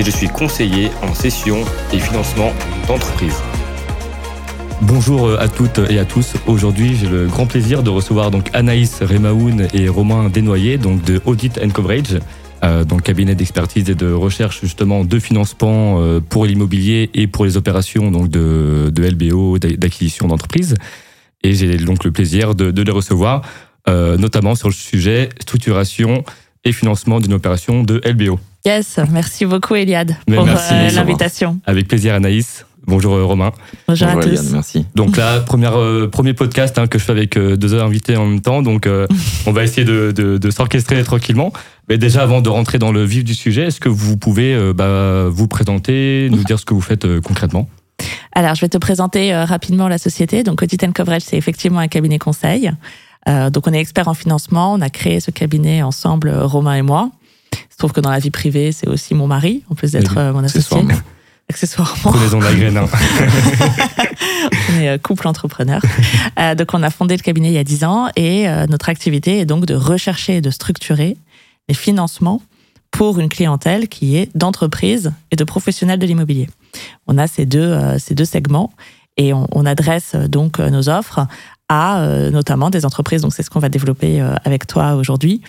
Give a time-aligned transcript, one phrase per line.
[0.00, 1.62] et je suis conseiller en session
[1.92, 2.54] et financement
[2.88, 3.34] d'entreprise.
[4.80, 6.32] Bonjour à toutes et à tous.
[6.46, 11.20] Aujourd'hui, j'ai le grand plaisir de recevoir donc Anaïs Remaoun et Romain Desnoyers, donc de
[11.26, 12.18] Audit and Coverage,
[12.64, 17.44] euh, le cabinet d'expertise et de recherche justement de financement euh, pour l'immobilier et pour
[17.44, 20.76] les opérations donc de, LBO, d'acquisition d'entreprise.
[21.42, 23.42] Et j'ai donc le plaisir de, de les recevoir,
[23.86, 26.24] euh, notamment sur le sujet structuration
[26.64, 28.40] et financement d'une opération de LBO.
[28.66, 31.60] Yes, merci beaucoup Eliade pour euh, l'invitation.
[31.64, 32.66] Avec plaisir Anaïs.
[32.86, 33.52] Bonjour euh, Romain.
[33.88, 34.52] Bonjour, à tous.
[34.52, 34.84] merci.
[34.94, 38.42] Donc là, première, euh, premier podcast hein, que je fais avec deux invités en même
[38.42, 38.86] temps, donc
[39.46, 41.54] on va essayer de, de, de s'orchestrer tranquillement.
[41.88, 45.28] Mais déjà, avant de rentrer dans le vif du sujet, est-ce que vous pouvez bah,
[45.30, 47.66] vous présenter, nous dire ce que vous faites concrètement?
[48.32, 50.42] Alors, je vais te présenter rapidement la société.
[50.42, 52.70] Donc, Audit Coverage, c'est effectivement un cabinet conseil.
[53.26, 54.74] donc, on est expert en financement.
[54.74, 57.10] On a créé ce cabinet ensemble, Romain et moi.
[57.52, 60.18] Il se trouve que dans la vie privée, c'est aussi mon mari, en plus d'être
[60.18, 60.78] euh, mon associé.
[61.48, 62.12] Accessoirement.
[62.12, 62.76] Prenez-en la graine.
[62.76, 62.86] Hein.
[64.70, 65.82] on est euh, couple entrepreneur.
[66.38, 69.40] Euh, donc, on a fondé le cabinet il y a 10 ans et notre activité
[69.40, 71.16] est donc de rechercher et de structurer
[71.68, 72.40] les financements
[72.92, 76.48] pour une clientèle qui est d'entreprise et de professionnels de l'immobilier.
[77.08, 78.72] On a ces deux, ces deux segments
[79.16, 81.26] et on, on adresse donc nos offres
[81.68, 83.22] à notamment des entreprises.
[83.22, 85.42] Donc, c'est ce qu'on va développer avec toi aujourd'hui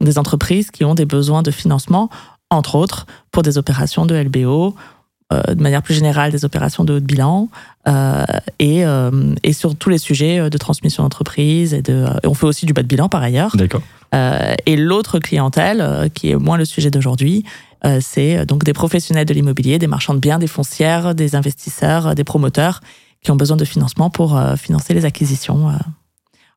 [0.00, 2.10] des entreprises qui ont des besoins de financement,
[2.50, 4.74] entre autres pour des opérations de LBO,
[5.32, 7.48] euh, de manière plus générale des opérations de haut de bilan
[7.88, 8.24] euh,
[8.60, 12.64] et, euh, et, sur tous les sujets de transmission d'entreprise et de on fait aussi
[12.64, 13.56] du bas de bilan par ailleurs.
[13.56, 13.82] D'accord.
[14.12, 17.44] et l'autre clientèle qui est moins le sujet d'aujourd'hui,
[18.00, 22.24] c'est donc des professionnels de l'immobilier, des marchands de biens, des foncières, des investisseurs, des
[22.24, 22.80] promoteurs
[23.20, 25.72] qui ont besoin de financement pour financer les acquisitions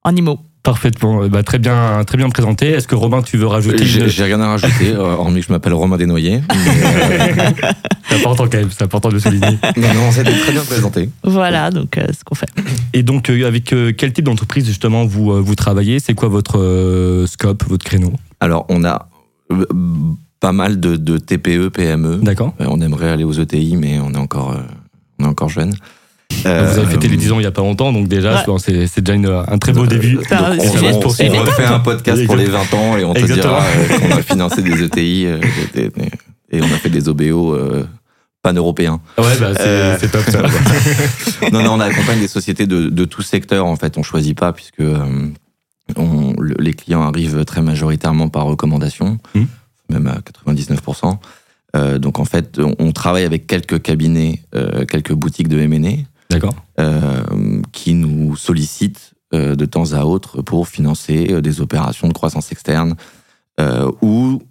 [0.03, 0.37] en IMO.
[0.61, 2.67] Parfaitement, bah, très bien, très bien présenté.
[2.67, 5.73] Est-ce que Romain, tu veux rajouter J'ai rien à rajouter, euh, hormis que je m'appelle
[5.73, 6.41] Romain Desnoyers.
[6.51, 7.51] Euh,
[8.09, 9.47] c'est important quand même, c'est important de le souligner.
[9.77, 11.09] non, non, c'était très bien présenté.
[11.23, 12.49] Voilà, donc euh, ce qu'on fait.
[12.91, 15.99] Et donc, avec quel type d'entreprise justement vous vous travaillez?
[15.99, 18.11] C'est quoi votre scope, votre créneau?
[18.41, 19.07] Alors, on a
[20.41, 22.17] pas mal de, de TPE, PME.
[22.17, 22.53] D'accord.
[22.59, 24.53] on aimerait aller aux ETI, mais on est encore,
[25.19, 25.73] on est encore jeune.
[26.45, 29.01] Euh, vous avez fêté les 10 ans il n'y a pas longtemps, donc déjà, c'est
[29.01, 30.15] déjà un très beau début.
[30.15, 34.11] Donc, on, refait un podcast pour les 20 ans et on te dira euh, qu'on
[34.11, 35.39] a financé des ETI euh,
[36.51, 37.57] et on a fait des OBO
[38.41, 39.01] pan-européens.
[39.17, 39.51] Ouais, bah,
[39.99, 40.43] c'est top ça.
[41.51, 43.97] non, non, on accompagne des sociétés de, de tout secteur, en fait.
[43.97, 44.83] On choisit pas puisque
[45.95, 49.41] on, les clients arrivent très majoritairement par recommandation, mmh.
[49.89, 51.99] même à 99%.
[51.99, 54.41] donc en fait, on, travaille avec quelques cabinets,
[54.87, 56.55] quelques boutiques de M&A, D'accord.
[56.79, 57.23] Euh,
[57.71, 62.51] qui nous sollicitent euh, de temps à autre pour financer euh, des opérations de croissance
[62.51, 62.95] externe
[64.01, 64.41] ou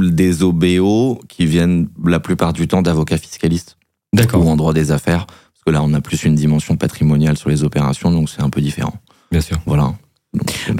[0.00, 3.76] des OBO qui viennent la plupart du temps d'avocats fiscalistes
[4.12, 5.26] ou en droit des affaires.
[5.26, 8.50] Parce que là, on a plus une dimension patrimoniale sur les opérations, donc c'est un
[8.50, 8.94] peu différent.
[9.32, 9.58] Bien sûr.
[9.66, 9.94] Voilà.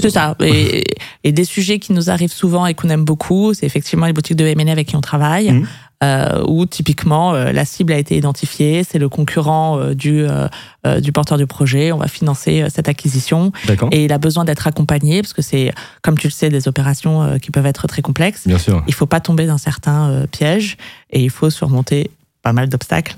[0.00, 0.36] C'est ça.
[0.44, 0.84] Et,
[1.24, 4.44] des sujets qui nous arrivent souvent et qu'on aime beaucoup, c'est effectivement les boutiques de
[4.44, 5.50] M&A avec qui on travaille.
[5.50, 5.66] Mmh
[6.02, 11.00] euh, où typiquement euh, la cible a été identifiée, c'est le concurrent euh, du, euh,
[11.00, 13.52] du porteur du projet, on va financer cette acquisition
[13.90, 15.72] et il a besoin d'être accompagné parce que c'est,
[16.02, 18.46] comme tu le sais, des opérations qui peuvent être très complexes.
[18.46, 18.82] Bien sûr.
[18.86, 20.76] Il faut pas tomber dans certains pièges
[21.10, 22.10] et il faut surmonter
[22.42, 23.16] pas mal d'obstacles.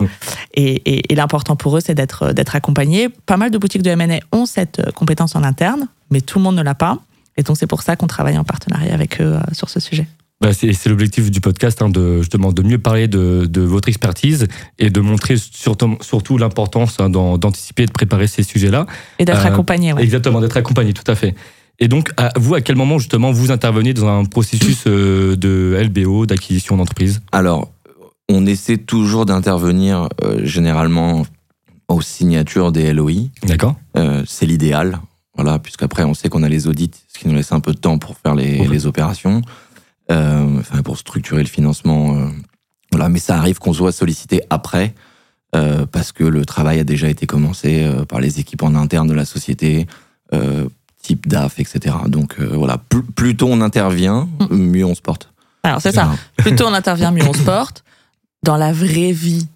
[0.54, 3.08] Et, et, et l'important pour eux, c'est d'être d'être accompagné.
[3.26, 6.56] Pas mal de boutiques de M&A ont cette compétence en interne, mais tout le monde
[6.56, 6.98] ne l'a pas.
[7.36, 10.08] Et donc c'est pour ça qu'on travaille en partenariat avec eux sur ce sujet.
[10.40, 14.46] Bah c'est l'objectif du podcast, hein, de justement de mieux parler de, de, votre expertise
[14.78, 18.86] et de montrer surtout, surtout l'importance hein, d'anticiper et de préparer ces sujets-là.
[19.18, 19.92] Et d'être euh, accompagné.
[19.92, 20.02] Ouais.
[20.02, 21.34] Exactement, d'être accompagné, tout à fait.
[21.78, 25.78] Et donc, à vous, à quel moment justement vous intervenez dans un processus euh, de
[25.82, 27.20] LBO, d'acquisition d'entreprise?
[27.32, 27.70] Alors,
[28.30, 31.26] on essaie toujours d'intervenir euh, généralement
[31.88, 33.28] aux signatures des LOI.
[33.42, 33.76] D'accord.
[33.96, 35.00] Euh, c'est l'idéal,
[35.34, 37.78] voilà, puisqu'après on sait qu'on a les audits, ce qui nous laisse un peu de
[37.78, 39.42] temps pour faire les, les opérations
[40.10, 42.16] enfin, pour structurer le financement.
[42.16, 42.28] Euh,
[42.90, 44.94] voilà, mais ça arrive qu'on soit sollicité après.
[45.56, 49.08] Euh, parce que le travail a déjà été commencé euh, par les équipes en interne
[49.08, 49.88] de la société,
[50.32, 50.68] euh,
[51.02, 51.96] type DAF, etc.
[52.06, 54.56] Donc voilà, plus, plus, tôt on intervient, mm.
[54.56, 55.32] mieux on se porte.
[55.64, 57.82] Alors c'est ça, plus tôt on intervient, mieux on se porte.
[58.44, 59.48] Dans la vraie vie,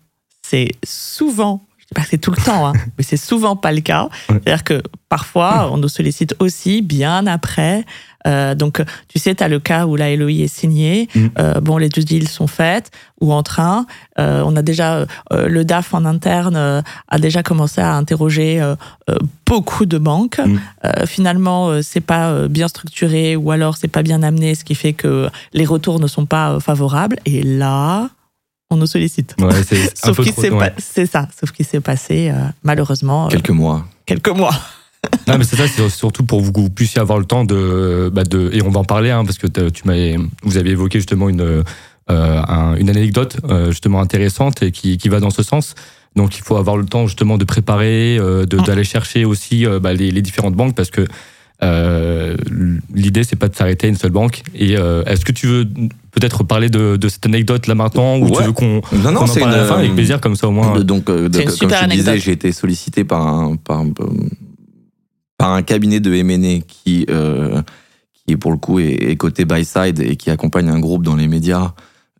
[0.42, 3.70] c'est souvent je dis pas que c'est tout le temps, hein, mais c'est souvent pas
[3.70, 4.08] le cas.
[4.28, 7.84] C'est-à-dire que parfois, on nous sollicite aussi bien après.
[8.26, 11.26] Euh, donc, tu sais, tu as le cas où la LOI est signée, Mm.
[11.38, 12.90] euh, bon, les due deals sont faites
[13.20, 13.86] ou en train.
[14.18, 18.60] Euh, on a déjà, euh, le DAF en interne euh, a déjà commencé à interroger
[18.60, 18.74] euh,
[19.46, 20.38] beaucoup de banques.
[20.38, 20.58] Mm.
[20.84, 24.64] Euh, finalement, euh, c'est pas euh, bien structuré ou alors c'est pas bien amené, ce
[24.64, 27.16] qui fait que les retours ne sont pas euh, favorables.
[27.26, 28.08] Et là,
[28.70, 29.34] on nous sollicite.
[29.38, 30.70] Ouais, c'est Sauf qu'il s'est ouais.
[30.70, 33.84] pas- ça, sauf qu'il s'est passé euh, malheureusement Quelques mois.
[34.06, 34.54] quelques mois.
[35.28, 38.24] Non, mais c'est ça, c'est surtout pour que vous puissiez avoir le temps de, bah
[38.24, 41.28] de et on va en parler, hein, parce que tu m'avais, vous avez évoqué justement
[41.28, 41.62] une, euh,
[42.10, 45.74] un- une anecdote euh, justement intéressante et qui, qui va dans ce sens.
[46.16, 49.92] Donc, il faut avoir le temps justement de préparer, euh, d'aller chercher aussi euh, bah,
[49.94, 51.06] les, les différentes banques, parce que
[51.62, 52.36] euh,
[52.92, 54.42] l'idée c'est pas de s'arrêter à une seule banque.
[54.54, 55.64] Et euh, est-ce que tu veux
[56.10, 59.42] peut-être parler de, de cette anecdote là maintenant, ou tu veux qu'on Non, non, qu'on
[59.42, 60.76] en à la une, fin avec plaisir, comme ça au moins.
[60.76, 63.78] De- donc, de- C'est une comme super je disais, j'ai été sollicité par un, par,
[63.80, 63.90] un-
[65.38, 67.60] par un cabinet de M&A qui, euh,
[68.26, 71.16] qui pour le coup est, est côté buy side et qui accompagne un groupe dans
[71.16, 71.74] les médias.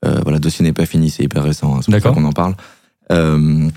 [0.05, 2.25] Euh, voilà, le dossier n'est pas fini, c'est hyper récent, hein, c'est pour ça qu'on
[2.25, 2.55] en parle.
[3.13, 3.69] Euh,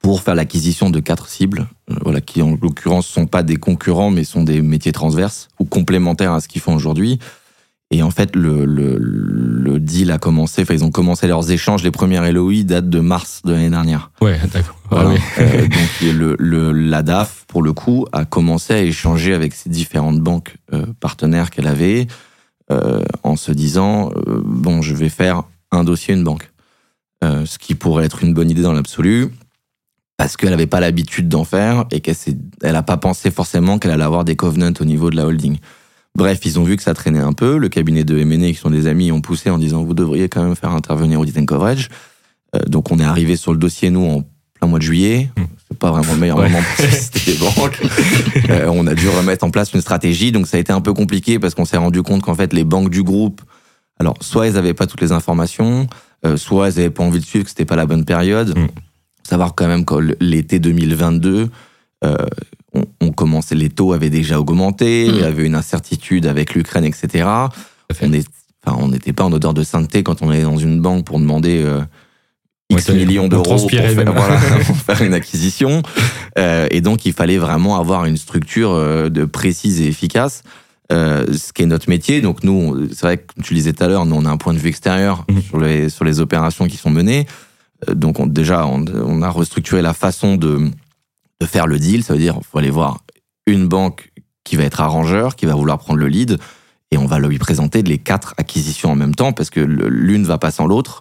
[0.00, 4.10] pour faire l'acquisition de quatre cibles, euh, voilà, qui en l'occurrence sont pas des concurrents,
[4.10, 7.18] mais sont des métiers transverses ou complémentaires à ce qu'ils font aujourd'hui.
[7.90, 11.84] Et en fait, le, le, le deal a commencé, enfin, ils ont commencé leurs échanges.
[11.84, 14.10] Les premières LOI datent de mars de l'année dernière.
[14.20, 14.76] Ouais, d'accord.
[14.90, 15.16] Ah oui.
[15.38, 19.68] Euh, donc le, le, la DAF, pour le coup, a commencé à échanger avec ces
[19.68, 22.08] différentes banques euh, partenaires qu'elle avait
[22.72, 26.50] euh, en se disant euh, bon, je vais faire un dossier, une banque.
[27.22, 29.28] Ce qui pourrait être une bonne idée dans l'absolu,
[30.18, 32.16] parce qu'elle n'avait pas l'habitude d'en faire et qu'elle
[32.62, 35.56] n'a pas pensé forcément qu'elle allait avoir des covenants au niveau de la holding.
[36.16, 37.56] Bref, ils ont vu que ça traînait un peu.
[37.58, 40.42] Le cabinet de M&A, qui sont des amis, ont poussé en disant vous devriez quand
[40.44, 41.88] même faire intervenir Audit and Coverage.
[42.54, 44.22] Euh, donc on est arrivé sur le dossier, nous, en
[44.54, 45.30] plein mois de juillet.
[45.36, 45.42] Mm.
[45.68, 46.48] C'est pas vraiment le meilleur Ouais.
[46.48, 47.80] moment pour solliciter des banques.
[48.50, 50.92] Euh, on a dû remettre en place une stratégie, donc ça a été un peu
[50.92, 53.40] compliqué parce qu'on s'est rendu compte qu'en fait les banques du groupe,
[53.98, 55.88] alors soit elles avaient pas toutes les informations,
[56.24, 58.50] euh, soit elles avaient pas envie de suivre, que c'était pas la bonne période.
[58.56, 58.66] Mm.
[58.66, 61.48] Faut Savoir quand même que l'été 2022,
[62.04, 62.16] euh,
[62.74, 65.10] on, on commençait, les taux avaient déjà augmenté, Mm.
[65.14, 67.26] il y avait une incertitude avec l'Ukraine, etc.
[68.02, 68.26] On est,
[68.66, 71.18] enfin, on n'était pas en odeur de sainteté quand on est dans une banque pour
[71.20, 71.80] demander euh,
[72.70, 75.82] X Ouais, millions on d'euros pour, faire- voilà, pour faire une acquisition.
[76.38, 80.42] Euh, et donc, il fallait vraiment avoir une structure euh, de précise et efficace.
[80.92, 82.20] Euh, ce qui est notre métier.
[82.20, 84.30] Donc nous, c'est vrai que comme tu le disais tout à l'heure, nous on a
[84.30, 85.42] un point de vue extérieur Mhm.
[85.42, 87.26] sur les sur les opérations qui sont menées.
[87.90, 90.68] Donc on, déjà, on, on a restructuré la façon de
[91.40, 92.02] de faire le deal.
[92.02, 93.00] Ça veut dire, faut aller voir
[93.46, 94.12] une banque
[94.44, 96.38] qui va être arrangeur, qui va vouloir prendre le lead,
[96.90, 100.38] et on va lui présenter les quatre acquisitions en même temps parce que l'une va
[100.38, 101.00] pas sans l'autre.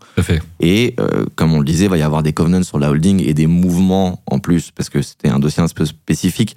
[0.60, 3.22] Et euh, comme on le disait, il va y avoir des covenants sur la holding
[3.24, 6.56] et des mouvements en plus, parce que c'était un dossier un peu spécifique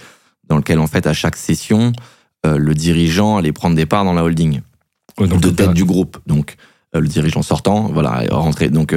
[0.49, 1.93] dans lequel, en fait, à chaque session,
[2.46, 4.61] euh, le dirigeant allait prendre des parts dans la holding
[5.19, 6.19] Ouais, donc, de tête du groupe.
[6.26, 6.56] Donc,
[6.94, 8.70] euh, le dirigeant sortant, voilà, rentré.
[8.70, 8.94] Donc,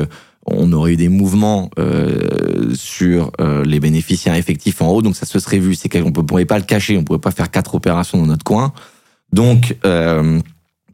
[0.51, 5.25] on aurait eu des mouvements euh, sur euh, les bénéficiaires effectifs en haut, donc ça
[5.25, 5.75] se serait vu.
[5.75, 8.25] C'est qu'on ne pouvait pas le cacher, on ne pouvait pas faire quatre opérations dans
[8.25, 8.73] notre coin.
[9.31, 10.39] Donc, euh,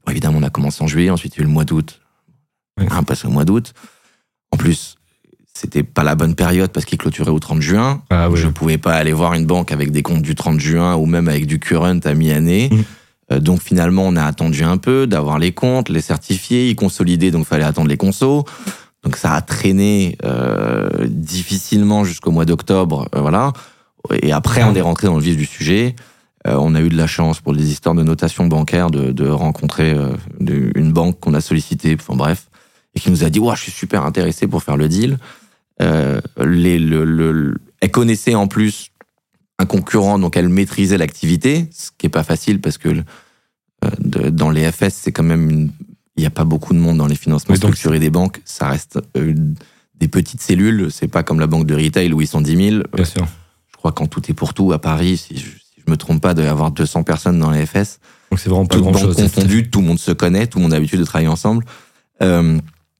[0.10, 2.02] évidemment, on a commencé en juillet, ensuite il y a eu le mois d'août.
[2.80, 2.86] Oui.
[2.90, 3.74] Hein, parce que le mois d'août,
[4.52, 4.98] en plus,
[5.54, 8.02] c'était pas la bonne période parce qu'il clôturait au 30 juin.
[8.10, 8.38] Ah oui.
[8.38, 11.30] Je pouvais pas aller voir une banque avec des comptes du 30 juin ou même
[11.30, 12.70] avec du current à mi-année.
[12.72, 13.40] Mm.
[13.40, 17.46] Donc finalement, on a attendu un peu d'avoir les comptes, les certifier, y consolider, donc
[17.48, 18.44] fallait attendre les consos.
[19.06, 23.54] Donc ça a traîné euh, difficilement jusqu'au mois d'octobre, euh, voilà.
[24.22, 25.96] Et après, on est rentré dans le vif du sujet.
[26.48, 29.28] Euh, on a eu de la chance pour les histoires de notation bancaire de, de
[29.28, 30.10] rencontrer euh,
[30.76, 32.48] une banque qu'on a sollicitée, enfin bref,
[32.96, 35.18] et qui nous a dit ouais, je suis super intéressé pour faire le deal.
[35.80, 38.92] Les, le, le- elle connaissait en plus
[39.60, 42.90] un concurrent, donc elle maîtrisait l'activité, ce qui est pas facile parce que
[44.02, 45.72] dans les FS, c'est quand même une-
[46.18, 48.42] il n'y a pas beaucoup de monde dans les financements structurés des banques.
[48.46, 49.34] Ça reste euh,
[50.00, 50.88] des petites cellules.
[50.92, 52.84] C'est pas comme la banque de retail où ils sont 10 000.
[52.94, 53.28] Bien sûr.
[53.72, 56.22] Je crois qu'en tout et pour tout, à Paris, si je, si je me trompe
[56.22, 58.00] pas, il doit y avoir 200 personnes dans les FS.
[58.32, 59.16] Donc c'est vraiment pas Toutes grand chose.
[59.16, 61.66] confondues, tout le monde se connaît, tout le monde a l'habitude de travailler ensemble.
[62.22, 62.58] Euh,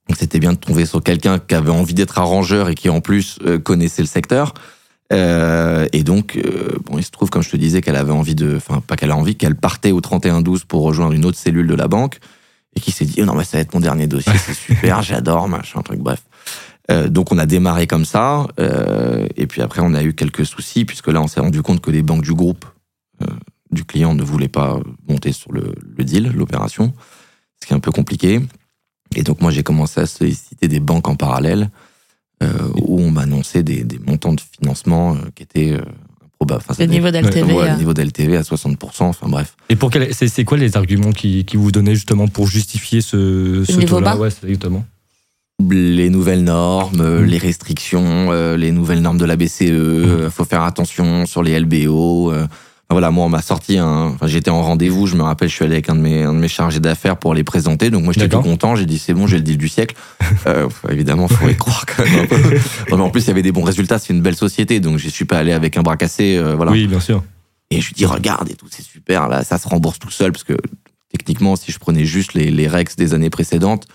[0.08, 3.00] donc c'était bien de tomber sur quelqu'un qui avait envie d'être arrangeur et qui en
[3.00, 4.54] plus euh, connaissait le secteur.
[5.12, 8.34] Euh, et donc, euh, bon, il se trouve, comme je te disais, qu'elle avait envie
[8.34, 11.66] de, enfin, pas qu'elle a envie, qu'elle partait au 31-12 pour rejoindre une autre cellule
[11.66, 12.18] de la banque
[12.76, 15.02] et qui s'est dit, oh non, mais ça va être mon dernier dossier, c'est super,
[15.02, 16.22] j'adore, machin, truc, bref.
[16.90, 20.46] Euh, donc on a démarré comme ça, euh, et puis après on a eu quelques
[20.46, 22.64] soucis puisque là on s'est rendu compte que les banques du groupe
[23.22, 23.26] euh,
[23.72, 24.78] du client ne voulaient pas
[25.08, 26.94] monter sur le, le deal, l'opération,
[27.60, 28.40] ce qui est un peu compliqué.
[29.16, 31.70] Et donc moi j'ai commencé à solliciter des banques en parallèle
[32.42, 35.78] euh, où on m'annonçait des, des montants de financement euh, qui étaient
[36.40, 36.64] improbables.
[36.68, 37.52] Enfin, Le c'était- niveau d'LTV.
[37.52, 39.56] Ouais, euh, le niveau d'LTV à 60%, enfin bref.
[39.68, 43.64] Et pour quel, c'est, quoi les arguments qui, qui vous donnaient justement pour justifier ce,
[43.66, 44.84] ce taux-là Ouais, exactement.
[45.70, 50.44] Les nouvelles normes, euh, les restrictions, euh, les nouvelles normes de la BCE, euh, faut
[50.44, 52.30] faire attention sur les LBO.
[52.32, 52.46] euh.
[52.88, 54.12] Voilà, moi, on m'a sorti un.
[54.14, 56.32] Enfin, j'étais en rendez-vous, je me rappelle, je suis allé avec un de mes, un
[56.32, 57.90] de mes chargés d'affaires pour les présenter.
[57.90, 58.76] Donc, moi, j'étais tout content.
[58.76, 59.96] J'ai dit, c'est bon, j'ai le deal du siècle.
[60.46, 62.36] Euh, évidemment, faut y croire quand même un peu.
[62.90, 63.98] Non, mais en plus, il y avait des bons résultats.
[63.98, 64.78] C'est une belle société.
[64.78, 66.36] Donc, je suis pas allé avec un bras cassé.
[66.36, 66.70] euh, voilà.
[66.70, 67.24] Oui, bien sûr.
[67.70, 70.30] Et je lui dis, regarde et tout, c'est super, là, ça se rembourse tout seul,
[70.30, 70.56] parce que
[71.10, 73.86] techniquement, si je prenais juste les, les Rex des années précédentes,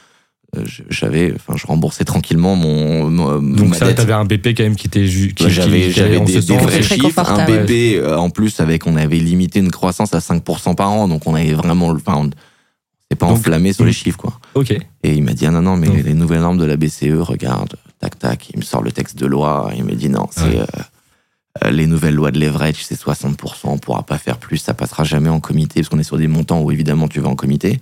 [0.89, 4.75] j'avais, enfin, je remboursais tranquillement mon, mon- Donc ma ça, t'avais un BP quand même
[4.75, 8.60] qui était qui, Ouais, qui- J'avais, des, des vrais chiffres, un bébé, euh, en plus,
[8.60, 12.15] avec, on avait limité une croissance à 5% par an, donc on avait vraiment, enfin,
[12.17, 12.24] on
[13.10, 14.39] s'est pas Donc, enflammé sur les chiffres, quoi.
[14.55, 14.72] Ok.
[14.72, 17.13] Et il m'a dit, ah non, non, mais les, les nouvelles normes de la BCE,
[17.22, 20.43] regarde, tac, tac, il me sort le texte de loi, il me dit, non, c'est,
[20.43, 20.60] Ouais.
[20.60, 20.65] euh,
[21.65, 25.03] euh, les nouvelles lois de leverage, c'est 60%, on pourra pas faire plus, ça passera
[25.05, 27.79] jamais en comité, parce qu'on est sur des montants où évidemment tu vas en comité.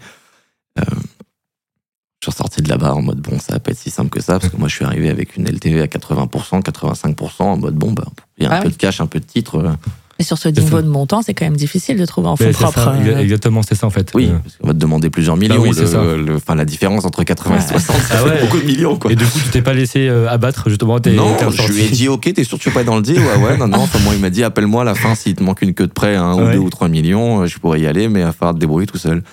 [0.80, 0.84] Euh,
[2.22, 4.22] je suis ressorti de là-bas en mode, bon, ça va pas être si simple que
[4.22, 7.76] ça, parce que moi je suis arrivé avec une LTV à 80%, 85%, en mode,
[7.76, 8.04] bon, bah,
[8.38, 8.74] il y a un Ah peu oui.
[8.74, 9.64] de cash, un peu de titre.
[10.22, 10.82] Et sur ce niveau ça.
[10.82, 13.76] de montant, c'est quand même difficile de trouver en fonds ça, euh, exa- exactement, c'est
[13.76, 14.12] ça en fait.
[14.14, 15.62] Oui, Euh, parce qu'on va te demander plusieurs millions.
[15.62, 16.04] oui, c'est le- ça.
[16.04, 17.66] le- Enfin, la différence entre 80 et Ouais.
[17.80, 18.42] 60, ça Ah fait ouais.
[18.42, 19.14] beaucoup de millions, quoi.
[19.14, 21.00] Et du coup, tu t'es pas laissé euh, abattre justement.
[21.00, 22.98] T'es, non, t'es je lui ai dit, ok, t'es sûr que tu es pas dans
[22.98, 23.78] le deal Ouais, ouais, non, non.
[23.78, 25.94] Enfin, moi, il m'a dit, appelle-moi à la fin s'il te manque une queue de
[25.94, 26.52] prêt, un ou Ouais.
[26.52, 28.98] deux ou trois millions, je pourrais y aller, mais il va falloir te débrouiller tout
[28.98, 29.24] seul.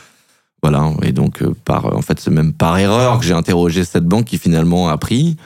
[0.69, 0.91] Voilà.
[1.03, 4.25] Et donc, euh, par, en fait, c'est même par erreur que j'ai interrogé cette banque
[4.25, 5.37] qui finalement a pris.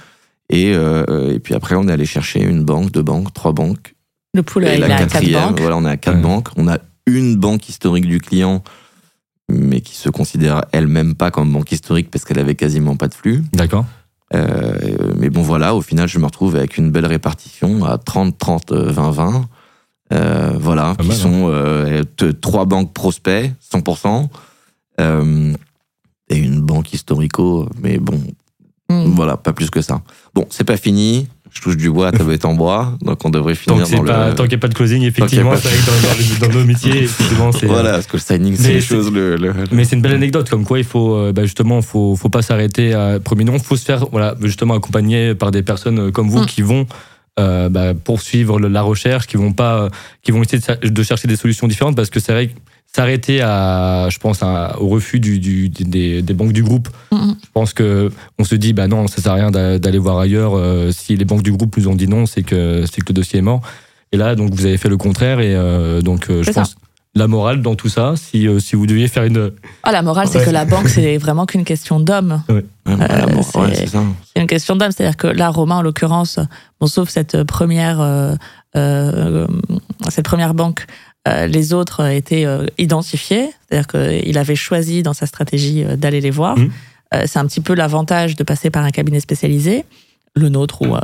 [0.49, 3.95] Et, euh, et puis après, on est allé chercher une banque, deux banques, trois banques.
[4.35, 6.23] Le pool, et il la est à 4 quatrième, voilà, on est à quatre Ouais.
[6.23, 6.49] banques.
[6.57, 8.63] On a une banque historique du client,
[9.51, 13.15] mais qui se considère elle-même pas comme banque historique parce qu'elle avait quasiment pas de
[13.15, 13.43] flux.
[13.53, 13.85] D'accord.
[14.33, 14.75] Euh,
[15.19, 18.73] mais bon, voilà, au final, je me retrouve avec une belle répartition à 30, 30,
[18.73, 19.49] euh, 20, 20.
[20.13, 21.15] Euh, voilà, qui hein.
[21.15, 22.03] sont euh,
[22.41, 24.29] trois banques prospects, 100%.
[25.01, 25.53] Euh,
[26.29, 28.21] et une banque historico, mais bon,
[28.89, 29.05] Hmm.
[29.15, 30.03] voilà, pas plus que ça.
[30.35, 31.29] Bon, c'est pas fini.
[31.53, 34.05] Je touche du bois, ta est en bois, donc on devrait Tant finir c'est dans
[34.05, 34.35] pas, le.
[34.35, 37.05] tant qu'il n'y a pas de closing, effectivement, c'est vrai que dans, dans nos métiers,
[37.05, 37.67] effectivement, c'est.
[37.67, 39.13] Voilà, parce que le signing, c'est les choses.
[39.13, 42.17] Le, le- Mais c'est une belle anecdote, comme quoi il faut euh, bah, justement, faut,
[42.17, 45.99] faut pas s'arrêter à premier nom, faut se faire voilà justement accompagner par des personnes
[46.01, 46.47] euh, comme vous Mm.
[46.47, 46.87] qui vont
[47.39, 49.89] euh, bah, poursuivre la recherche, qui vont pas,
[50.23, 52.55] qui vont essayer de, de chercher des solutions différentes, parce que c'est vrai que
[52.95, 57.37] s'arrêter à, je pense, à- au refus du, du- des, des banques du groupe, Mhm.
[57.43, 60.19] je pense que on se dit bah non, ça sert à rien d'a- d'aller voir
[60.19, 60.55] ailleurs.
[60.57, 63.15] euh, si les banques du groupe nous ont dit non, c'est que c'est que le
[63.15, 63.61] dossier est mort.
[64.13, 66.63] Et là, donc vous avez fait le contraire, et euh, donc euh, je ça.
[66.63, 66.75] pense
[67.17, 69.53] la morale dans tout ça, si euh, si vous deviez faire une
[69.85, 70.45] Ah, la morale, c'est Ouais.
[70.45, 72.43] que la banque, c'est vraiment qu'une question d'homme.
[72.49, 74.05] Ouais, c'est- ouais,
[74.37, 74.91] une question d'homme.
[74.93, 76.39] C'est-à-dire que là, Romain, en l'occurrence,
[76.81, 78.35] bon, sauf cette première, euh,
[78.77, 79.47] euh,
[80.09, 80.87] cette première banque,
[81.29, 83.51] euh, les autres étaient euh, identifiés.
[83.69, 86.59] C'est-à-dire qu'il avait choisi dans sa stratégie euh, d'aller les voir.
[86.59, 86.71] Mhm.
[87.15, 89.85] Euh, c'est un petit peu l'avantage de passer par un cabinet spécialisé,
[90.35, 91.01] le nôtre ou, euh,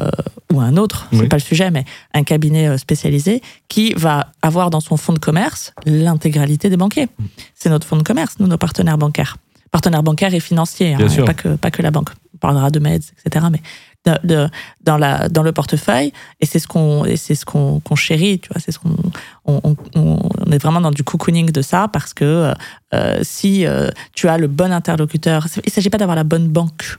[0.52, 1.28] ou un autre, c'est Oui.
[1.28, 5.72] pas le sujet, mais un cabinet spécialisé qui va avoir dans son fonds de commerce
[5.84, 7.08] l'intégralité des banquiers.
[7.54, 9.36] C'est notre fonds de commerce, nous, nos partenaires bancaires.
[9.72, 12.10] Partenaires bancaires et financiers, hein, pas, que, pas que la banque.
[12.34, 13.46] On parlera de MEDS, etc.
[13.50, 13.60] Mais
[14.06, 14.48] de- de-
[14.82, 18.60] dans, la, dans le portefeuille, et c'est ce qu'on c'est ce qu'on chérit, tu vois,
[18.64, 18.96] c'est ce qu'on
[19.44, 22.52] on, on- on- on est vraiment dans du cocooning de ça parce que
[22.94, 26.98] euh, si euh, tu as le bon interlocuteur, il s'agit pas d'avoir la bonne banque,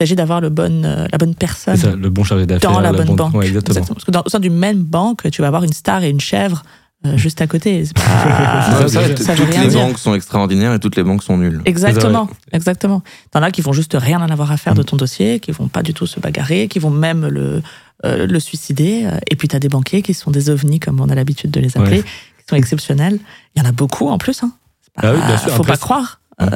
[0.00, 2.72] il s'agit d'avoir le bon, euh, la bonne personne ça, le bon chargé d'affaires.
[2.72, 3.34] dans la, bonne bonne- banque.
[3.34, 3.76] Ouais, exactement.
[3.78, 3.94] Exactement.
[3.94, 6.20] Parce que dans, au sein d'une même banque, tu vas avoir une star et une
[6.20, 6.62] chèvre
[7.06, 7.84] euh, juste à côté.
[7.84, 9.80] C'est pas- Ah, Ouais, ça, bien t- ça veut toutes rien les dire.
[9.80, 11.60] banques sont extraordinaires et toutes les banques sont nulles.
[11.64, 13.02] Exactement, exactement.
[13.30, 14.78] T'en as qui vont juste rien en avoir à faire Mm.
[14.78, 17.62] de ton dossier, qui vont pas du tout se bagarrer, qui vont même le,
[18.04, 19.08] euh, le suicider.
[19.30, 21.76] Et puis t'as des banquiers qui sont des ovnis, comme on a l'habitude de les
[21.76, 22.02] appeler, Ouais.
[22.04, 23.18] qui sont exceptionnels.
[23.54, 24.42] Il y en a beaucoup en plus.
[24.42, 24.52] Hein.
[24.82, 25.50] C'est pas- Ah oui, bien sûr.
[25.50, 26.20] Faut Après, pas croire.
[26.40, 26.48] Euh,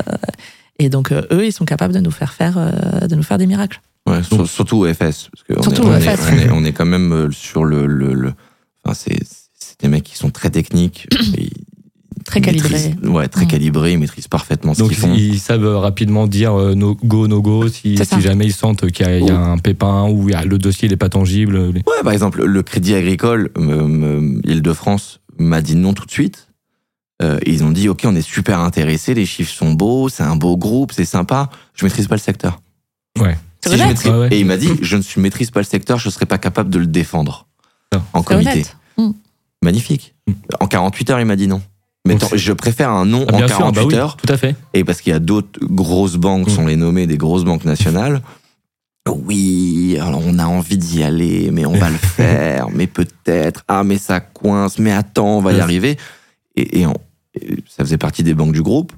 [0.79, 3.39] et donc euh, eux, ils sont capables de nous faire faire, euh, de nous faire
[3.39, 3.81] des miracles.
[4.09, 4.99] Ouais, sur- surtout au FS.
[5.01, 6.21] Parce que on Surtout est, au on est- FS.
[6.33, 7.87] on est- on est quand même euh, sur le.
[7.87, 8.33] le, le-
[8.85, 9.19] enfin, c'est
[9.81, 11.07] c'est des mecs qui sont très techniques.
[11.39, 11.51] et
[12.25, 12.93] Très calibrés.
[13.05, 13.93] Ouais, très calibrés.
[13.93, 15.15] Ils maîtrisent parfaitement ce Donc qu'ils font.
[15.15, 19.09] ils savent rapidement dire euh, no go, no go, si, jamais ils sentent qu'il y,
[19.09, 19.53] a- il y a Oh.
[19.53, 21.57] un pépin ou il y a- le dossier n'est pas tangible.
[21.57, 26.49] Ouais, par exemple, le Crédit Agricole, euh, euh, Île-de-France, m'a dit non tout de suite.
[27.23, 30.35] Euh, ils ont dit, OK, on est super intéressés, les chiffres sont beaux, c'est un
[30.37, 31.49] beau groupe, c'est sympa.
[31.75, 32.61] Je maîtrise pas le secteur.
[33.21, 33.39] Ouais.
[33.61, 34.29] C'est Si maîtrise- Ouais, ouais.
[34.33, 36.39] Et il m'a dit, je ne suis- maîtrise pas le secteur, je ne serais pas
[36.39, 37.47] capable de le défendre
[38.15, 38.51] en comité.
[38.51, 38.77] honnête.
[39.67, 40.15] Magnifique.
[40.61, 41.61] En 48 heures, il m'a dit non.
[42.07, 44.33] Mais tant- je préfère un non Ah, en bien sûr, 48 bah oui, heures, tout
[44.33, 44.55] à fait.
[44.75, 46.51] et parce qu'il y a d'autres grosses banques, Mm.
[46.51, 48.23] sont les nommées des grosses banques nationales.
[49.09, 53.85] oui, alors on a envie d'y aller, mais on va le faire, mais peut-être, ah
[53.85, 55.97] mais ça coince, mais attends, on va y arriver.
[56.57, 56.95] Et, et on-
[57.41, 58.93] et ça faisait partie des banques du groupe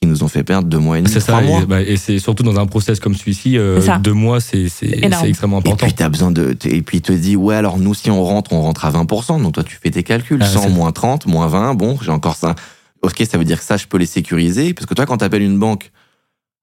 [0.00, 1.62] qui nous ont fait perdre deux mois et demi, C'est ça, mois.
[1.62, 4.86] et, bah, et c'est surtout dans un process comme celui-ci, euh, deux mois, c'est c'est-
[5.04, 5.22] Énorme.
[5.22, 5.86] c'est extrêmement Et important.
[5.86, 8.52] puis t'as besoin de, et puis il te dit ouais alors nous si on rentre
[8.52, 11.26] on rentre à 20%, donc toi tu fais tes calculs, Ah, 100 c'est- moins 30
[11.26, 12.54] moins 20, bon j'ai encore ça.
[13.02, 15.42] Ok ça veut dire que ça je peux les sécuriser parce que toi quand t'appelles
[15.42, 15.90] une banque,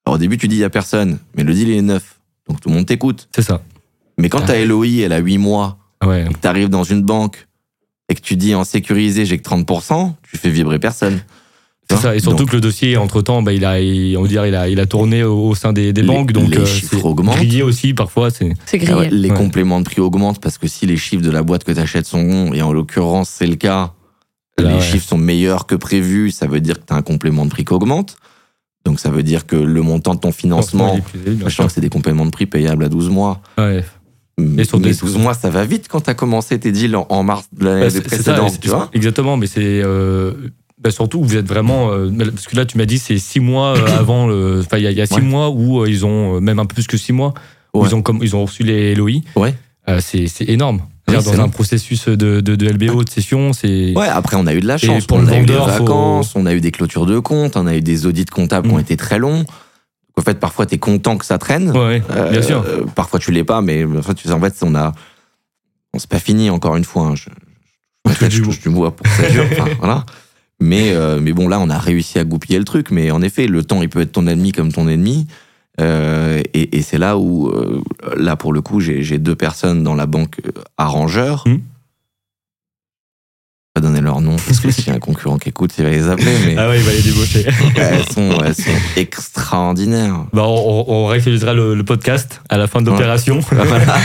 [0.06, 2.20] alors au début tu dis il y a personne, mais le deal il est neuf,
[2.48, 3.28] donc tout le monde t'écoute.
[3.36, 3.62] C'est ça.
[4.18, 4.48] Mais quand Ah.
[4.48, 6.26] ta LOI elle a 8 mois Ouais.
[6.30, 7.48] et que t'arrives dans une banque
[8.10, 11.22] et que tu dis en sécurisé j'ai que 30%, tu fais vibrer personne.
[11.96, 12.16] Tu C'est ça.
[12.16, 14.46] Et surtout Donc, que le dossier, entre temps, bah, il a, il- on va dire,
[14.46, 16.66] il a, il a tourné au, au sein des, des Les- banques, donc les euh,
[16.66, 17.36] chiffres augmentent.
[17.36, 18.30] grillé aussi parfois.
[18.30, 18.94] C'est C'est ah grillé.
[19.00, 19.36] ouais, les Ouais.
[19.38, 22.24] compléments de prix augmentent parce que si les chiffres de la boîte que t'achètes sont
[22.24, 23.94] bons, et en l'occurrence c'est le cas,
[24.58, 24.82] Là, les ouais.
[24.82, 27.66] chiffres sont meilleurs que prévu, ça veut dire que tu as un complément de prix
[27.66, 28.18] qui augmente.
[28.86, 31.90] Donc ça veut dire que le montant de ton financement, élevé, sachant que c'est des
[31.90, 33.84] compléments de prix payables à 12 mois, Ouais.
[34.40, 37.24] mais sur des- 12 mois ça va vite quand tu as commencé tes deals en,
[37.24, 40.34] mars de l'année Bah, ça, précédente, tu vois Exactement, mais c'est euh,
[40.82, 43.78] bah, surtout vous êtes vraiment euh, parce que là tu m'as dit c'est six mois
[43.78, 44.24] euh, avant
[44.60, 45.22] enfin il y, a- il y a six Ouais.
[45.22, 47.34] mois où euh, ils ont même un peu plus que six mois
[47.74, 47.88] où Ouais.
[47.90, 49.22] ils ont comme ils ont reçu les LOI.
[49.36, 49.54] Ouais.
[49.90, 50.82] Euh, c'est énorme.
[51.08, 54.54] C'est dans un processus de, de, de LBO de session, c'est Ouais, après on a
[54.54, 56.54] eu de la chance, pour on le a eu des vendeur, faut- vacances, on a
[56.54, 58.82] eu des clôtures de comptes, on a eu des audits comptables qui ont Mm.
[58.82, 59.46] été très longs.
[60.18, 61.72] En fait, parfois tu es content que ça traîne.
[61.76, 62.64] Ouais, bien sûr.
[62.66, 64.94] euh, parfois tu l'es pas, mais en fait, tu sais, en fait on a.
[65.94, 67.08] On c'est pas fini encore une fois.
[67.08, 67.30] hein, je,
[68.08, 69.46] je, je du touche du bois pour que ça dure.
[69.52, 70.06] enfin, voilà.
[70.62, 72.92] Mais, euh, mais bon, là, on a réussi à goupiller le truc.
[72.92, 75.28] Mais en effet, le temps, il peut être ton ennemi comme ton ennemi.
[75.80, 77.82] Euh, et et c'est là où, euh,
[78.16, 81.46] là, pour le coup, j'ai deux personnes dans la banque euh, arrangeurs.
[83.74, 85.72] Je vais pas donner leur nom parce que s'il y a un concurrent qui écoute,
[85.78, 86.34] il va les appeler.
[86.46, 87.46] Mais Ah ouais, il va les débaucher.
[87.78, 90.26] elles, sont, elles sont extraordinaires.
[90.34, 93.40] bah, on, on réutilisera le, le podcast à la fin de l'opération.
[93.50, 93.96] Voilà.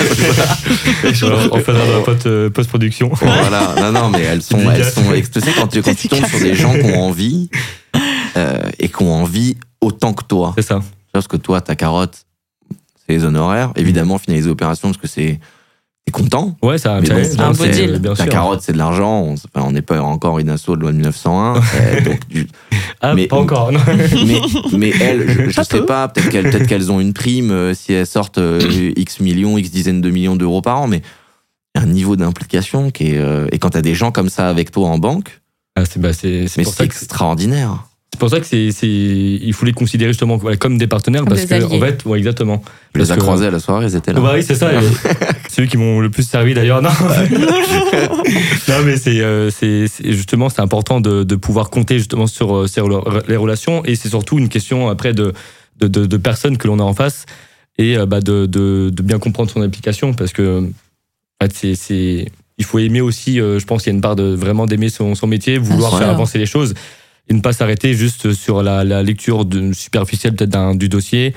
[1.50, 3.10] on fera la post- euh, post-production.
[3.12, 6.26] Voilà, non, non, mais elles sont, elles sont, tu sais, quand tu, quand tu tombes
[6.26, 7.50] sur des gens qui ont envie,
[8.36, 10.52] euh, et qui ont envie autant que toi.
[10.56, 10.80] C'est ça.
[11.12, 12.24] Parce que toi, ta carotte,
[13.04, 13.72] c'est les honoraires.
[13.74, 15.40] Évidemment, finaliser l'opération parce que c'est,
[16.06, 16.56] t'es content.
[16.62, 17.98] Ouais, ça Mais bon, un beau c'est- deal.
[17.98, 18.32] Bien Ta sûr.
[18.32, 19.22] carotte, c'est de l'argent.
[19.22, 21.56] On enfin, n'est pas encore une asso de loi de 1901.
[21.56, 22.46] euh, donc, du-
[23.00, 23.72] Ah, mais- pas encore.
[23.72, 23.80] non.
[24.26, 24.40] mais,
[24.78, 25.86] mais elles, je, je sais peut.
[25.86, 29.58] pas, peut-être qu'elles, peut-être qu'elles ont une prime euh, si elles sortent euh, X millions,
[29.58, 31.02] X dizaines de millions d'euros par an, mais
[31.74, 33.18] il y a un niveau d'implication qui est.
[33.18, 35.40] euh, et quand t'as des gens comme ça avec toi en banque,
[35.76, 37.84] Ah, c'est bah, c'est- c'est mais pour c'est ça que extraordinaire.
[38.16, 41.20] C'est pour ça que c'est c'est il faut les considérer justement voilà, comme des partenaires
[41.20, 41.76] Comme parce des que alliés.
[41.76, 42.62] en fait ouais exactement.
[42.94, 44.20] Je les que- croisés à la soirée, ils étaient là.
[44.20, 44.70] Bah oui, c'est ça.
[45.50, 46.80] c'est eux qui m'ont le plus servi d'ailleurs.
[46.80, 46.88] Non,
[48.68, 52.54] non mais c'est euh, c'est c'est- justement c'est important de, de pouvoir compter justement sur,
[52.56, 55.32] euh, sur le- les relations et c'est surtout une question après de
[55.78, 57.26] de, de, de personnes que l'on a en face
[57.76, 61.74] et euh, bah, de, de, de bien comprendre son application parce que en fait, c'est
[61.74, 63.34] c'est il faut aimer aussi.
[63.36, 66.08] je pense qu'il y a une part de vraiment d'aimer son, son métier, vouloir faire
[66.08, 66.72] avancer les choses
[67.28, 71.34] et ne pas s'arrêter juste sur la, la lecture de, superficielle peut-être du dossier.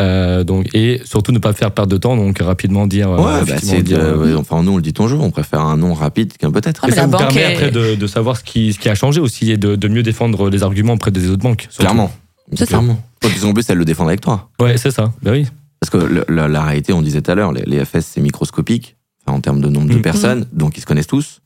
[0.00, 2.16] Euh, donc et surtout ne pas faire perdre de temps.
[2.16, 3.10] Donc rapidement dire.
[3.10, 5.22] euh, Ouais, bah, effectivement, c'est dire, de- euh, ouais, enfin nous on le dit toujours,
[5.22, 6.84] on préfère un nom rapide qu'un peut-être.
[6.86, 9.20] Ah, ça vous permet est- après de, de savoir ce qui, ce qui a changé
[9.20, 11.62] aussi et de, de mieux défendre les arguments auprès des autres banques.
[11.70, 11.80] surtout.
[11.82, 12.12] Clairement.
[12.56, 13.02] Clairement.
[13.22, 14.50] Donc, ils ont plus, elles le défendent avec toi.
[14.60, 15.12] Ouais, c'est ça.
[15.22, 15.46] Ben oui.
[15.78, 18.20] Parce que le- la, la réalité, on disait tout à l'heure, les, les FS c'est
[18.20, 20.02] microscopique enfin, en termes de nombre de Mhm.
[20.02, 21.40] personnes, donc ils se connaissent tous.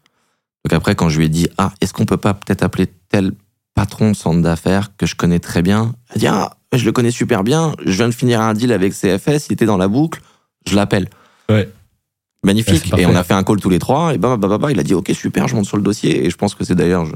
[0.64, 3.32] Donc après, quand je lui ai dit, ah, est-ce qu'on peut pas peut-être appeler tel
[3.74, 6.92] patron de centre d'affaires que je connais très bien Elle a dit, ah, je le
[6.92, 9.88] connais super bien, je viens de finir un deal avec CFS, il était dans la
[9.88, 10.20] boucle,
[10.68, 11.08] je l'appelle.
[11.48, 11.68] Ouais.
[12.44, 12.92] Magnifique.
[12.98, 14.78] et on a fait un call tous les trois, et bah, bah, bah, bah, il
[14.78, 17.06] a dit, ok, super, je monte sur le dossier, et je pense que c'est d'ailleurs,
[17.06, 17.12] je,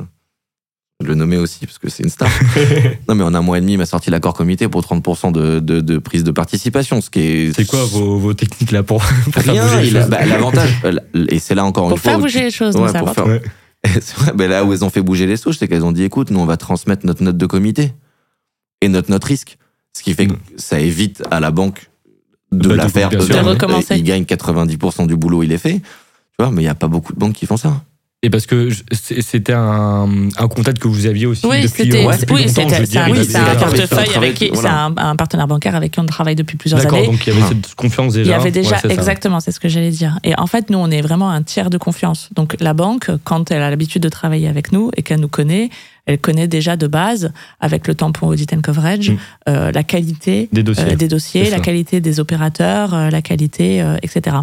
[1.02, 2.30] je le nommais aussi, parce que c'est une star.
[3.08, 5.60] non, mais en un mois et demi, il m'a sorti l'accord comité pour 30% de,
[5.60, 7.52] de, de prise de participation, ce qui est.
[7.54, 10.96] C'est quoi vos, vos techniques là pour, pour faire bouger les choses bah, l'avantage, euh,
[11.28, 12.10] et c'est là encore Pour une fois.
[12.12, 13.40] faire où bouger tu- les choses, Ouais, donc c'est pour faire-
[14.18, 16.30] vrai, ben là où elles ont fait bouger les sauces, c'est qu'elles ont dit écoute,
[16.30, 17.92] nous on va transmettre notre note de comité
[18.80, 19.58] et notre note risque.
[19.96, 20.38] Ce qui fait que Mm.
[20.56, 21.90] ça évite à la banque
[22.52, 23.26] de Bah, la de- faire eux-mêmes.
[23.44, 23.96] De recommencer.
[23.96, 25.80] Ils gagnent 90% du boulot, il est fait.
[25.80, 25.84] Tu
[26.38, 27.82] vois, mais il n'y a pas beaucoup de banques qui font ça.
[28.24, 32.08] Et parce que c'était un, un contact que vous aviez aussi Oui, depuis, c'était euh,
[32.08, 32.14] oui,
[32.48, 33.22] c'est un, oui,
[33.60, 34.90] portefeuille avec qui, voilà.
[34.96, 37.06] c'est un, un partenaire bancaire avec qui on travaille depuis plusieurs D'accord, années.
[37.06, 37.48] donc il y avait Ah.
[37.50, 38.28] cette confiance déjà.
[38.28, 40.18] Il y avait déjà, Ouais, exactement, c'est ce que j'allais dire.
[40.24, 42.28] Et en fait, nous, on est vraiment un tiers de confiance.
[42.34, 45.70] Donc, la banque, quand elle a l'habitude de travailler avec nous et qu'elle nous connaît,
[46.06, 49.16] elle connaît déjà de base, avec le tampon audit and coverage, Mm.
[49.48, 50.84] euh, la qualité Des dossiers.
[50.92, 54.38] euh, des dossiers, la qualité des opérateurs, euh, la qualité, etc.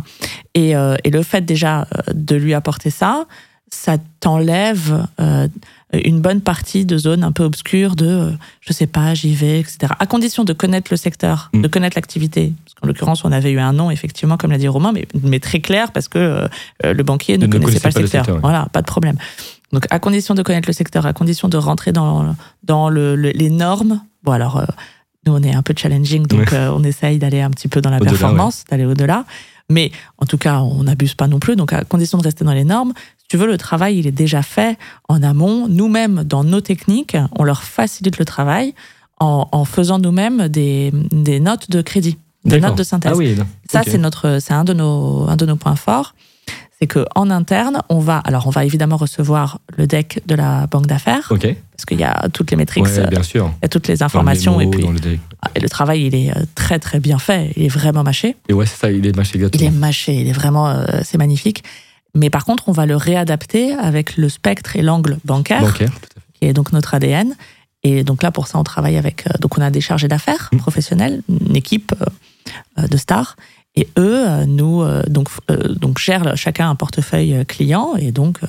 [0.54, 3.26] Et, et le fait déjà de lui apporter ça,
[3.72, 5.48] ça t'enlève euh,
[5.94, 9.60] une bonne partie de zones un peu obscures de, euh, je sais pas, j'y vais,
[9.60, 9.92] etc.
[10.00, 11.62] À condition de connaître le secteur, Mm.
[11.62, 12.54] de connaître l'activité.
[12.64, 15.40] Parce qu'en l'occurrence, on avait eu un nom, effectivement, comme l'a dit Romain, mais, mais
[15.40, 16.48] très clair parce que euh,
[16.94, 18.20] le banquier ne, Ne connaissait pas le connaissait pas le secteur.
[18.26, 18.42] secteur, ouais.
[18.42, 19.18] Voilà, pas de problème.
[19.72, 23.32] Donc, à condition de connaître le secteur, à condition de rentrer dans, dans le, le-
[23.32, 24.02] les normes.
[24.24, 24.66] Bon, alors, euh,
[25.26, 28.00] nous, on est un peu challenging, donc on essaye d'aller un petit peu dans la
[28.00, 29.26] performance, d'aller au-delà.
[29.72, 31.56] Mais en tout cas, on n'abuse pas non plus.
[31.56, 32.94] Donc, à condition de rester dans les normes,
[33.30, 34.78] tu veux, le travail, il est déjà fait
[35.10, 35.68] en amont.
[35.68, 38.74] Nous-mêmes, dans nos techniques, on leur facilite le travail
[39.20, 43.12] en, en faisant nous-mêmes des, des notes de crédit, des notes de synthèse.
[43.14, 43.36] Ah oui.
[43.72, 46.14] Ça, c'est notre, c'est un de nos, un de nos points forts.
[46.80, 50.68] C'est que en interne, on va, alors on va évidemment recevoir le deck de la
[50.68, 53.50] banque d'affaires parce qu'il y a toutes les métriques, Ouais, bien sûr.
[53.62, 55.20] il y a toutes les Dans informations et puis dans le deck.
[55.56, 58.36] et le travail, il est euh, très très bien fait, il est vraiment mâché.
[58.50, 59.80] Et ouais, c'est ça, il est mâché Il est exactement.
[59.80, 61.64] mâché, il est vraiment, euh, c'est magnifique.
[62.16, 65.74] Mais par contre, on va le réadapter avec le spectre et l'angle bancaire,
[66.34, 67.36] qui est donc notre ADN.
[67.84, 69.28] Et donc là, pour ça, on travaille avec.
[69.28, 70.60] euh, donc, on a des chargés d'affaires Mhm.
[70.60, 72.06] professionnels, une équipe euh,
[72.80, 73.36] euh, de stars.
[73.76, 75.28] Et eux, nous, donc,
[75.82, 77.96] donc gèrent chacun un portefeuille client.
[78.00, 78.40] Et donc,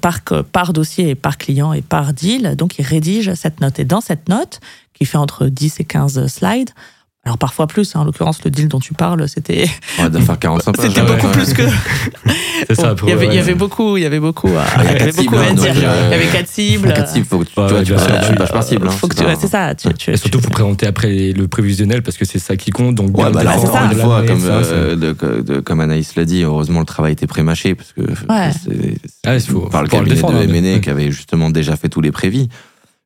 [0.00, 3.78] par, par dossier, et par client et par deal, donc ils rédigent cette note.
[3.78, 4.60] Et dans cette note,
[4.94, 6.70] qui fait entre 10 et 15 slides,
[7.26, 9.66] alors parfois plus, hein, en l'occurrence, le deal dont tu parles, c'était
[9.98, 10.86] On va faire 45 pages.
[10.88, 11.32] c'était ouais, beaucoup ouais.
[11.32, 11.62] plus que.
[12.68, 12.94] C'est ça.
[12.94, 13.40] Pour- il, y avait, il y ouais.
[13.40, 15.70] avait beaucoup, il y avait beaucoup, à, il y avait quatre beaucoup à dire.
[15.72, 16.88] hein, euh, il y avait quatre cibles.
[16.94, 18.86] Quatre cibles, faut que tu, Ouais, tu ouais, passes par cible.
[18.86, 19.74] hein, Faut que c'est tu, pas- ouais, c'est ça.
[19.74, 22.94] Tu, tu, Et surtout, faut présenter après le prévisionnel parce que c'est ça qui compte.
[22.94, 26.42] Donc, Ouais, bah là, encore une fois, comme, euh, de- de- comme Anaïs l'a dit,
[26.44, 28.50] heureusement, le travail était pré-mâché, parce que Ouais.
[28.52, 29.36] c'est Ah,
[29.70, 32.48] par le cabinet de hein, mais- qui avait justement déjà fait tous les prévis.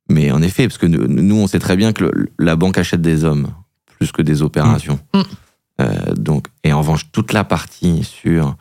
[0.08, 2.04] Mais en effet, parce que nous, on sait très bien que
[2.38, 3.48] la banque achète des hommes
[4.00, 4.98] plus que des opérations.
[5.14, 5.20] Mm.
[5.80, 8.56] Euh, donc, et en revanche, toute la partie sur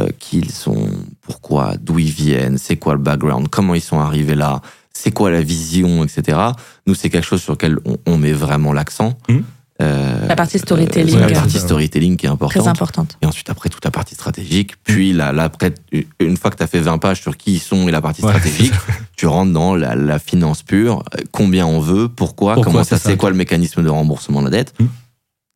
[0.00, 0.88] euh, qui ils sont,
[1.20, 5.30] pourquoi, d'où ils viennent, c'est quoi le background, comment ils sont arrivés là, c'est quoi
[5.30, 6.38] la vision, etc.
[6.86, 9.18] Nous, c'est quelque chose sur lequel on, on met vraiment l'accent.
[9.28, 9.40] Mm.
[9.82, 11.14] Euh, La partie storytelling.
[11.18, 12.62] c'est la partie storytelling qui est importante.
[12.62, 13.18] Très importante.
[13.22, 14.74] Et ensuite, après, toute la partie stratégique.
[14.84, 15.74] Puis, là, là, après,
[16.20, 18.22] une fois que tu as fait 20 pages sur qui ils sont et la partie
[18.22, 18.72] Ouais, stratégique,
[19.16, 21.02] tu rentres dans la, la finance pure.
[21.16, 24.46] euh, Combien on veut, pourquoi, Pourquoi, comment ça, c'est quoi le mécanisme de remboursement de
[24.46, 24.86] la dette, Mm.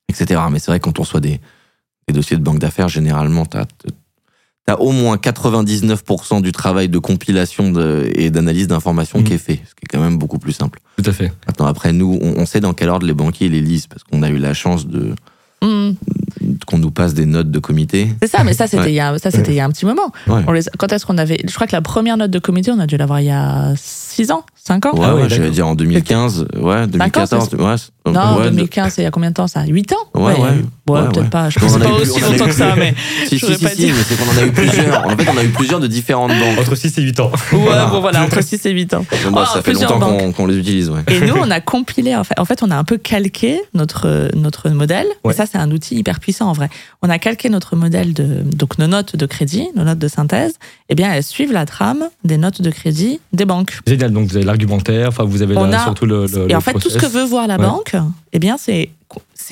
[0.08, 0.40] etc.
[0.50, 1.40] Mais c'est vrai, quand on reçoit des,
[2.08, 3.66] des dossiers de banque d'affaires, généralement, tu as,
[4.76, 9.24] au moins 99% du travail de compilation de- et d'analyse d'informations Mm.
[9.24, 10.80] qui est fait, ce qui est quand même beaucoup plus simple.
[11.02, 11.32] Tout à fait.
[11.46, 14.22] Maintenant, après, nous, on, on sait dans quel ordre les banquiers les lisent, parce qu'on
[14.22, 15.14] a eu la chance de
[15.60, 15.94] Hmm.
[16.68, 18.08] qu'on nous passe des notes de comité.
[18.22, 18.92] C'est ça, mais ça, c'était Ouais.
[18.92, 20.12] il y a, ça, c'était il y a un petit moment.
[20.28, 20.42] Ouais.
[20.46, 21.38] On les- quand est-ce qu'on avait.
[21.44, 23.72] Je crois que la première note de comité, on a dû l'avoir il y a
[23.76, 27.74] 6 ans, 5 ans Ouais, Ah ouais, ouais, j'allais dire en 2015, ouais, 2014, ouais.
[27.76, 29.64] c'est- Non, ouais, 2015, c'est il y a combien de temps ça?
[29.66, 29.96] 8 ans?
[30.20, 30.62] Ouais, ouais.
[30.94, 31.28] Ouais, peut-être ouais.
[31.28, 31.50] pas.
[31.50, 32.94] Je pense pas aussi longtemps eu- que ça, mais.
[33.28, 35.06] Si, si, si, pas si, mais c'est qu'on en a eu plusieurs.
[35.06, 36.58] En fait, on a eu plusieurs de différentes banques.
[36.58, 37.30] Entre 6 et 8 ans.
[37.52, 37.86] Ouais, Voilà.
[37.86, 39.04] bon, voilà, entre 6 et 8 ans.
[39.30, 41.00] Bah, Ah, ça fait plusieurs longtemps qu'on les utilise, ouais.
[41.08, 44.30] Et nous, on a compilé, en fait, en fait on a un peu calqué notre,
[44.34, 45.06] notre modèle.
[45.24, 45.32] Ouais.
[45.32, 46.68] Et ça, c'est un outil hyper puissant en vrai.
[47.02, 50.54] On a calqué notre modèle de, donc nos notes de crédit, nos notes de synthèse.
[50.88, 53.78] Eh bien, elles suivent la trame des notes de crédit des banques.
[53.86, 54.12] Génial.
[54.12, 56.26] Donc, vous avez l'argumentaire, enfin, vous avez là, a- surtout le.
[56.26, 57.64] le- Et le en fait, tout ce que veut voir la Ouais.
[57.66, 57.94] banque,
[58.32, 58.90] eh bien, c'est,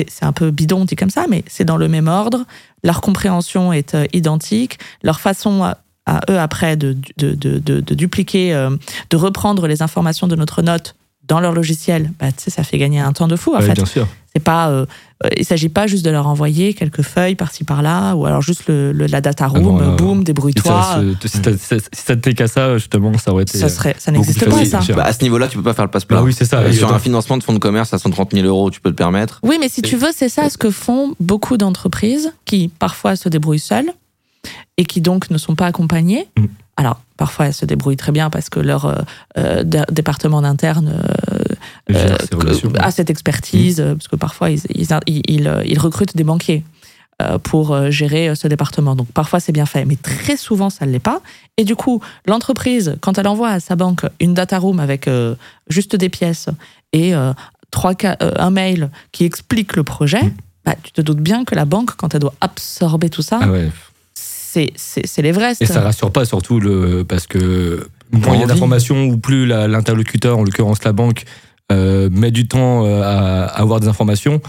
[0.08, 2.44] c'est, un peu bidon dit comme ça, mais c'est dans le même ordre.
[2.84, 4.78] Leur compréhension est euh, identique.
[5.02, 8.70] Leur façon à, à eux après de, de, de, de, dupliquer, euh,
[9.10, 10.94] de reprendre les informations de notre note
[11.26, 13.72] dans leur logiciel, bah, ça fait gagner un temps de fou en Ouais, fait.
[13.74, 14.06] bien sûr.
[14.32, 14.84] C'est pas,
[15.24, 18.42] euh, euh, il s'agit pas juste de leur envoyer quelques feuilles par-ci par-là, ou alors
[18.42, 19.96] juste le, le- la data room, non, non.
[19.96, 21.00] boum, Si débrouille-toi.
[21.24, 21.28] si
[21.94, 23.56] ça- n'était qu'à ça, justement, ça aurait été.
[23.56, 24.94] Ça serait, ça beaucoup n'existe pas facile, ça.
[24.94, 26.18] Bah, à ce niveau-là, tu peux pas faire le passe-plat.
[26.18, 26.58] Bah oui, c'est ça.
[26.58, 28.96] Euh, sur un financement de fonds de commerce à 130 000 euros, tu peux te
[28.96, 29.40] permettre.
[29.42, 33.28] Oui, mais si tu veux, c'est ça ce que font beaucoup d'entreprises qui parfois se
[33.28, 33.90] débrouillent seules
[34.76, 36.28] et qui donc ne sont pas accompagnées.
[36.38, 36.44] Mm.
[36.76, 38.94] Alors, parfois, elles se débrouillent très bien parce que leur euh,
[39.38, 41.00] euh, dé- département d'interne
[41.90, 42.16] euh,
[42.80, 46.64] a cette expertise, euh, parce que parfois, ils, ils, ils, ils, ils recrutent des banquiers
[47.44, 48.94] pour gérer ce département.
[48.94, 51.22] Donc, parfois, c'est bien fait, mais très souvent, ça ne l'est pas.
[51.56, 55.34] Et du coup, l'entreprise, quand elle envoie à sa banque une data room avec euh,
[55.70, 56.50] juste des pièces
[56.92, 57.32] et euh,
[57.70, 60.32] trois, euh, un mail qui explique le projet, Mm.
[60.66, 63.50] bah, tu te doutes bien que la banque, quand elle doit absorber tout ça, Ah
[63.50, 63.70] ouais.
[64.56, 65.60] C'est c'est- c'est l'Everest.
[65.62, 69.44] Et ça rassure pas surtout le parce que moins il y a d'informations ou plus
[69.46, 71.24] la- l'interlocuteur, en l'occurrence la banque,
[71.72, 74.40] euh, met du temps euh, à, à avoir des informations,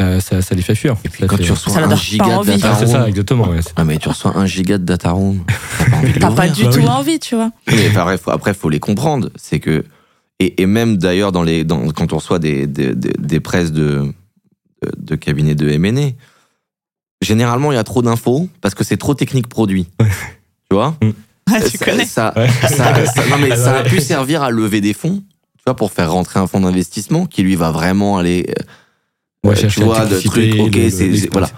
[0.00, 0.96] euh, ça, ça les fait fuir.
[1.04, 2.50] Et puis Ça quand fait- tu reçois Ça un giga de envie.
[2.56, 3.08] data Ah, c'est ça, room.
[3.08, 3.48] exactement.
[3.48, 5.44] ouais, c'est- Ah, mais tu reçois un giga de data room.
[6.20, 6.86] T'as pas du Bah tout oui.
[6.86, 7.50] envie, tu vois.
[7.66, 9.28] Mais après, faut, après, faut les comprendre.
[9.36, 9.84] C'est que
[10.40, 13.72] et, et même d'ailleurs dans les dans, quand on reçoit des des, des, des presses
[13.72, 14.12] de
[14.82, 16.10] de, de cabinets de M&A,
[17.22, 19.86] généralement il y a trop d'infos parce que c'est trop technique produit.
[19.98, 20.06] tu
[20.74, 20.96] vois.
[21.02, 21.10] Mm.
[21.52, 22.04] Ah, tu ça, connais.
[22.06, 22.48] ça, Ouais.
[22.62, 22.68] ça-
[23.06, 25.22] ça- non, mais Ah, ça a pu servir à lever des fonds,
[25.56, 28.46] tu vois, pour faire rentrer un fonds d'investissement qui lui va vraiment aller.
[28.48, 28.62] euh,
[29.44, 31.48] Ouais, Euh, chercher tu vois, de trucs, ok, c'est- voilà.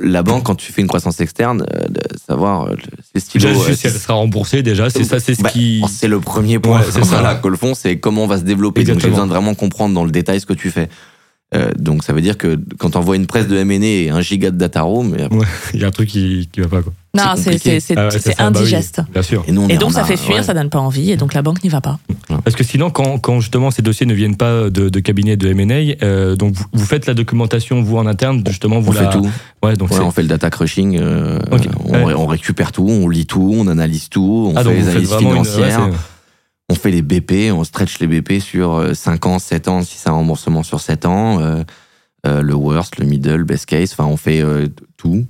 [0.00, 3.48] La banque, quand tu fais une croissance externe, euh, de savoir euh, le- c'est stylo.
[3.48, 5.82] Déjà, euh, juste si elle sera remboursée, déjà, c'est ça, c'est ce bah, qui.
[5.90, 6.80] c'est le premier point.
[6.80, 7.06] Ouais, c'est ça.
[7.20, 8.80] voilà, que le fond, c'est comment on va se développer.
[8.80, 9.12] Donc j'ai Exactement.
[9.12, 10.88] besoin de vraiment comprendre dans le détail ce que tu fais.
[11.54, 14.20] Euh, donc ça veut dire que quand on voit une presse de M&A et un
[14.22, 15.14] giga de data room,
[15.74, 16.92] Il y a un truc qui, qui va pas, quoi.
[17.14, 19.02] Non, c'est Ah ouais, bah oui, indigeste.
[19.12, 19.44] bien sûr.
[19.46, 20.42] et nous Et donc on ça a- fait fuir, ouais.
[20.42, 21.98] ça donne pas envie, et donc la banque n'y va pas.
[22.42, 25.46] Parce que sinon, quand, quand justement ces dossiers ne viennent pas de, de cabinet de
[25.50, 29.10] M&A, euh, donc vous, vous faites la documentation vous en interne, justement vous On la.
[29.10, 29.30] fait tout.
[29.62, 30.96] Ouais, donc on fait le data crushing.
[30.98, 32.04] euh, on, Ouais.
[32.04, 35.12] ré- on récupère tout, on lit tout, on analyse tout, on ah, fait les analyses
[35.20, 35.92] une.
[36.72, 39.98] On fait les BP, on stretch les BP sur euh, 5 ans, 7 ans, si
[39.98, 41.62] c'est un remboursement sur 7 ans, euh,
[42.26, 45.26] euh, le worst, le middle, best case, enfin on fait euh, tout.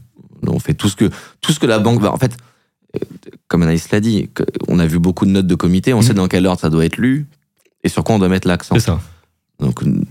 [0.47, 1.09] On fait tout ce que
[1.41, 2.13] tout ce que la banque va.
[2.13, 2.33] En fait,
[2.97, 2.99] euh,
[3.49, 6.03] comme Anaïs l'a dit, que- on a vu beaucoup de notes de comité, on Mhm.
[6.03, 7.27] sait dans quel ordre ça doit être lu
[7.85, 8.75] et sur quoi on doit mettre l'accent.
[8.77, 9.01] c'est ça.
[9.61, 10.05] Donc, euh,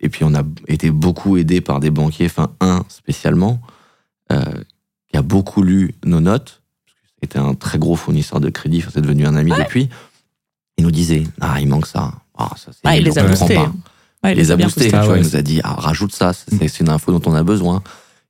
[0.00, 3.60] et puis on a été beaucoup aidé par des banquiers, enfin un spécialement,
[4.32, 4.42] euh,
[5.10, 6.62] qui a beaucoup lu nos notes.
[7.22, 9.88] C'était un très gros fournisseur de crédit, enfin, c'est devenu un ami depuis.
[10.76, 12.12] Il nous disait, ah il manque ça.
[12.36, 13.56] Ah, ça c'est Ah, il les a boostés.
[13.56, 14.84] Ouais, Il les a boostés.
[14.84, 14.94] boostés.
[14.94, 17.30] Ah tu vois, ouais, il nous a dit, ah, rajoute ça, c'est une info dont
[17.30, 17.78] on a besoin.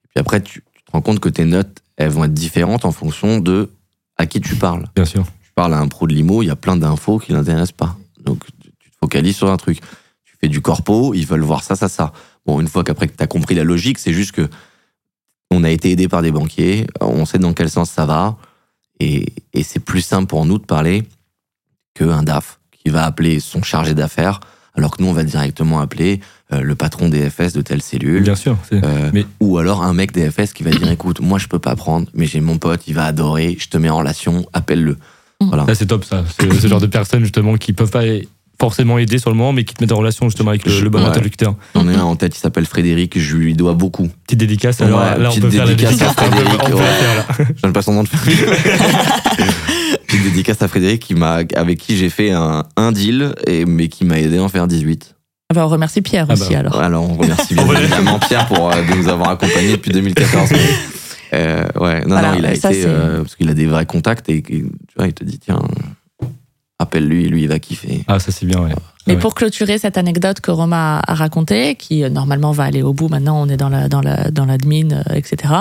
[0.04, 2.84] Et puis après, tu, tu te rends compte que tes notes, elles vont être différentes
[2.84, 3.70] en fonction de
[4.16, 5.24] à qui tu parles Bien sûr.
[5.42, 7.96] tu parles à un pro de limo, il y a plein d'infos qui l'intéressent pas.
[8.24, 9.80] Donc, tu tu te focalises sur un truc.
[10.24, 12.12] Tu fais du corpo, ils veulent voir ça, ça, ça.
[12.46, 14.48] Bon, une fois qu'après que tu as compris la logique, c'est juste que
[15.50, 18.36] on a été aidé par des banquiers, on sait dans quel sens ça va,
[19.00, 21.04] et, et c'est plus simple pour nous de parler
[21.94, 24.40] qu'un DAF qui va appeler son chargé d'affaires,
[24.76, 26.20] alors que nous, on va directement appeler
[26.52, 28.22] euh, le patron des FS de telle cellule.
[28.24, 28.56] Bien sûr.
[28.68, 31.46] c'est- Euh, Mais- Ou alors un mec des FS qui va dire écoute, moi je
[31.46, 34.44] peux pas prendre, mais j'ai mon pote, il va adorer, je te mets en relation,
[34.52, 34.98] appelle-le.
[35.40, 35.64] Voilà.
[35.66, 36.24] Ça, c'est top, ça.
[36.38, 38.02] C'est ce genre de personnes, justement, qui peuvent pas
[38.60, 40.88] forcément aider sur le moment, mais qui te mettent en relation, justement, avec le, le
[40.88, 41.06] bon Ouais.
[41.06, 41.54] interlocuteur.
[41.74, 44.08] J'en ai un en tête, il s'appelle Frédéric, je lui dois beaucoup.
[44.26, 46.66] Petite dédicace, alors Ouais, là, on petite peut faire la dédicace on peut- Frédéric, on
[46.66, 46.82] peut la ouais.
[46.92, 47.46] faire, là.
[47.56, 48.36] Je donne pas son nom de famille.
[50.14, 53.88] Petite dédicace à Frédéric qui m'a, avec qui j'ai fait un, un deal, et, mais
[53.88, 55.16] qui m'a aidé à en faire 18.
[55.50, 56.76] Ah bah, on remercie Pierre Ah aussi bah, alors.
[56.80, 60.50] Alors on remercie bien évidemment Pierre pour euh, de nous avoir accompagnés depuis 2014.
[60.52, 60.58] mais,
[61.34, 63.86] euh, ouais, non, Voilà, non, il a ça, été, euh, parce qu'il a des vrais
[63.86, 64.64] contacts et, et, tu
[64.96, 65.60] vois, il te dit tiens,
[66.78, 68.04] appelle-lui, lui il va kiffer.
[68.08, 68.70] Ah, ça, c'est bien, ouais.
[69.06, 69.20] Mais Ouais.
[69.20, 73.08] pour clôturer cette anecdote que Romain a, racontée, qui euh, normalement va aller au bout,
[73.08, 75.52] maintenant on est dans la dans la dans l'admin, etc.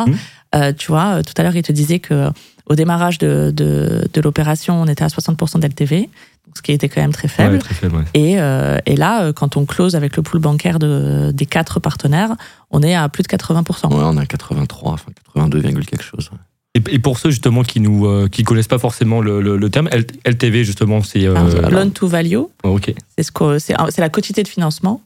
[0.55, 2.29] Euh, tu vois, euh, tout à l'heure il te disait que euh,
[2.67, 6.89] au démarrage de de, de l'opération, on était à 60% d'LTV, donc ce qui était
[6.89, 7.53] quand même très faible.
[7.55, 8.03] Ouais, très faible, ouais.
[8.13, 12.35] Et, euh, et là, quand on close avec le pool bancaire de, des quatre partenaires,
[12.71, 13.87] on est à plus de 80%.
[13.93, 16.29] Ouais, on a 83, enfin 82, virgule quelque chose.
[16.75, 19.69] Et, et pour ceux, justement, qui nous euh, qui connaissent pas forcément le, le, le
[19.69, 19.89] terme,
[20.25, 21.25] LTV, justement, c'est.
[21.27, 22.93] euh, loan to value, ok.
[23.17, 25.01] c'est ce que- c'est c'est la quantité de financement,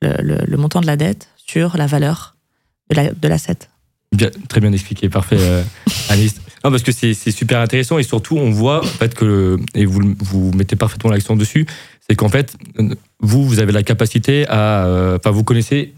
[0.00, 2.36] le, le- le montant de la dette sur la valeur
[2.90, 3.56] de la de l'asset.
[4.12, 5.62] Bien, très bien expliqué, parfait, euh,
[6.08, 6.40] Alice.
[6.64, 10.14] Non, parce que c'est super intéressant et surtout on voit en fait que et vous
[10.20, 11.66] vous mettez parfaitement l'accent dessus,
[12.08, 12.56] c'est qu'en fait
[13.20, 15.92] vous vous avez la capacité à, euh, enfin vous connaissez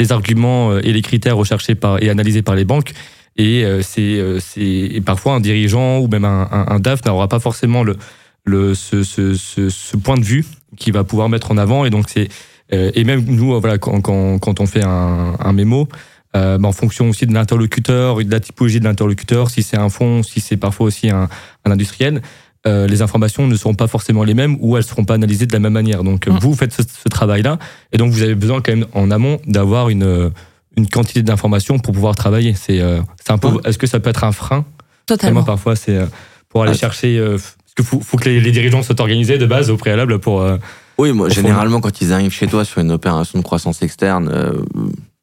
[0.00, 2.94] les arguments euh, et les critères recherchés par et analysés par les banques
[3.36, 7.38] et euh, c'est euh, parfois un dirigeant ou même un, un, un DAF n'aura pas
[7.38, 7.96] forcément le
[8.44, 10.44] le ce, ce, ce, ce point de vue
[10.76, 12.28] qui va pouvoir mettre en avant et donc c'est
[12.70, 15.88] et même nous voilà quand, quand, quand on fait un, un mémo
[16.36, 19.76] euh, bah, en fonction aussi de l'interlocuteur et de la typologie de l'interlocuteur, si c'est
[19.78, 21.28] un fonds, si c'est parfois aussi un,
[21.64, 22.20] un industriel,
[22.66, 25.46] euh, les informations ne seront pas forcément les mêmes ou elles ne seront pas analysées
[25.46, 26.04] de la même manière.
[26.04, 26.38] Donc euh, Mm.
[26.40, 27.58] vous faites ce, ce travail-là
[27.92, 30.30] et donc vous avez besoin quand même en amont d'avoir une,
[30.76, 32.54] une quantité d'informations pour pouvoir travailler.
[32.54, 33.48] C'est euh, c'est un peu.
[33.48, 33.60] Ouais.
[33.64, 34.64] Est-ce que ça peut être un frein?
[35.06, 35.40] Totalement.
[35.40, 36.06] Moi parfois c'est euh,
[36.48, 36.78] pour aller Ouais.
[36.78, 37.16] chercher.
[37.18, 40.18] euh, parce qu'il faut, faut que les, les dirigeants soient organisés de base au préalable
[40.18, 40.42] pour.
[40.42, 40.58] euh,
[40.98, 41.34] Oui, moi, fond.
[41.36, 44.52] généralement, quand ils arrivent chez toi sur une opération de croissance externe, euh,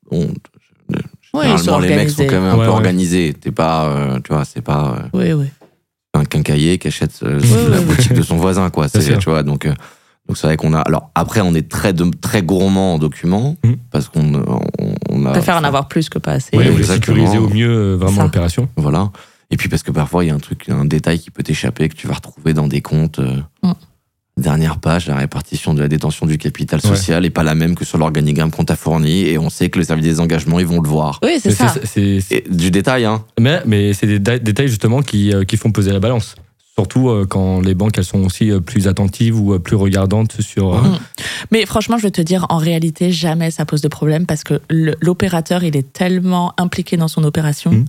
[0.09, 0.29] on-
[1.35, 2.75] Ouais, les mecs sont quand même un Ouais, peu ouais.
[2.75, 3.33] organisés.
[3.39, 5.47] T'es pas, euh, tu vois, c'est pas euh, Oui, oui.
[6.13, 7.83] un quincailler qui achète euh, Ouais, la ouais.
[7.85, 8.87] boutique de son voisin, quoi.
[8.93, 9.73] C'est, tu vois, donc, euh,
[10.27, 10.79] donc c'est vrai qu'on a.
[10.79, 13.75] Alors après, on est très, de- très gourmand en documents Mhm.
[13.91, 14.59] parce qu'on on,
[15.09, 15.29] on a.
[15.29, 16.57] On préfère en avoir plus que pas assez.
[16.57, 18.67] Oui, sécuriser au mieux euh, vraiment l'opération.
[18.77, 19.11] Voilà.
[19.51, 21.87] Et puis parce que parfois, il y a un truc, un détail qui peut t'échapper
[21.89, 23.19] que tu vas retrouver dans des comptes.
[23.19, 23.73] euh, Mm.
[24.37, 27.85] Dernière page, la répartition de la détention du capital social est pas la même que
[27.85, 30.81] sur l'organigramme qu'on t'a fourni et on sait que le service des engagements, ils vont
[30.81, 31.21] le voir.
[31.23, 31.73] Oui, c'est Mais ça.
[31.85, 33.23] c'est- du détail, hein.
[33.39, 36.35] Mais, mais c'est des détails justement qui, euh, qui font peser la balance.
[36.77, 40.73] Surtout euh, quand les banques elles sont aussi euh, plus attentives ou plus regardantes sur.
[40.83, 40.99] Mhm.
[41.51, 44.59] Mais franchement, je vais te dire, en réalité, jamais ça pose de problème parce que
[44.69, 47.85] l'opérateur, il est tellement impliqué dans son opération Mhm.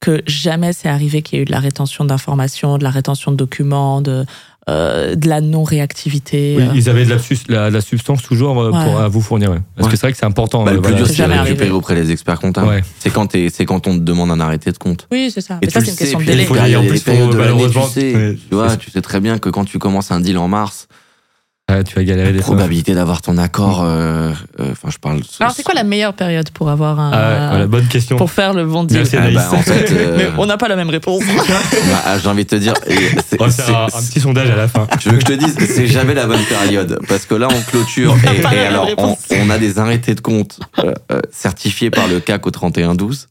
[0.00, 3.32] que jamais c'est arrivé qu'il y ait eu de la rétention d'informations, de la rétention
[3.32, 4.24] de documents, de,
[4.68, 6.54] euh, de la non-réactivité.
[6.58, 6.72] Oui, euh.
[6.74, 8.84] ils avaient de la, sus- la, la substance toujours euh, Ouais.
[8.84, 9.50] pour à vous fournir.
[9.50, 9.58] ouais.
[9.76, 9.92] Parce Ouais.
[9.92, 10.64] que c'est vrai que c'est important.
[10.64, 11.04] Bah, le plus voilà.
[11.06, 12.68] dur, c'est de récupérer auprès des experts comptables.
[12.68, 12.82] Ouais.
[12.98, 15.06] C'est quand, t'es- c'est quand on te demande un arrêté de compte.
[15.10, 15.58] Oui, c'est ça.
[15.62, 16.44] Et Mais ça, tu c'est le une sais, question de délai.
[16.44, 18.36] faut les y aller, en plus, faut- tu malheureusement, sais.
[18.48, 20.88] Tu vois, tu sais très bien que quand tu commences un deal en mars,
[21.70, 22.54] Ouais, tu vas galérer des la fois.
[22.56, 25.20] probabilité d'avoir ton accord, euh, euh, enfin, je parle.
[25.38, 27.10] Alors, c'est quoi la meilleure période pour avoir un.
[27.12, 28.16] Ah ouais, voilà, bonne question.
[28.16, 29.04] pour faire le bon deal?
[29.12, 31.22] Ah, bah, en fait, euh, Mais on n'a pas la même réponse.
[31.48, 32.72] bah, ah, j'ai envie de te dire,
[33.38, 34.86] On va faire c'est- un, un petit sondage à la fin.
[34.98, 37.00] Tu veux que je te dise, c'est jamais la bonne période.
[37.06, 38.16] Parce que là, on clôture.
[38.34, 38.88] Et, la alors,
[39.30, 43.26] on, a des arrêtés de compte euh, euh, certifiés par le CAC au 31-12.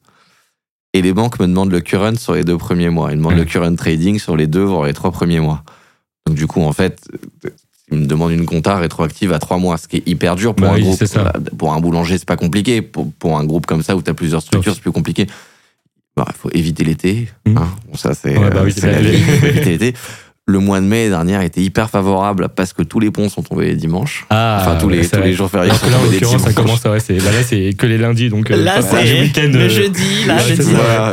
[0.93, 3.12] Et les banques me demandent le current sur les deux premiers mois.
[3.12, 5.63] Ils demandent le current trading sur les deux, voire les trois premiers mois.
[6.28, 7.02] Donc, du coup, en fait,
[7.91, 10.65] ils me demandent une compta rétroactive à trois mois, ce qui est hyper dur pour
[10.67, 11.04] Bah un oui, groupe.
[11.06, 11.32] ça.
[11.58, 12.82] Pour un boulanger, c'est pas compliqué.
[12.82, 15.28] Pour, pour un groupe comme ça où tu as plusieurs structures, c'est plus compliqué.
[16.17, 17.28] Il faut éviter l'été.
[17.45, 17.58] Mhm.
[17.58, 17.67] hein.
[17.89, 19.13] Bon, ça, c'est Ouais, bah oui, euh.
[19.56, 19.93] Il l'été.
[20.50, 23.65] Le mois de mai dernier était hyper favorable parce que tous les ponts sont tombés
[23.65, 24.26] les dimanches.
[24.30, 26.54] Ah, enfin, tous les, ouais, tous les jours fériés sont que là, en l'occurrence, ça
[26.54, 29.50] commence, ouais, c'est, là, là, c'est que les lundis, donc euh, Là, c'est du week-end.
[29.54, 30.63] le euh, jeudi, là, jeudi.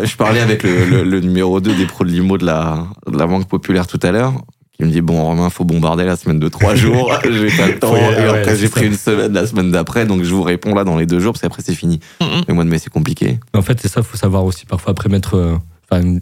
[0.04, 3.18] je parlais avec le, le- le numéro 2 des pros de l'IMO de la, de
[3.18, 4.34] la Banque Populaire tout à l'heure,
[4.76, 7.78] qui me dit Bon, Romain, faut bombarder la semaine de trois jours, j'ai pas le
[7.78, 7.96] temps.
[7.96, 8.72] Et après, j'ai ça.
[8.72, 11.32] pris une semaine la semaine d'après, donc je vous réponds là dans les deux jours,
[11.32, 12.00] parce qu'après, c'est fini.
[12.20, 12.42] Mhm.
[12.48, 13.38] Le mois de mai, c'est compliqué.
[13.54, 15.56] En fait, c'est ça, faut savoir aussi parfois après mettre euh,
[15.92, 16.20] une,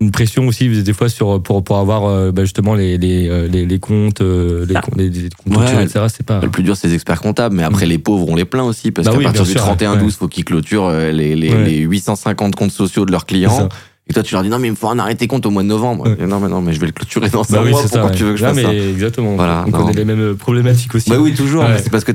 [0.00, 3.46] une pression aussi des fois sur pour pour avoir euh, bah, justement les les, euh,
[3.46, 5.64] les, les comptes euh, les, comptes- les, les comptes Ouais.
[5.64, 6.06] clôturés, etc.
[6.08, 8.44] C'est pas Le plus dur, c'est les experts comptables, mais après, les pauvres, on les
[8.46, 10.10] plaint aussi, parce Bah qu'à oui, partir du sûr, 31-12, ouais.
[10.10, 11.64] faut qu'ils clôturent les, les, Ouais.
[11.64, 13.68] les 850 comptes sociaux de leurs c'est clients.
[14.12, 14.20] Ça.
[14.20, 15.62] Et toi, tu leur dis Non, mais il me faut un arrêté compte au mois
[15.62, 16.04] de novembre.
[16.08, 16.26] Ouais.
[16.26, 17.82] Non, mais non, mais je vais le clôturer dans Bah un oui, mois.
[17.82, 17.88] ça.
[17.88, 18.16] Pourquoi ouais.
[18.16, 19.34] tu veux que je fasse mais ça exactement.
[19.36, 19.78] Voilà, on non.
[19.78, 21.08] connaît les mêmes problématiques aussi.
[21.10, 21.62] Bah oui, toujours.
[21.64, 21.78] Ouais.
[21.82, 22.12] C'est parce que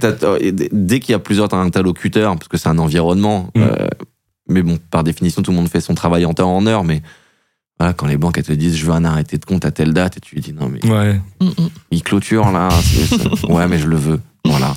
[0.51, 3.61] dès- qu'il y a plusieurs interlocuteurs, parce que c'est un environnement, Mm.
[3.61, 3.87] euh,
[4.49, 7.01] mais bon, par définition, tout le monde fait son travail en temps, en heure, mais
[7.79, 9.93] voilà, quand les banques elles te disent je veux un arrêté de compte à telle
[9.93, 11.19] date, et tu lui dis non, mais Ouais.
[11.91, 12.69] Il clôture là,
[13.49, 14.19] ouais, mais je le veux.
[14.45, 14.75] Voilà.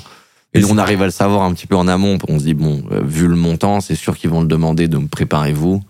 [0.53, 2.17] Et Et on arrive à le savoir un petit peu en amont.
[2.27, 5.07] On se dit, bon, euh, vu le montant, c'est sûr qu'ils vont le demander, donc
[5.09, 5.83] préparez-vous.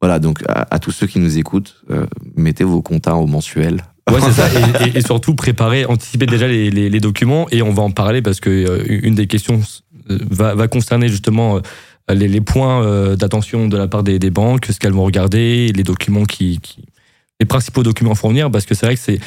[0.00, 2.06] Voilà, donc à, à tous ceux qui nous écoutent, euh,
[2.36, 3.82] mettez vos comptes au mensuel.
[4.10, 4.46] Ouais, c'est ça.
[4.84, 7.46] Et, et- et surtout préparer, anticiper déjà les, les- les documents.
[7.50, 9.60] Et on va en parler parce que euh, une des questions
[10.10, 14.30] euh, va, va concerner justement euh, les, les points d'attention de la part des, des
[14.30, 16.84] banques, ce qu'elles vont regarder, les documents qui, qui-
[17.40, 18.50] les principaux documents à fournir.
[18.50, 19.18] Parce que c'est vrai que c'est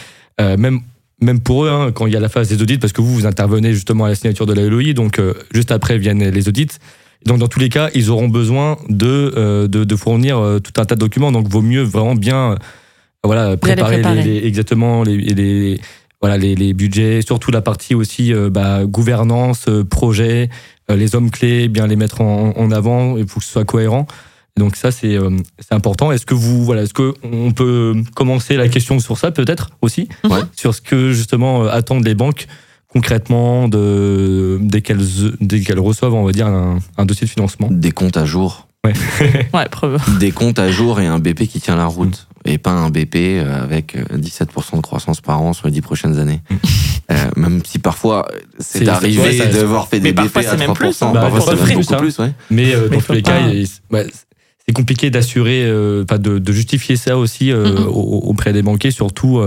[0.58, 0.79] même
[1.21, 3.13] même pour eux, hein, quand il y a la phase des audits, parce que vous,
[3.13, 6.47] vous intervenez justement à la signature de la LOI, donc euh, juste après viennent les
[6.47, 6.69] audits.
[7.25, 10.73] Donc dans tous les cas, ils auront besoin de, euh, de, de fournir euh, tout
[10.79, 11.32] un tas de documents.
[11.32, 12.55] Donc vaut mieux vraiment bien euh,
[13.23, 14.23] voilà, préparer, les- préparer.
[14.23, 15.82] les- exactement les, les,
[16.21, 20.49] voilà, les, les budgets, surtout la partie aussi euh, bah, gouvernance, euh, projet,
[20.89, 23.65] euh, les hommes clés, bien les mettre en, en avant, il faut que ce soit
[23.65, 24.08] cohérent.
[24.58, 25.29] Donc ça c'est euh,
[25.60, 26.12] c'est important.
[26.12, 30.10] Est-ce que vous voilà, est-ce que on peut commencer la question sur ça peut-être aussi,
[30.29, 30.39] Ouais.
[30.55, 32.47] sur ce que justement euh, attendent les banques
[32.89, 34.99] concrètement de dès qu'elles
[35.41, 37.67] dès qu'elles reçoivent on va dire un, un dossier de financement.
[37.71, 38.67] Des comptes à jour.
[38.86, 39.99] Ouais, preuve.
[40.19, 42.28] Des comptes à jour et un BP qui tient la route.
[42.45, 45.82] Et pas un BP euh, avec euh, 17% de croissance par an sur les 10
[45.82, 46.41] prochaines années.
[47.12, 50.41] Euh, même si parfois, euh, c'est C'est- arrivé ouais, d'avoir fait Mais des BP parfois,
[50.41, 50.73] à c'est même 3%.
[50.75, 51.12] plus, hein.
[51.13, 52.32] Bah, parfois, parfois, c'est beaucoup plus, plus, ouais.
[52.49, 53.41] Mais euh, dans tous les cas,
[53.91, 54.08] ouais,
[54.65, 58.91] c'est compliqué d'assurer, euh, enfin de, de justifier ça aussi euh, au- auprès des banquiers,
[58.91, 59.41] surtout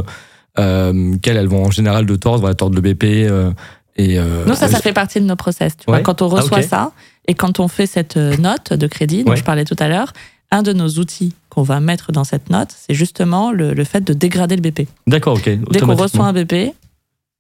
[0.59, 3.05] euh, qu'elles elles vont en général de tordre, voilà, tordre le BP.
[3.05, 3.51] euh,
[3.97, 5.77] et, euh, Nous, ça, ça fait partie de nos process.
[5.77, 6.69] Tu vois, quand on reçoit Ah, ok.
[6.69, 6.93] ça
[7.29, 9.37] et quand on fait cette euh, note de crédit dont Ouais.
[9.37, 10.13] je parlais tout à l'heure,
[10.51, 14.01] un de nos outils qu'on va mettre dans cette note, c'est justement le, le fait
[14.01, 14.89] de dégrader le BP.
[15.07, 15.49] D'accord, ok.
[15.71, 16.73] Dès qu'on reçoit un BP,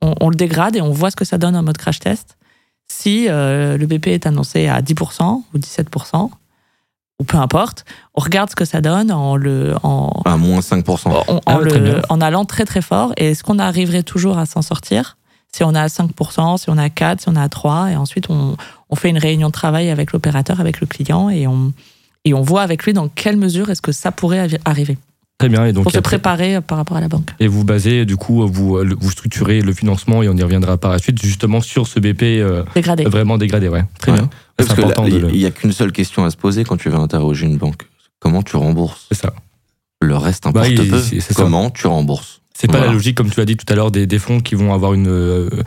[0.03, 2.37] on, on le dégrade et on voit ce que ça donne en mode crash test.
[2.88, 6.31] Si euh, le BP est annoncé à 10% ou 17%,
[7.20, 11.09] ou peu importe, on regarde ce que ça donne en, le, en, À moins 5%.
[11.09, 11.70] en, Ah en le-
[12.22, 13.12] allant très très fort.
[13.16, 15.16] Et est-ce qu'on arriverait toujours à s'en sortir
[15.55, 17.90] Si on est à 5%, si on est à 4, si on est à 3,
[17.92, 18.57] et ensuite on,
[18.90, 21.72] on fait une réunion de travail avec l'opérateur, avec le client, et on,
[22.25, 24.96] et on voit avec lui dans quelle mesure est-ce que ça pourrait arriver,
[25.42, 25.66] Très bien.
[25.66, 27.31] Et donc pour se préparer euh, par rapport à la banque.
[27.40, 30.42] Et vous basez, du coup, vous, euh, le- vous structurez le financement et on y
[30.42, 33.05] reviendra par la suite, justement sur ce BP euh, Dégradé.
[33.05, 33.68] vraiment dégradé.
[33.68, 33.85] Ouais.
[33.98, 34.19] Très Ouais.
[34.19, 34.31] bien.
[34.56, 36.37] Parce C'est que là, important de il le- n'y a qu'une seule question à se
[36.37, 37.83] poser quand tu veux interroger une banque.
[38.21, 39.33] Comment tu rembourses C'est ça.
[40.00, 41.00] Le reste Bah, importe il- peu.
[41.35, 42.87] Comment tu rembourses C'est pas Voilà.
[42.88, 44.94] la logique, comme tu l'as dit tout à l'heure, des, des fonds qui vont avoir
[44.94, 45.62] une, euh, euh,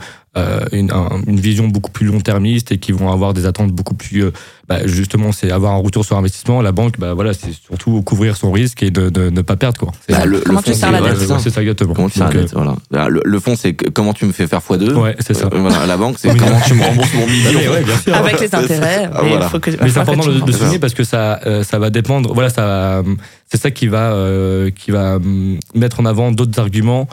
[0.72, 4.24] une, un- une vision beaucoup plus long-termiste et qui vont avoir des attentes beaucoup plus
[4.24, 4.30] euh,
[4.68, 8.36] bah, justement c'est avoir un retour sur investissement la banque bah voilà c'est surtout couvrir
[8.36, 10.76] son risque et de, de ne pas perdre quoi Bah, le- comment le tu fond,
[10.78, 11.16] sers la dette.
[11.18, 11.34] c'est ça.
[11.34, 12.74] ouais, c'est ça exactement Comment tu sers la Donc, dette, voilà.
[12.90, 14.90] Là, Le, le fond, c'est comment tu me fais faire x2.
[14.90, 17.70] euh, ouais c'est ça Euh, voilà, la banque, c'est comment tu me rembourses mon million.
[17.72, 18.14] Ouais, bien sûr.
[18.14, 19.08] Avec les intérêts.
[19.12, 19.46] Ah, mais voilà.
[19.46, 21.90] il faut que, Mais c'est important de, de souligner parce que ça, euh, ça va
[21.90, 22.34] dépendre.
[22.34, 23.02] Voilà, ça, euh,
[23.50, 27.08] c'est ça qui va, euh, qui va hum, mettre en avant d'autres arguments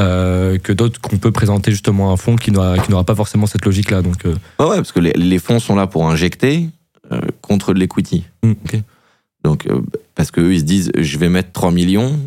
[0.00, 3.14] euh, que d'autres qu'on peut présenter justement à un fonds qui n'aura, qui n'aura pas
[3.14, 4.02] forcément cette logique-là.
[4.02, 6.68] Donc, euh, Ouais, ouais, parce que les, les fonds sont là pour injecter
[7.12, 8.24] euh, contre de l'equity.
[8.42, 8.80] hum, Ok.
[9.44, 9.80] Donc, euh,
[10.14, 12.18] parce qu'eux, ils se disent, je vais mettre 3 millions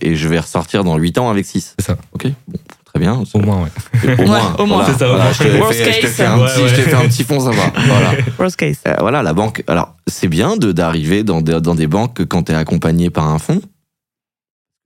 [0.00, 1.74] et je vais ressortir dans 8 ans avec 6.
[1.78, 1.96] C'est ça.
[2.12, 3.22] Ok, bon, très bien.
[3.34, 3.68] au moins, ouais.
[4.02, 4.78] Au Ouais, moins, au moins.
[4.78, 4.92] voilà.
[4.92, 6.10] C'est ça, Voilà, je te Worst je te case.
[6.10, 6.68] fais un Ouais, petit- ouais.
[6.68, 7.72] je te fais un petit fonds, ça va.
[7.86, 8.12] Voilà.
[8.38, 8.78] Worst case.
[8.88, 9.62] Euh, voilà, la banque.
[9.68, 13.28] Alors, c'est bien de d'arriver dans des, dans des banques quand tu es accompagné par
[13.28, 13.60] un fonds.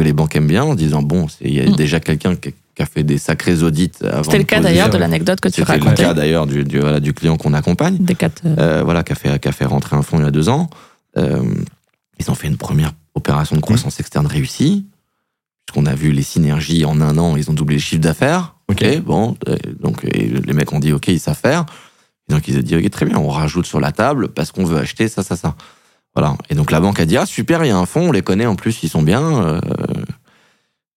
[0.00, 1.76] Que les banques aiment bien en disant bon, c'est- il y a Mm.
[1.76, 3.90] déjà quelqu'un qui, qui a fait des sacrés audits.
[4.02, 6.02] avant C'était le cas d'ailleurs de l'anecdote que tu C'était le racontais.
[6.04, 7.98] cas d'ailleurs du, du, voilà, du client qu'on accompagne.
[7.98, 10.24] Des quatre, euh, euh, voilà, qui a, fait, qui a fait rentrer un fonds il
[10.24, 10.70] y a deux ans.
[11.18, 11.42] Euh,
[12.18, 14.86] ils ont fait une première opération de croissance externe réussie.
[15.66, 18.54] Puisqu'on a vu les synergies en un an, ils ont doublé le chiffre d'affaires.
[18.68, 18.82] Ok.
[19.04, 21.66] Bon, euh, donc les mecs ont dit ok, ils savent faire.
[22.30, 24.64] Et donc ils ont dit ok, très bien, on rajoute sur la table parce qu'on
[24.64, 25.54] veut acheter ça, ça, ça.
[26.14, 26.36] Voilà.
[26.48, 28.22] Et donc la banque a dit ah super, il y a un fonds, on les
[28.22, 29.22] connaît en plus, ils sont bien.
[29.44, 29.60] euh,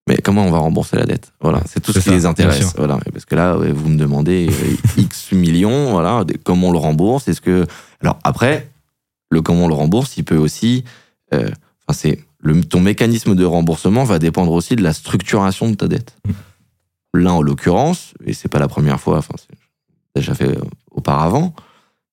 [0.08, 1.32] mais comment on va rembourser la dette?
[1.40, 2.74] Voilà, c'est tout ce qui les intéresse.
[2.76, 7.28] Voilà, parce que là, vous me demandez euh, X millions, voilà, comment on le rembourse?
[7.28, 7.66] Est-ce que
[8.02, 8.70] alors après,
[9.30, 10.84] le comment on le rembourse, il peut aussi,
[11.34, 11.50] euh,
[11.88, 15.88] enfin c'est le ton mécanisme de remboursement va dépendre aussi de la structuration de ta
[15.88, 16.18] dette.
[17.14, 19.56] Là, en l'occurrence, et c'est pas la première fois, enfin c'est
[20.16, 20.58] déjà fait
[20.92, 21.54] auparavant,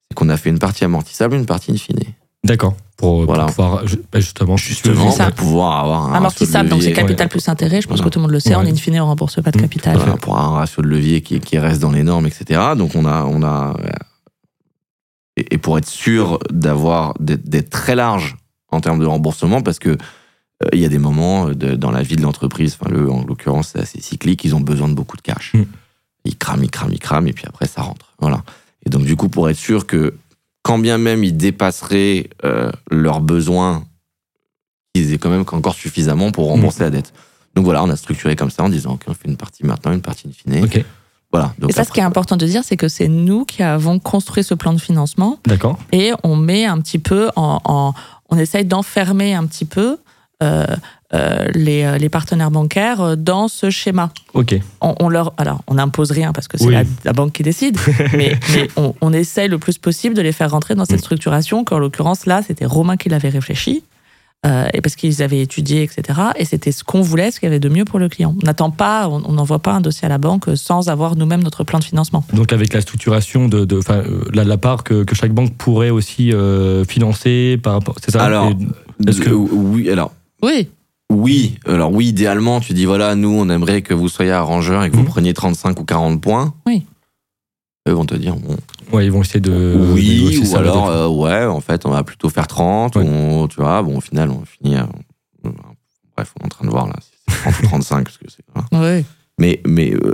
[0.09, 1.99] c'est qu'on a fait une partie amortissable, une partie in fine.
[2.45, 2.74] D'accord.
[2.97, 3.47] Pour, Voilà.
[3.47, 7.80] pour pouvoir bah, justement, Justement, pour pouvoir avoir un amortissable, donc c'est capital plus intérêt.
[7.80, 8.09] Je pense Voilà.
[8.11, 8.55] que tout le monde le sait.
[8.55, 8.70] En Ouais.
[8.70, 9.62] in fine, on rembourse pas de Mm.
[9.62, 9.97] capital.
[9.97, 12.61] Voilà, pour un ratio de levier qui, qui reste dans les normes, etc.
[12.76, 13.74] Donc on a, on a,
[15.36, 18.36] et, et pour être sûr d'avoir d'être très large
[18.70, 22.03] en termes de remboursement, parce que euh, il y a des moments de- dans la
[22.03, 25.16] vie de l'entreprise, enfin le, en l'occurrence c'est assez cyclique, ils ont besoin de beaucoup
[25.16, 25.53] de cash.
[25.55, 25.62] Mm.
[26.26, 28.12] Ils crament, ils crament, ils crament, et puis après ça rentre.
[28.18, 28.43] Voilà.
[28.84, 30.14] Et donc du coup, pour être sûr que
[30.63, 33.85] quand bien même ils dépasseraient euh, leurs besoins,
[34.95, 37.13] ils aient quand même encore suffisamment pour rembourser la dette.
[37.55, 40.03] Donc voilà, on a structuré comme ça en disant qu'on fait une partie maintenant, une
[40.03, 40.69] partie in fine.
[41.33, 41.55] Voilà.
[41.59, 43.99] Donc Et ça, ce qui est important de dire, c'est que c'est nous qui avons
[44.01, 45.79] construit ce plan de financement D'accord.
[45.93, 47.95] et on met un petit peu en, en-
[48.31, 49.99] on essaye d'enfermer un petit peu
[50.43, 50.67] euh,
[51.13, 54.11] euh, les, euh, les partenaires bancaires euh, dans ce schéma.
[54.35, 54.55] Ok.
[54.81, 56.73] On, on leur, alors, on n'impose rien parce que c'est Oui.
[56.75, 57.77] la, la banque qui décide,
[58.17, 61.01] mais, mais on, on essaye le plus possible de les faire rentrer dans cette Mm.
[61.01, 61.65] structuration.
[61.65, 63.83] Qu'en l'occurrence là, c'était Romain qui l'avait réfléchi.
[64.47, 66.19] euh, et parce qu'ils avaient étudié, etc.
[66.37, 68.35] Et c'était ce qu'on voulait, ce qu'il y avait de mieux pour le client.
[68.43, 71.63] On n'attend pas, on n'envoie pas un dossier à la banque sans avoir nous-mêmes notre
[71.63, 72.25] plan de financement.
[72.33, 74.03] Donc avec la structuration de, de enfin,
[74.33, 78.23] la, la part que, que chaque banque pourrait aussi euh, financer par rapport, c'est ça?
[78.25, 78.51] Alors,
[79.07, 80.71] est-ce que- oui, alors Oui,
[81.11, 84.91] oui, alors oui, idéalement, tu dis voilà, nous, on aimerait que vous soyez arrangeur et
[84.91, 85.09] que vous Mhm.
[85.09, 86.55] preniez 35 ou 40 points.
[86.67, 86.87] Oui.
[87.89, 88.57] Eux vont te dire bon,
[88.93, 89.75] ouais, ils vont essayer de.
[89.93, 92.97] oui, ou ça alors euh, ouais, en fait, on va plutôt faire 30.
[92.97, 93.03] Ouais.
[93.05, 94.77] On, tu vois, bon, au final, on finit.
[94.77, 94.89] à-
[95.47, 95.51] euh,
[96.17, 98.27] bref, on est en train de voir là, si c'est 30 ou 35, parce que
[98.29, 98.45] c'est.
[98.55, 98.97] voilà.
[98.99, 99.05] oui,
[99.39, 100.13] Mais, mais euh,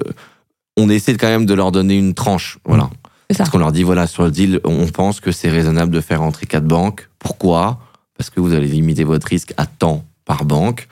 [0.77, 2.59] on essaie quand même de leur donner une tranche.
[2.65, 2.89] Voilà.
[3.29, 3.43] c'est ça.
[3.43, 6.23] Parce qu'on leur dit, voilà, sur le deal, on pense que c'est raisonnable de faire
[6.23, 7.09] entrer quatre banques.
[7.19, 7.81] Pourquoi?
[8.17, 10.89] Parce que vous allez limiter votre risque à temps par banque.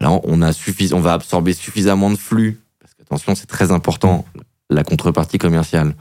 [0.00, 2.60] Là, on, a suffis- on va absorber suffisamment de flux.
[2.80, 4.24] Parce que, attention, c'est très important,
[4.70, 5.94] la contrepartie commerciale.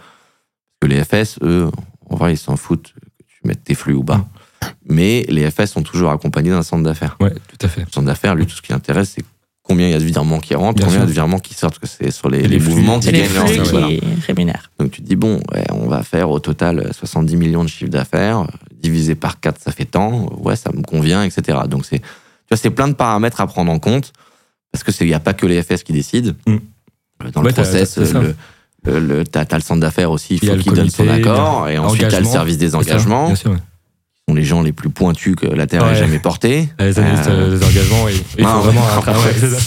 [0.79, 1.69] Parce que les FS, eux,
[2.09, 4.25] en vrai, ils s'en foutent que tu mettes tes flux ou bas.
[4.85, 7.17] Mais les FS sont toujours accompagnés d'un centre d'affaires.
[7.19, 7.81] Ouais, tout à fait.
[7.81, 9.23] Le centre d'affaires, lui, tout ce qui l'intéresse, c'est
[9.61, 11.39] combien il y a de virements qui rentrent, Bien combien il y a de virements
[11.39, 12.73] qui sortent, parce que c'est sur les, les les flux.
[12.75, 13.87] mouvements qui les gagnent leur flux qui voilà.
[14.27, 14.71] rémunèrent.
[14.79, 17.89] Donc tu te dis, bon, ouais, on va faire au total 70 millions de chiffre
[17.91, 21.59] d'affaires, divisé par 4, ça fait tant, ouais, ça me convient, etc.
[21.69, 22.01] Donc c'est,
[22.45, 24.13] tu vois, c'est plein de paramètres à prendre en compte,
[24.71, 26.31] parce que il n'y a pas que les FS qui décident.
[26.47, 26.53] Mm.
[27.25, 28.19] Euh, Dans le Ouais, process, t'as- ça.
[28.21, 28.35] le,
[28.85, 31.77] le, le- t'as, t'as le centre d'affaires aussi, Il faut qu'il donne son accord, et
[31.77, 33.51] ensuite il y a le service des engagements, Bien sûr.
[33.51, 33.57] ouais.
[33.57, 35.91] qui sont les gens les plus pointus que la Terre Ouais.
[35.93, 36.69] ait jamais portés.
[36.79, 38.63] Les analystes Euh, euh, des engagements, et, il faut Ah, ouais.
[38.63, 39.23] vraiment un travail.
[39.25, 39.33] ouais.
[39.39, 39.57] c'est ça.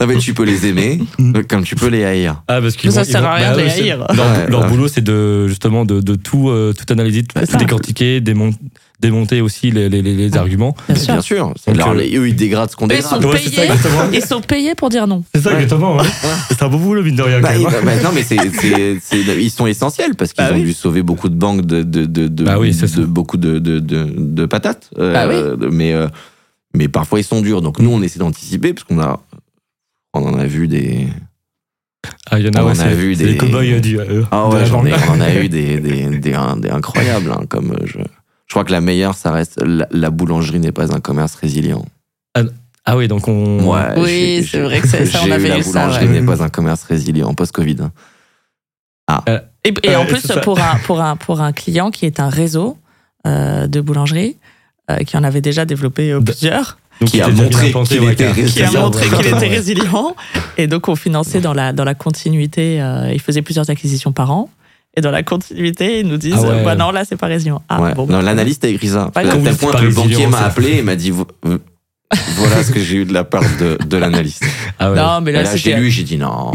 [0.00, 1.00] Non, mais tu peux les aimer,
[1.48, 2.42] comme tu peux les haïr.
[2.46, 3.98] Ah, parce qu'ils Mais ça vont- ils sert vont- à rien bah de les haïr.
[3.98, 4.68] Leur, Ouais, leur ouais.
[4.68, 8.54] boulot, c'est de justement de, de tout, euh, tout analyser, tout, décortiquer, démon-
[9.00, 10.74] démonter aussi les, les, les- les arguments.
[10.88, 11.54] Bien Bien sûr.
[11.66, 13.22] Donc, leur- euh, eux, ils dégradent ce qu'on Eux, ils dégrade.
[13.22, 13.68] sont Ouais, payés.
[14.12, 15.22] Ils sont payés pour dire non.
[15.34, 15.56] C'est ça, Ouais.
[15.62, 15.96] exactement.
[15.96, 16.04] Ouais.
[16.50, 17.40] C'est un beau boulot, mine de rien.
[17.40, 17.80] Bah, bah, hein.
[17.84, 20.64] bah, non, mais c'est, c'est, c'est- ils sont essentiels parce qu'ils Bah ont oui.
[20.64, 23.78] dû sauver beaucoup de banques de, de, de, de, Bah oui, de beaucoup de, de,
[23.78, 24.90] de, de patates.
[24.98, 26.08] Euh, Bah mais, euh,
[26.74, 27.62] mais parfois ils sont durs.
[27.62, 29.20] Donc nous, on essaie d'anticiper parce qu'on a,
[30.14, 31.06] on en a vu des.
[32.30, 33.98] Ah, il y en a, On ouais, a vu des- les cow-boys euh, du.
[33.98, 37.32] euh, Ah de ouais, j'en ai, on en a eu des, des, des, des incroyables.
[37.32, 37.98] hein, comme je,
[38.48, 41.84] je crois que la meilleure, ça reste la, la boulangerie n'est pas un commerce résilient.
[42.90, 43.60] Ah oui, donc on.
[43.64, 46.20] Ouais, Oui, c'est vrai que ça, on j'ai avait la eu ça, boulangerie ouais.
[46.20, 47.76] n'est pas un commerce résilient post-Covid.
[49.08, 49.20] hein.
[49.64, 52.28] Et, et en Ouais, plus, pour un, pour, un, pour un client qui est un
[52.30, 52.78] réseau
[53.26, 54.36] euh, de boulangeries,
[54.90, 58.24] euh, qui en avait déjà développé euh, plusieurs, Donc, Qui a montré qu'il ouais, était
[58.24, 60.16] qui a Résilient, montré qu'il était résilient.
[60.56, 62.80] Et donc, on finançait dans la, dans la continuité.
[62.80, 64.48] euh, il faisait plusieurs acquisitions par an.
[64.98, 66.64] Et dans la continuité, ils nous disent Ah ouais.
[66.64, 67.62] bah non, là, c'est pas résilient.
[67.68, 67.94] Ah, Ouais.
[67.94, 69.10] bon, non, bah, l'analyste a écrit ça.
[69.14, 71.26] À tel point que le banquier m'a appelé et m'a dit vo-
[72.36, 74.44] voilà ce que j'ai eu de la part de, de l'analyste.
[74.80, 74.96] Ah ouais.
[74.96, 76.50] Non, mais Et là, là, j'ai lu, j'ai dit non.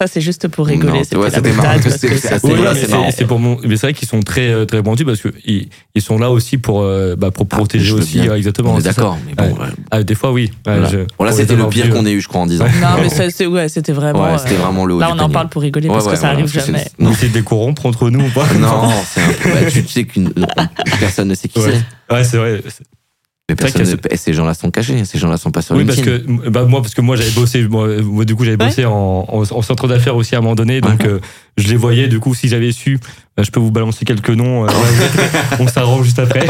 [0.00, 1.00] Ça, c'est juste pour rigoler.
[1.14, 3.58] Ouais, c'est c'est pour mon.
[3.64, 6.30] Mais c'est vrai qu'ils sont très euh, très bandus parce que ils, ils sont là
[6.30, 8.30] aussi pour euh, bah, pour Ah, protéger aussi bien.
[8.30, 8.78] euh, exactement.
[8.78, 9.54] D'accord, mais bon.
[9.56, 9.60] Ouais.
[9.62, 9.68] ouais.
[9.90, 10.50] Ah, des fois oui.
[10.66, 10.88] Ouais, Voilà.
[10.88, 12.66] je- Bon, là, c'était le pire qu'on ait eu, je crois, en 10 ans.
[12.80, 14.22] Non, mais ouais, c'était vraiment.
[14.32, 16.18] Ouais, c'était vraiment le haut Là, on en parle pour rigoler Ouais, parce ouais, que
[16.18, 16.78] ça arrive jamais.
[16.78, 18.46] c'est- On Non, essaie de les corrompre entre nous ou pas?
[18.58, 19.50] Non c'est un peu.
[19.52, 20.32] bah, tu sais qu'une
[21.00, 21.72] personne ne sait qui Ouais.
[22.08, 22.14] c'est.
[22.14, 22.62] Ouais, c'est vrai.
[23.48, 25.04] Mais personne que ne- et ces gens-là sont cachés.
[25.06, 26.36] Ces gens-là sont pas sur Oui, parce LinkedIn.
[26.38, 28.92] que bah, moi, parce que moi j'avais bossé, moi, moi, du coup j'avais bossé en,
[29.26, 31.18] en, en centre d'affaires aussi à un moment donné, donc euh,
[31.56, 32.08] je les voyais.
[32.08, 32.98] Du coup, si j'avais su,
[33.36, 34.66] bah, je peux vous balancer quelques noms.
[34.66, 34.68] euh,
[35.60, 36.46] on s'arrange juste après.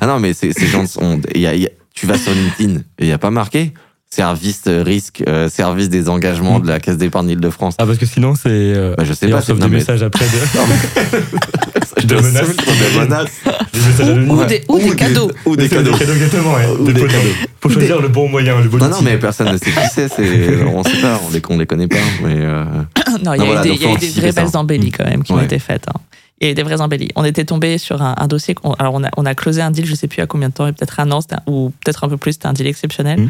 [0.00, 1.20] Ah non, mais ces, ces gens sont.
[1.34, 3.30] il y a- il y a- tu vas sur LinkedIn et il n'y a pas
[3.30, 3.72] marqué
[4.10, 7.74] service euh, risque, euh, service des engagements de la Caisse d'épargne d'Île-de-France.
[7.78, 8.48] Ah parce que sinon c'est.
[8.48, 12.56] Euh, Bah, je sais et pas, non, des mais- messages après de, de menaces.
[12.56, 13.30] Des menaces.
[13.72, 14.30] des messages anonymes.
[14.30, 15.30] Ou des, ou des cadeaux.
[15.44, 15.92] Ou des cadeaux.
[15.94, 16.54] exactement.
[16.54, 16.66] Ouais.
[16.80, 17.28] Ou Des des cadeaux.
[17.60, 18.94] Faut choisir le bon moyen, le bon Non, outil.
[18.94, 20.08] non, mais personne ne sait qui c'est.
[20.08, 21.96] c'est- On sait pas, on les, on les connaît pas.
[22.22, 22.64] Mais euh,
[23.24, 25.58] Non, il y a eu des, des vraies belles embellies quand même qui ont été
[25.58, 25.84] faites.
[25.88, 26.00] hein.
[26.40, 27.10] A eu des vraies embellies.
[27.16, 28.54] On était tombé sur un, un dossier.
[28.78, 30.66] Alors, on a, on a closé un deal, je sais plus à combien de temps,
[30.72, 33.28] peut-être un an, ou peut-être un peu plus, c'était un deal exceptionnel.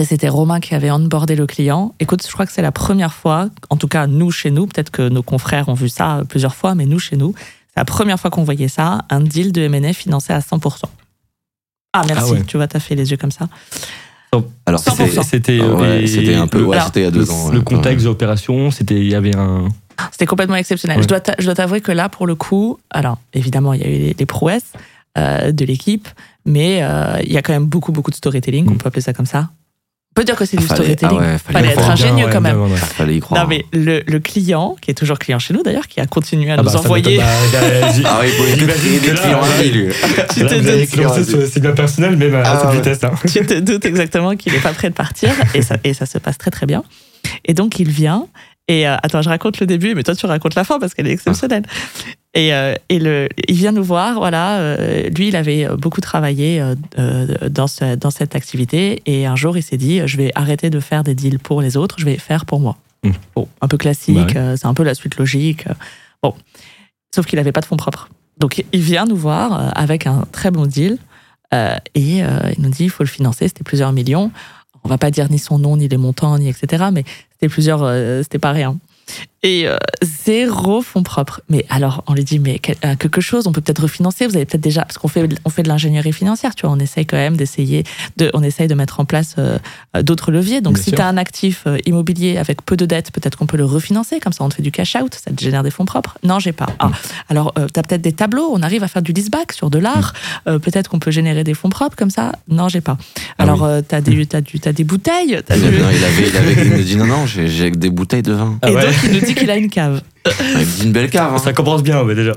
[0.00, 1.94] Et c'était Romain qui avait onboardé le client.
[2.00, 4.90] Écoute, je crois que c'est la première fois, en tout cas nous chez nous, peut-être
[4.90, 7.34] que nos confrères ont vu ça plusieurs fois, mais nous chez nous,
[7.68, 10.84] c'est la première fois qu'on voyait ça, un deal de M&A financé à 100%.
[11.92, 12.44] Ah merci, Ah ouais.
[12.46, 13.46] tu vois, t'as fait les yeux comme ça.
[14.64, 15.22] alors, 100%.
[15.22, 16.60] c'était- C'était Ah ouais, un peu.
[16.60, 17.50] le- Ouais, alors, c'était il y a deux ans.
[17.50, 17.64] le ouais.
[17.64, 19.68] contexte de l'opération, c'était il y avait un.
[20.12, 20.96] C'était complètement exceptionnel.
[20.96, 21.02] Ouais.
[21.02, 23.84] Je dois t'a- je dois t'avouer que là, pour le coup, alors évidemment, il y
[23.84, 24.72] a eu les, les prouesses
[25.18, 26.08] euh, de l'équipe,
[26.46, 28.78] mais euh, il y a quand même beaucoup, beaucoup de storytelling, on Mm.
[28.78, 29.50] peut appeler ça comme ça.
[30.20, 31.18] Peut dire que c'est du Fallait- storytelling.
[31.18, 32.60] ah ouais, Fallait être ingénieux Bien, quand ouais, même.
[32.60, 32.76] ouais.
[32.76, 33.40] Fallait y croire.
[33.42, 36.50] Non, mais le, le client, qui est toujours client chez nous d'ailleurs, qui a continué
[36.50, 37.16] à Ah nous bah, envoyer.
[37.16, 37.24] Bah,
[38.04, 39.86] Ah oui, il faut des clients à lui.
[40.34, 43.02] Tu Là, te C'est bien personnel, même à Ah, cette vitesse.
[43.02, 43.12] hein.
[43.26, 46.18] tu te doutes exactement qu'il n'est pas prêt de partir et ça, et ça se
[46.18, 46.82] passe très très bien.
[47.46, 48.26] Et donc il vient
[48.68, 51.06] et euh, attends, je raconte le début, mais toi tu racontes la fin parce qu'elle
[51.08, 51.62] est exceptionnelle.
[52.34, 54.58] Et, euh, et le, il vient nous voir, voilà.
[54.60, 59.34] euh, lui, il avait beaucoup travaillé euh, euh, dans, ce- dans cette activité et un
[59.34, 62.04] jour il s'est dit, je vais arrêter de faire des deals pour les autres, je
[62.04, 62.76] vais faire pour moi.
[63.02, 63.10] Mm.
[63.34, 64.36] Bon, un peu classique, Bah ouais.
[64.36, 65.66] euh, c'est un peu la suite logique.
[65.66, 65.72] euh,
[66.22, 66.34] Bon,
[67.12, 68.08] sauf qu'il n'avait pas de fonds propres.
[68.38, 70.98] Donc il vient nous voir euh, avec un très bon deal
[71.52, 74.30] euh, et euh, il nous dit il faut le financer, c'était plusieurs millions.
[74.84, 76.84] On va pas dire ni son nom, ni les montants, ni etc.
[76.92, 78.78] Mais c'était plusieurs, euh, c'était pas rien.
[79.42, 79.78] Et euh,
[80.24, 81.40] zéro fonds propres.
[81.48, 84.26] Mais alors, on lui dit, mais euh, quelque chose, on peut peut-être refinancer.
[84.26, 86.78] Vous avez peut-être déjà, parce qu'on fait, on fait de l'ingénierie financière, tu vois, on
[86.78, 87.84] essaye quand même d'essayer,
[88.18, 89.58] de, on essaye de mettre en place euh,
[89.96, 90.60] euh, d'autres leviers.
[90.60, 93.46] Donc, Bien si tu as un actif euh, immobilier avec peu de dettes, peut-être qu'on
[93.46, 95.70] peut le refinancer, comme ça on te fait du cash out, ça te génère des
[95.70, 96.18] fonds propres.
[96.22, 96.66] Non, j'ai pas.
[96.78, 96.90] Ah,
[97.30, 100.12] alors, tu as peut-être des tableaux, on arrive à faire du leaseback sur de l'art,
[100.48, 102.32] Euh, peut-être qu'on peut générer des fonds propres comme ça.
[102.48, 102.96] Non, j'ai pas.
[103.38, 103.68] Ah Alors, oui.
[103.70, 106.36] euh, t'as des, t'as du, t'as des bouteilles, t'as Il, du- non, il avait, il
[106.36, 108.58] avait, il me dit non, non, j'ai j'ai des bouteilles de vin.
[108.62, 108.82] Ah et ouais.
[108.86, 110.00] donc il nous dit qu'il a une cave.
[110.26, 111.32] Il me dit une belle cave.
[111.34, 111.38] Hein.
[111.38, 112.32] Ça commence bien, mais déjà.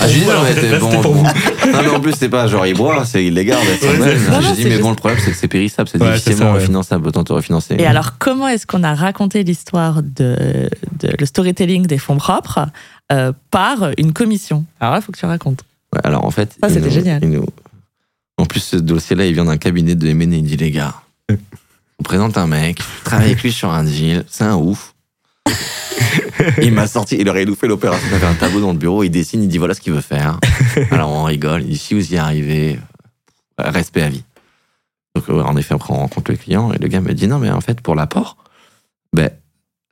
[0.00, 1.24] Ah, j'ai dit, vous, non, mais bon, pour vous.
[1.24, 3.44] Non, mais en plus, c'est pas genre il boit, c'est Ouais,
[3.80, 6.00] c'est- Non, non, J'ai dit, mais juste- bon, le problème, c'est que c'est périssable, c'est
[6.00, 6.58] Ouais, difficilement ça, ouais.
[6.60, 7.76] refinançable, autant te refinancer.
[7.78, 10.68] Et alors, comment est-ce qu'on a raconté l'histoire de,
[11.00, 12.66] de le storytelling des fonds propres
[13.12, 14.64] euh, par une commission?
[14.80, 15.64] Alors là, il faut que tu racontes.
[15.92, 16.52] Ouais, alors en fait.
[16.60, 17.20] Ça, il c'était nous- génial.
[17.22, 17.46] il nous-
[18.38, 20.24] En plus, ce dossier-là, il vient d'un cabinet de M&A.
[20.36, 20.94] Il dit, les gars,
[21.30, 24.93] on présente un mec, je travaille avec lui sur un deal, c'est un ouf.
[26.62, 29.10] il m'a sorti, il aurait fait l'opération, il avait un tableau dans le bureau, il
[29.10, 30.38] dessine, il dit voilà ce qu'il veut faire.
[30.90, 32.78] Alors on rigole, il dit si vous y arrivez,
[33.58, 34.24] respect à vie.
[35.14, 37.38] Donc euh, en effet, après on rencontre le client et le gars me dit non
[37.38, 38.36] mais en fait pour l'apport,
[39.12, 39.30] ben,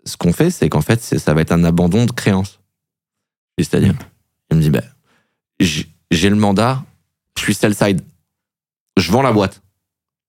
[0.05, 2.61] ce qu'on fait c'est qu'en fait ça va être un abandon de créance.
[3.59, 3.95] C'est-à-dire,
[4.51, 4.83] il me dit ben,
[5.61, 6.83] j'ai le mandat,
[7.37, 8.01] je suis sell side,
[8.97, 9.63] je vends la boîte.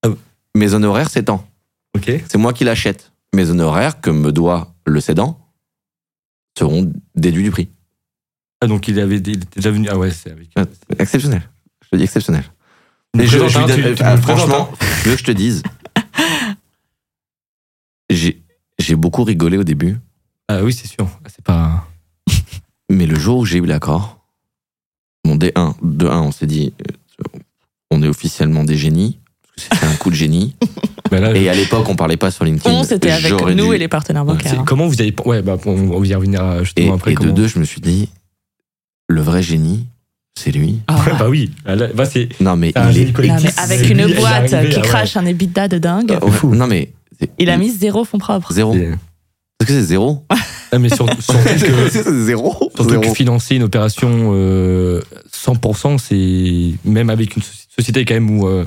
[0.04, 0.10] Ah.
[0.56, 1.48] Mes honoraires c'est tant.
[2.06, 3.13] C'est moi qui l'achète.
[3.34, 5.40] Mes honoraires, que me doit le cédant,
[6.58, 7.70] seront déduits du prix.
[8.62, 9.88] Ah, donc il avait il était déjà venu.
[9.90, 10.50] Ah ouais, c'est avec.
[11.00, 11.50] Exceptionnel.
[11.84, 12.44] Je te dis exceptionnel.
[13.20, 14.76] Et je- présentes, je lui donne- tu- tu ah, franchement, hein.
[15.04, 15.64] veux que je te dise,
[18.10, 19.98] j'ai beaucoup rigolé au début,
[20.48, 21.08] Ah oui, c'est sûr.
[21.28, 21.88] C'est pas.
[22.90, 24.26] mais le jour où j'ai eu l'accord,
[25.26, 27.40] mon D1, de 1, on s'est dit, euh,
[27.92, 29.20] on est officiellement des génies.
[29.58, 30.56] C'était un coup de génie.
[31.12, 32.74] Bah là, Et à l'époque, on parlait pas sur LinkedIn.
[32.74, 34.64] On, c'était avec nous dû- et les partenaires bancaires.
[34.66, 35.14] comment vous avez.
[35.26, 37.12] Ouais, bah, on va y revenir euh, Et, justement après.
[37.12, 38.10] et de deux, je me suis dit,
[39.10, 39.86] le vrai génie,
[40.40, 40.80] c'est lui.
[40.88, 41.18] Ah Ouais, ouais.
[41.20, 41.52] bah oui.
[41.68, 42.30] Là, là, bah, c'est.
[42.40, 43.12] Non, mais Ah, il est.
[43.12, 43.46] collectif.
[43.46, 44.82] Non, mais avec une boîte qui ah ouais.
[44.82, 46.56] crache un EBITDA de dingue, Ouais, fou.
[46.56, 46.92] non, mais.
[47.20, 48.52] c'est- il a mis zéro fonds propres.
[48.52, 48.74] Zéro.
[48.74, 50.26] Est-ce que c'est zéro
[50.72, 51.90] Ah, mais sur- surtout que.
[51.92, 52.56] C'est zéro.
[52.76, 53.02] Surtout Zéro.
[53.04, 55.00] que financer une opération euh,
[55.32, 58.66] 100%, c'est même avec une soci- société quand même où, euh,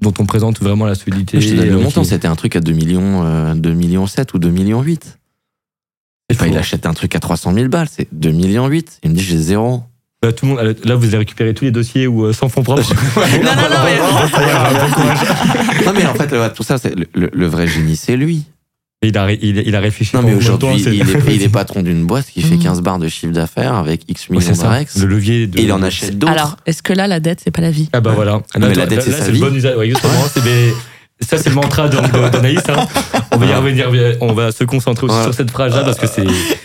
[0.00, 1.40] dont on présente vraiment la solidité.
[1.40, 3.72] Je te donne le euh, montant, qui- c'était un truc à 2 millions, euh, 2
[3.72, 5.18] millions 7 ou 2 millions 8.
[6.30, 9.00] c'est Enfin, il achète un truc à 300 000 balles, c'est 2 millions 8.
[9.02, 9.82] Il me dit j'ai zéro.
[10.22, 12.62] Là, tout le monde, là, vous avez récupéré tous les dossiers où, euh, sans fonds
[12.64, 12.82] propres.
[13.16, 13.98] Non, non, non, mais-
[15.86, 16.76] Non mais en fait, tout ça,
[17.14, 18.44] le- le vrai génie, c'est lui.
[19.02, 20.16] Il, a, il, il a réfléchi.
[20.16, 22.62] Non mais aujourd'hui, il est, il est patron d'une boîte qui fait Mhm.
[22.64, 24.96] 15 barres de chiffre d'affaires avec X millions d'Arex.
[24.98, 25.56] Le levier de.
[25.60, 26.32] Et il en achète d'autres.
[26.32, 28.40] Alors, est-ce que là, la dette, c'est pas la vie Ah bah voilà.
[28.58, 29.38] mais Là, la dette, c'est sa vie.
[29.38, 29.76] bon usage.
[29.76, 30.24] Ouais, exactement.
[30.34, 30.74] C'est des-
[31.20, 32.58] Ça, c'est le mantra d'Anaïs.
[32.68, 32.86] hein.
[33.30, 33.88] On va y revenir.
[34.20, 35.22] On va se concentrer aussi Ouais.
[35.22, 36.24] sur cette phrase-là parce que c'est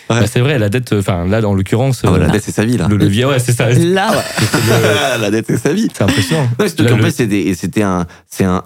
[0.10, 2.66] bah, c'est vrai, la dette, enfin, là, en l'occurrence, Ah, la euh, dette, c'est sa
[2.66, 2.88] vie là.
[2.90, 3.70] le levier, ouais, c'est ça.
[3.70, 5.88] Là, le- la dette, c'est sa vie.
[5.96, 6.50] c'est impressionnant.
[6.60, 8.64] Non, surtout qu'en fait, c'était un, c'est un,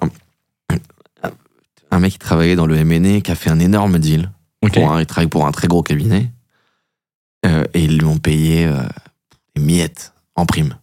[1.91, 4.31] un mec qui travaillait dans le M&A qui a fait un énorme deal.
[4.73, 6.29] Pour un, il travaille pour un très gros cabinet.
[7.45, 8.77] Euh, et ils lui ont payé euh,
[9.55, 10.75] des miettes en prime.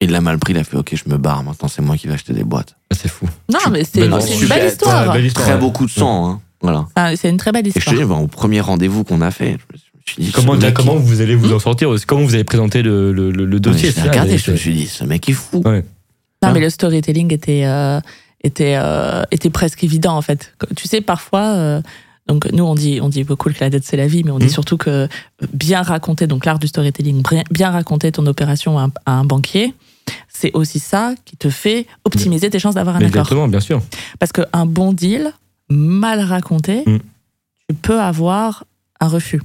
[0.00, 2.06] Il l'a mal pris, il a fait Ok, je me barre, maintenant c'est moi qui
[2.06, 2.76] vais acheter des boîtes.
[2.92, 3.26] Ah, C'est fou.
[3.52, 5.08] non, mais c'est une super- belle histoire.
[5.08, 5.60] Ouais, belle histoire, Très ouais.
[5.60, 6.40] beaucoup de sang, hein.
[6.60, 6.86] Voilà.
[6.94, 7.96] Enfin, C'est une très belle Et je te histoire.
[7.96, 11.34] dis, bah, au premier rendez-vous qu'on a fait, je me suis dit Comment, vous allez
[11.34, 13.90] vous en sortir Comment vous avez présenté le, le, le- le Non, mais dossier?
[13.90, 15.62] je regardé, mais je me suis dit, ce mec est fou.
[15.64, 15.84] Ouais.
[16.42, 18.00] Non, mais le storytelling était, euh,
[18.44, 20.54] était, euh, était presque évident, en fait.
[20.76, 21.82] Tu sais, parfois, euh,
[22.26, 24.38] donc nous, on dit, on dit beaucoup que la dette, c'est la vie, mais on
[24.38, 24.50] dit Mhm.
[24.52, 25.08] surtout que euh,
[25.52, 29.74] bien raconter, donc l'art du storytelling, bien- raconter ton opération à un, à un banquier,
[30.28, 33.20] c'est aussi ça qui te fait optimiser tes chances d'avoir un Mais accord.
[33.22, 33.82] Exactement, bien sûr.
[34.18, 35.32] Parce qu'un bon deal,
[35.68, 36.98] mal raconté, Mm.
[37.68, 38.64] tu peux avoir
[39.00, 39.42] un refus.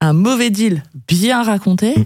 [0.00, 2.04] Un mauvais deal, bien raconté, Mm.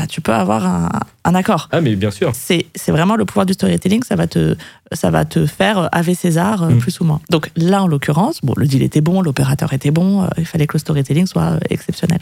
[0.00, 0.88] Bah, tu peux avoir un,
[1.24, 2.32] un accord Ah, mais bien sûr.
[2.34, 4.56] c'est vraiment le pouvoir du storytelling, ça va te,
[4.92, 6.78] ça va te faire Ave César, euh, Mm.
[6.78, 7.20] plus ou moins.
[7.30, 10.66] Donc là, en l'occurrence, bon, le deal était bon, l'opérateur était bon, euh, il fallait
[10.66, 12.20] que le storytelling soit euh, exceptionnel.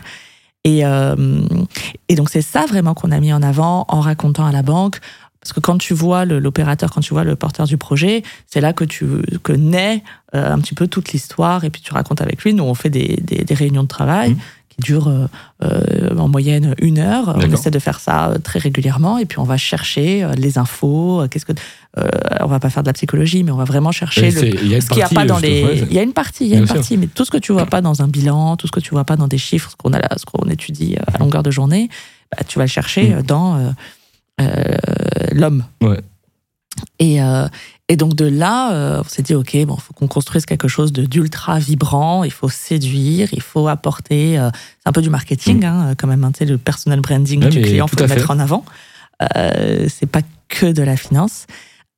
[0.65, 1.41] Et, euh,
[2.09, 4.99] et donc c'est ça vraiment qu'on a mis en avant en racontant à la banque.
[5.41, 8.73] Parce que quand tu vois l'opérateur, quand tu vois le porteur du projet, c'est là
[8.73, 9.07] que tu
[9.45, 10.03] que naît
[10.35, 12.55] euh, un petit peu toute l'histoire et puis tu racontes avec lui.
[12.55, 14.39] Nous, on fait des, des, des réunions de travail Mm.
[14.79, 15.27] Durent euh,
[15.65, 17.35] euh, en moyenne une heure.
[17.37, 21.25] On essaie de faire ça euh, très régulièrement et puis on va chercher les infos.
[21.31, 21.53] Qu'est-ce que
[21.99, 22.09] euh,
[22.41, 24.97] on va pas faire de la psychologie, mais on va vraiment chercher le, ce qu'il
[24.97, 25.83] n'y a pas dans les.
[25.91, 26.77] Il y a une partie, il y a une sûr.
[26.77, 28.91] partie, mais tout ce que tu vois pas dans un bilan, tout ce que tu
[28.91, 31.51] vois pas dans des chiffres, ce qu'on a, là- ce qu'on étudie à longueur de
[31.51, 31.89] journée,
[32.31, 33.23] bah, tu vas le chercher Mm.
[33.23, 33.75] dans
[34.41, 34.77] euh,
[35.33, 35.65] l'homme.
[35.83, 36.01] Ouais.
[37.01, 37.49] Et, euh,
[37.89, 40.93] et donc de là, euh, on s'est dit ok, bon, faut qu'on construise quelque chose
[40.93, 42.23] de d'ultra vibrant.
[42.25, 44.39] Il faut séduire, il faut apporter.
[44.39, 46.23] euh, c'est un peu du marketing, hein, quand même.
[46.25, 47.45] hein, tu sais, le personal branding Mm.
[47.45, 48.17] Ouais, du client, tout faut le fait.
[48.17, 48.65] mettre en avant.
[49.37, 51.47] Euh, c'est pas que de la finance.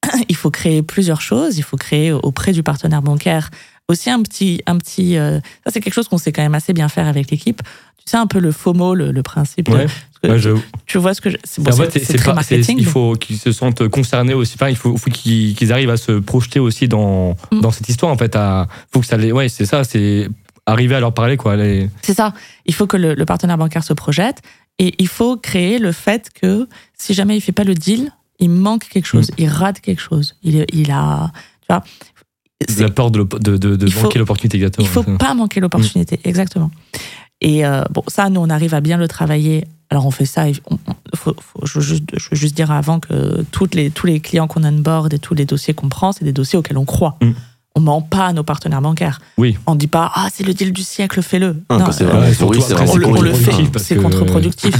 [0.29, 1.59] Il faut créer plusieurs choses.
[1.59, 3.51] Il faut créer auprès du partenaire bancaire
[3.89, 5.17] aussi un petit, un petit.
[5.19, 7.61] euh, ça c'est quelque chose qu'on sait quand même assez bien faire avec l'équipe.
[7.99, 9.69] Tu sais un peu le FOMO, le, le principe.
[9.69, 9.87] Ouais.
[10.29, 10.51] Que Ouais, je-
[10.87, 12.77] Tu vois ce que je- c'est bon, en fait, c'est- très pas- marketing.
[12.79, 14.55] il faut qu'ils se sentent concernés aussi.
[14.57, 17.61] Enfin, il faut, faut qu'ils arrivent à se projeter aussi dans, Mm.
[17.61, 18.13] dans cette histoire.
[18.13, 20.29] En fait, à, faut que ça les, ouais, c'est ça, c'est
[20.67, 21.57] arriver à leur parler, quoi.
[21.57, 22.33] Les- C'est ça.
[22.67, 24.43] Il faut que le, le partenaire bancaire se projette
[24.79, 28.51] et il faut créer le fait que si jamais il fait pas le deal, il
[28.51, 29.35] manque quelque chose, Mm.
[29.39, 30.37] il rate quelque chose.
[30.43, 31.31] Il, il a,
[31.63, 31.83] tu vois,
[32.69, 34.87] c'est- l'apport de, de, de, manquer l'opportunité exactement.
[34.87, 36.71] il faut pas manquer l'opportunité, exactement.
[37.41, 39.67] Et euh, bon, ça, nous, on arrive à bien le travailler.
[39.91, 40.49] Alors, on fait ça.
[40.49, 43.75] il- on- on- faut- faut- je, veux juste, je veux juste dire avant que toutes
[43.75, 46.59] les, tous les clients qu'on onboard et tous les dossiers qu'on prend, c'est des dossiers
[46.59, 47.17] auxquels on croit.
[47.23, 47.31] Mm.
[47.77, 49.21] On ment pas à nos partenaires bancaires.
[49.39, 49.57] Oui.
[49.67, 51.63] On dit pas ah c'est le deal du siècle, fais-le.
[51.69, 52.05] Ah, Non, euh, après,
[52.45, 53.67] on vraiment le, on le pourri.
[53.67, 54.75] fait, c'est contre-productif.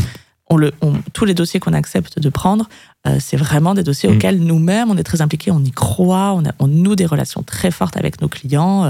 [0.53, 2.69] On le, on- tous les dossiers qu'on accepte de prendre,
[3.07, 4.13] euh, c'est vraiment des dossiers Mm.
[4.15, 7.43] auxquels nous-mêmes on est très impliqués, on y croit, on, a, on noue des relations
[7.45, 8.87] très fortes avec nos clients.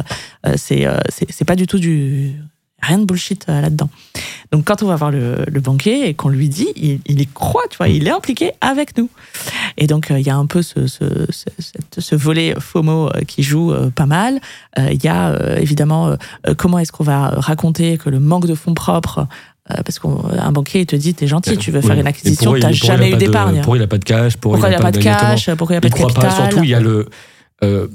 [0.47, 0.99] euh, c'est, euh,
[1.47, 2.33] pas du tout du
[2.83, 3.89] rien de bullshit euh, là-dedans.
[4.53, 7.27] Donc quand on va voir le, le banquier et qu'on lui dit, il, il y
[7.27, 9.09] croit, tu vois, il est impliqué avec nous.
[9.77, 13.09] Et donc euh, il y a un peu ce, ce, ce, cette- ce volet FOMO
[13.09, 14.41] euh, qui joue euh, pas mal.
[14.79, 16.17] Euh, Il y a évidemment
[16.57, 19.27] comment est-ce qu'on va raconter que le manque de fonds propres,
[19.69, 22.01] parce qu'un banquier il te dit t'es gentil, tu veux faire Oui.
[22.01, 23.61] une acquisition, t'as il- il jamais eu d'épargne.
[23.63, 24.37] Pour eux, il n'a pas de cash.
[24.37, 26.09] Pourquoi il n'y a pas de cash Pourquoi il n'y a pas Il de croit
[26.13, 26.49] capital pas.
[26.51, 27.09] Surtout, il y a le.
[27.63, 27.87] euh,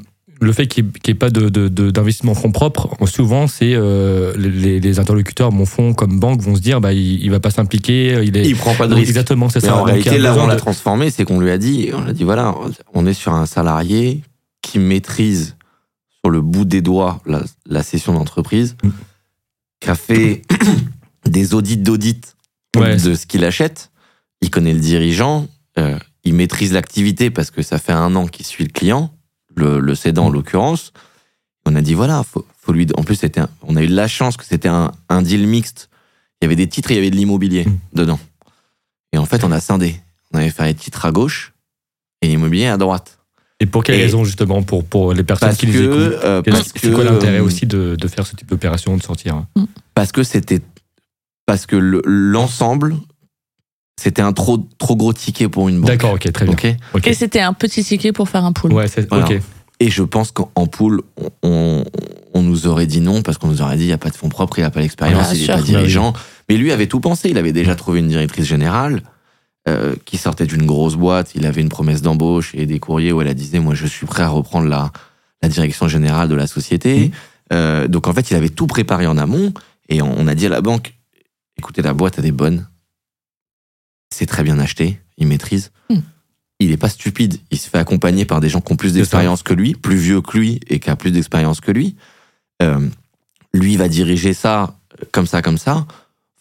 [0.41, 4.33] le fait qu'il n'y ait, pas de, de- de- d'investissement fonds propres, souvent, c'est euh,
[4.37, 7.51] les, les interlocuteurs, mon fonds comme banque, vont se dire, bah, il, il va pas
[7.51, 8.35] s'impliquer, il.
[8.35, 9.09] Il prend pas de risque.
[9.09, 9.77] Exactement, c'est ça.
[9.77, 12.53] en réalité, là on l'a transformé, c'est qu'on lui a dit, on a dit voilà,
[12.93, 14.21] on est sur un salarié
[14.61, 15.55] qui maîtrise
[16.23, 18.89] sur le bout des doigts la, la session d'entreprise, Mm.
[19.79, 20.41] qui a fait
[21.25, 22.35] des audits d'audit
[22.75, 22.97] Ouais.
[22.97, 23.89] de ce qu'il achète.
[24.41, 25.47] Il connaît le dirigeant,
[25.79, 29.13] euh, il maîtrise l'activité parce que ça fait un an qu'il suit le client,
[29.55, 30.33] le, le cédant en Mm.
[30.33, 30.93] l'occurrence.
[31.65, 32.87] On a dit voilà, faut, faut lui.
[32.95, 35.89] En plus, c'était, un- on a eu la chance que c'était un, un deal mixte.
[36.41, 37.77] Il y avait des titres, et il y avait de l'immobilier Mm.
[37.93, 38.19] dedans.
[39.13, 39.99] Et en fait, on a scindé.
[40.33, 41.53] On avait fait les titres à gauche
[42.21, 43.19] et l'immobilier à droite.
[43.61, 46.41] Et pour quelle Et- raison, justement, pour, pour les personnes Parce qui que, écoutent euh,
[46.75, 49.47] C'est quoi l'intérêt euh, aussi de, de faire ce type d'opération, de sortir hein
[49.93, 50.59] Parce que c'était,
[51.45, 52.95] parce que le- l'ensemble,
[53.97, 55.89] c'était un trop, trop gros ticket pour une banque.
[55.89, 56.53] D'accord, ok, très bien.
[56.53, 56.75] Ok.
[56.93, 57.07] Ok.
[57.07, 58.73] Et c'était un petit ticket pour faire un pool.
[58.73, 59.25] Ouais, c'est Voilà.
[59.25, 59.39] ok.
[59.79, 61.83] Et je pense qu'en en pool, on, on,
[62.33, 64.15] on nous aurait dit non parce qu'on nous aurait dit il n'y a pas de
[64.15, 66.13] fonds propres, il n'a pas l'expérience, Bien il n'est pas dirigeant.
[66.47, 67.29] Mais lui avait tout pensé.
[67.29, 69.01] Il avait déjà trouvé une directrice générale
[69.67, 71.31] euh, qui sortait d'une grosse boîte.
[71.35, 74.05] Il avait une promesse d'embauche et des courriers où elle a disait moi je suis
[74.05, 74.91] prêt à reprendre la,
[75.41, 76.99] la direction générale de la société.
[76.99, 77.11] Mhm.
[77.53, 79.53] Euh, donc en fait il avait tout préparé en amont
[79.89, 80.95] et on, on a dit à la banque
[81.59, 82.67] écoutez la boîte elle est bonne,
[84.15, 85.71] c'est très bien acheté, il maîtrise.
[85.89, 86.01] Mhm.
[86.61, 87.37] Il n'est pas stupide.
[87.51, 90.21] Il se fait accompagner par des gens qui ont plus d'expérience que lui, plus vieux
[90.21, 91.97] que lui et qui a plus d'expérience que lui.
[92.61, 92.87] Euh,
[93.53, 95.85] lui va diriger ça euh, comme ça, comme ça.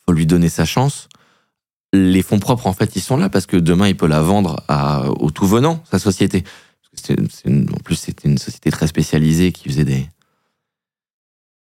[0.07, 1.09] Faut lui donner sa chance.
[1.93, 4.63] Les fonds propres, en fait, ils sont là parce que demain, il peut la vendre
[4.69, 6.43] à, au tout venant, sa société.
[6.43, 10.07] Parce que c'est- c'est une- en plus, c'était une société très spécialisée qui faisait des.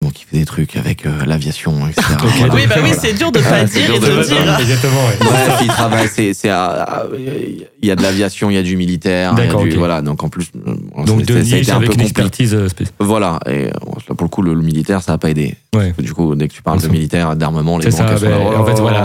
[0.02, 2.02] Bon, qui fait des trucs avec euh, l'aviation, etc.
[2.24, 2.94] Oui, bah oui, Voilà.
[3.00, 4.60] c'est dur de Ah, pas dire et de dire.
[4.60, 5.18] Exactement, ouais.
[5.20, 8.76] Bref, il travaille, c'est, c'est, ah, il y a de l'aviation, il y a du
[8.78, 10.02] militaire, il y a du- voilà.
[10.02, 10.74] Donc en plus, euh,
[11.06, 12.96] Donc, de ça a été un avec peu une expertise euh, spéciale.
[13.00, 13.74] Voilà, et là,
[14.18, 15.56] pour le coup, le, le militaire, ça n'a pas aidé.
[15.76, 15.94] Ouais.
[16.00, 18.74] Du coup, dès que tu parles de militaire, d'armement, les C'est banques, là, en fait,
[18.78, 19.02] oh, voilà.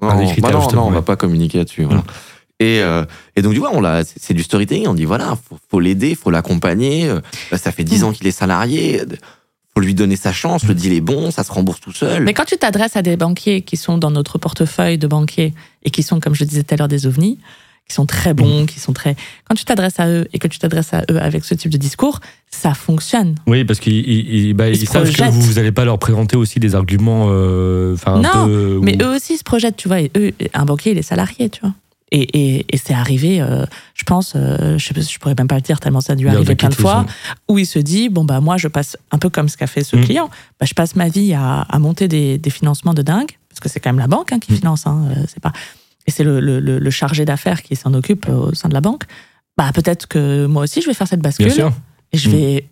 [0.00, 1.84] Non, Un des bah non, non, on va pas communiquer là-dessus.
[1.84, 2.02] voilà.
[2.60, 3.04] Et, euh,
[3.36, 4.86] et donc, du coup, on l'a, c'est c'est du storytelling.
[4.88, 7.10] On dit, voilà, faut, faut l'aider, faut l'accompagner.
[7.54, 9.02] Ça fait 10 ans qu'il est salarié.
[9.74, 10.64] Faut lui donner sa chance.
[10.64, 12.24] Le deal est bon, ça se rembourse tout seul.
[12.24, 15.54] Mais quand tu t'adresses à des banquiers qui sont dans notre portefeuille de banquiers
[15.84, 17.38] et qui sont, comme je disais tout à l'heure, des ovnis,
[17.88, 19.16] qui sont très bons, qui sont très.
[19.48, 21.76] Quand tu t'adresses à eux et que tu t'adresses à eux avec ce type de
[21.76, 23.34] discours, ça fonctionne.
[23.46, 25.32] Oui, parce qu'ils ils, ils- bah, savent que projettent.
[25.34, 28.80] vous vous allez pas leur présenter aussi des arguments, euh, un Non, peu.
[28.82, 30.00] Mais ou- eux aussi se projettent, tu vois.
[30.00, 31.72] Et eux, un banquier, il est salarié, tu vois.
[32.12, 32.22] Et,
[32.56, 35.78] et, et c'est arrivé, euh, je pense, euh, je, je pourrais même pas le dire
[35.78, 38.24] tellement ça a dû Bien, arriver plein de fois, c'est où il se dit bon
[38.24, 40.04] bah moi je passe un peu comme ce qu'a fait ce Mm.
[40.04, 43.60] client, bah, je passe ma vie à, à monter des, des financements de dingue parce
[43.60, 44.56] que c'est quand même la banque hein, qui Mm.
[44.56, 45.52] finance, hein, euh, c'est pas
[46.06, 48.80] et c'est le, le, le- le chargé d'affaires qui s'en occupe au sein de la
[48.80, 49.04] banque.
[49.56, 51.72] Bah peut-être que moi aussi je vais faire cette bascule Bien sûr.
[52.12, 52.32] et je Mm.
[52.32, 52.68] vais.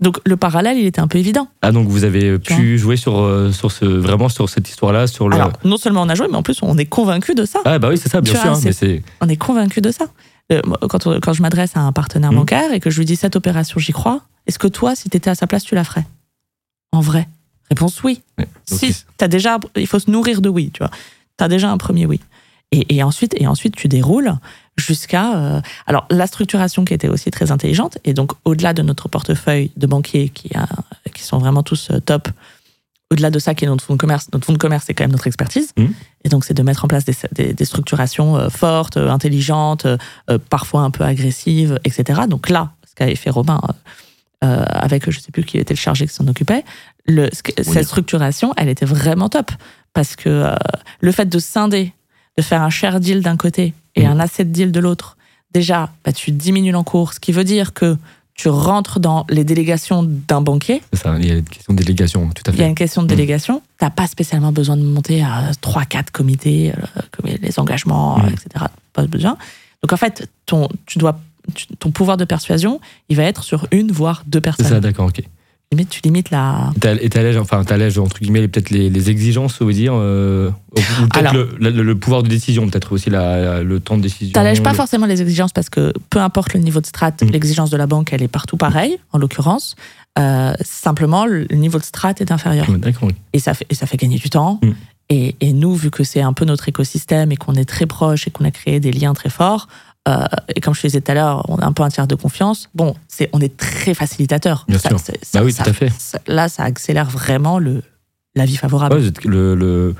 [0.00, 1.48] Donc le parallèle il était un peu évident.
[1.62, 5.06] Ah donc vous avez Tu pu jouer sur euh, sur ce vraiment sur cette histoire-là,
[5.06, 5.36] sur le.
[5.36, 7.60] Alors non seulement on a joué, mais en plus on est convaincu de ça.
[7.64, 8.48] ah bah oui c'est ça, bien Tu sûr.
[8.50, 10.06] vois, hein, mais On est convaincu de ça.
[10.52, 12.38] Euh, quand, on- quand je m'adresse à un partenaire Mhm.
[12.38, 15.16] bancaire et que je lui dis cette opération, j'y crois, est-ce que toi, si tu
[15.16, 16.06] étais à sa place, tu la ferais?
[16.92, 17.28] En vrai
[17.68, 18.22] Réponse oui.
[18.38, 18.46] ouais.
[18.64, 20.90] Si, t'as déjà, il faut se nourrir de oui, tu vois.
[21.36, 22.20] Tu as déjà un premier oui.
[22.72, 24.34] Et, et ensuite, et ensuite, tu déroules
[24.76, 25.36] jusqu'à.
[25.36, 29.70] euh, alors, la structuration qui était aussi très intelligente, et donc au-delà de notre portefeuille
[29.76, 30.66] de banquiers qui, a,
[31.14, 32.28] qui sont vraiment tous euh, top,
[33.12, 35.04] au-delà de ça qui est notre fonds de commerce, notre fonds de commerce, c'est quand
[35.04, 35.70] même notre expertise.
[35.78, 35.92] Mhm.
[36.24, 39.96] Et donc, c'est de mettre en place des, des- des structurations euh, fortes, intelligentes, euh,
[40.50, 42.22] parfois un peu agressives, etc.
[42.28, 43.60] Donc là, ce qu'avait fait Robin
[44.44, 46.64] euh, avec, je sais plus qui était le chargé qui s'en occupait,
[47.06, 47.64] le, Oui.
[47.64, 49.52] cette structuration, elle était vraiment top.
[49.94, 50.54] Parce que euh,
[51.00, 51.94] le fait de scinder,
[52.36, 54.12] de faire un share deal d'un côté et Mhm.
[54.12, 55.16] un asset deal de l'autre,
[55.52, 57.96] déjà, bah, tu diminues l'encours, ce qui veut dire que
[58.34, 60.82] tu rentres dans les délégations d'un banquier.
[60.92, 61.14] c'est ça.
[61.18, 62.68] Il y a une question de délégation, tout à Il y a fait.
[62.68, 63.62] une question de délégation.
[63.78, 66.72] Tu n'as pas spécialement besoin de monter à 3-4 comités,
[67.24, 68.66] euh, les engagements, euh, etc.
[68.92, 69.38] Pas besoin.
[69.82, 71.18] Donc en fait, ton, tu dois,
[71.78, 72.78] ton pouvoir de persuasion,
[73.08, 74.80] il va être sur une, voire deux C'est ça, personnes.
[74.80, 75.22] d'accord, ok.
[75.72, 76.70] Limite, tu limites la.
[76.76, 79.94] Et t'al- Et t'allèges, enfin, t'allèges, entre guillemets, peut-être les, les exigences, on veut dire,
[79.96, 84.02] euh, ou peut-être le, le- le pouvoir de décision, peut-être aussi la, le temps de
[84.02, 84.32] décision.
[84.32, 87.30] T'allèges pas le- forcément les exigences parce que peu importe le niveau de strat, Mm.
[87.32, 89.74] l'exigence de la banque, elle est partout pareille, en l'occurrence.
[90.20, 92.66] Euh, simplement, le niveau de strat est inférieur.
[93.02, 93.12] Ok.
[93.32, 94.60] Et ça fait, et ça fait gagner du temps.
[94.62, 94.70] Mm.
[95.08, 98.26] Et, et nous, vu que c'est un peu notre écosystème et qu'on est très proche
[98.28, 99.68] et qu'on a créé des liens très forts,
[100.08, 102.06] euh, et comme je te disais tout à l'heure, on a un peu un tiers
[102.06, 102.68] de confiance.
[102.74, 104.64] Bon, c'est, on est très facilitateur.
[104.68, 104.98] Bien Ça- sûr.
[105.00, 105.90] c'est- ça- Bah oui, ça- tout à fait.
[105.98, 107.82] ça- là, ça accélère vraiment le,
[108.34, 108.94] la vie favorable.
[108.94, 109.94] Ouais, vous êtes le, le,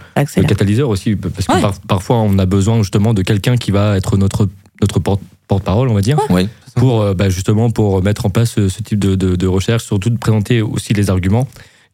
[0.46, 1.61] catalyseur aussi, parce que Ouais.
[1.61, 4.48] par- parfois on a besoin justement de quelqu'un qui va être notre,
[4.80, 6.48] notre porte, porte-parole, on va dire, Oui.
[6.74, 9.84] pour euh, bah, justement pour mettre en place ce, ce type de, de, de recherche,
[9.84, 11.48] surtout de présenter aussi les arguments.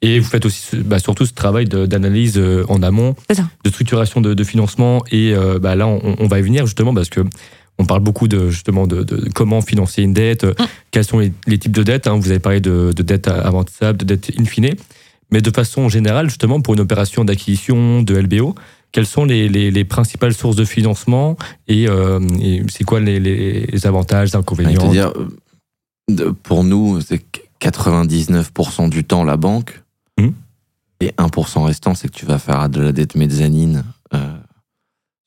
[0.05, 3.15] Et vous faites aussi ce- bah, surtout ce travail de- d'analyse euh, en amont,
[3.63, 5.03] de structuration de, de financement.
[5.13, 7.21] Et euh, bah, là, on, on va y venir justement parce que
[7.79, 10.65] on parle beaucoup de justement de, de comment financer une dette, Mm.
[10.91, 12.07] quels sont les, les types de dettes.
[12.07, 12.17] hein.
[12.19, 14.75] Vous avez parlé de, de dette amortissable, de dette in fine.
[15.31, 18.55] Mais de façon générale, justement, pour une opération d'acquisition de LBO,
[18.93, 23.87] quelles sont les, les, les principales sources de financement et, euh, et c'est quoi les,
[23.87, 25.13] avantages, les Avec inconvénients dire,
[26.11, 29.83] euh, pour nous, c'est que 99% du temps la banque.
[30.21, 30.35] Mhm.
[31.01, 33.85] Et 1% restant, c'est que tu vas faire de la dette mezzanine.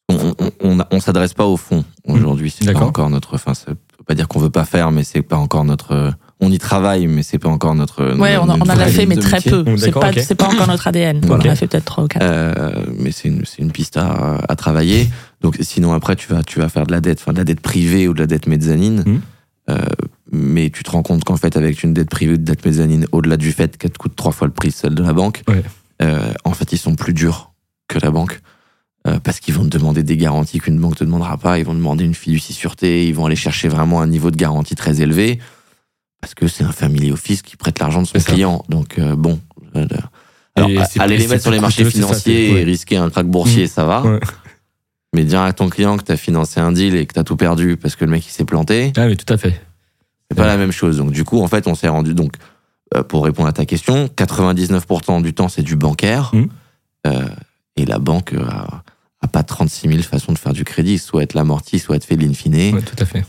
[0.09, 2.51] On on, on, on s'adresse pas au fond aujourd'hui.
[2.57, 3.35] C'est pas encore notre.
[3.35, 6.13] Enfin, ça veut pas dire qu'on veut pas faire, mais c'est pas encore notre.
[6.41, 8.13] On y travaille, mais c'est pas encore notre.
[8.17, 9.51] Ouais, on, notre on en a fait, mais très métier.
[9.51, 9.63] peu.
[9.71, 10.19] Mm, C'est pas, ok.
[10.25, 11.21] c'est pas encore notre ADN.
[11.25, 11.43] Voilà.
[11.45, 12.21] On en a fait peut-être trois ou quatre.
[12.23, 15.07] Euh, mais c'est une, c'est une piste à, à travailler.
[15.41, 17.61] Donc, sinon, après, tu vas, tu vas faire de la dette, enfin, de la dette
[17.61, 19.03] privée ou de la dette mezzanine.
[19.05, 19.21] Mhm.
[19.69, 19.77] Euh,
[20.31, 23.07] mais tu te rends compte qu'en fait, avec une dette privée ou de dette mezzanine,
[23.11, 25.41] au-delà du fait qu'elle te coûte trois fois le prix de celle de la banque,
[25.47, 25.63] Ouais.
[26.03, 27.51] euh, en fait, ils sont plus durs
[27.87, 28.41] que la banque.
[29.07, 31.59] Euh, parce qu'ils vont te demander des garanties qu'une banque te demandera pas.
[31.59, 33.07] Ils vont demander une fiducie sûreté.
[33.07, 35.39] Ils vont aller chercher vraiment un niveau de garantie très élevé.
[36.21, 38.31] Parce que c'est un family office qui prête l'argent de son ça.
[38.31, 38.63] client.
[38.67, 39.39] Donc, euh, bon.
[39.75, 39.85] euh,
[40.55, 42.61] alors, aller les mettre sur les marchés coûteux, c'est ça, financiers ouais.
[42.61, 44.01] et risquer un crack boursier, ça va.
[44.01, 44.19] Ouais.
[45.13, 47.23] Mais dire à ton client que tu as financé un deal et que tu as
[47.23, 49.61] tout perdu parce que le mec il s'est planté, Ah, mais tout à fait.
[50.31, 50.97] c'est pas la même chose.
[50.97, 52.15] Donc, du coup, en fait, on s'est rendu.
[52.15, 52.33] Donc,
[52.95, 56.31] euh, pour répondre à ta question, 99% du temps, c'est du bancaire.
[57.05, 57.25] Euh,
[57.75, 58.81] et la banque a,
[59.25, 60.97] a pas 36 000 façons de faire du crédit.
[60.99, 62.55] Soit être l'amorti, soit être fait de l'in fine.
[62.75, 63.25] Ouais, tout à fait.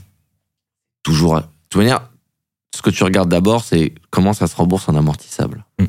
[1.02, 1.36] Toujours.
[1.36, 2.08] De toute manière,
[2.74, 5.64] ce que tu regardes d'abord, c'est comment ça se rembourse en amortissable.
[5.78, 5.88] Mhm.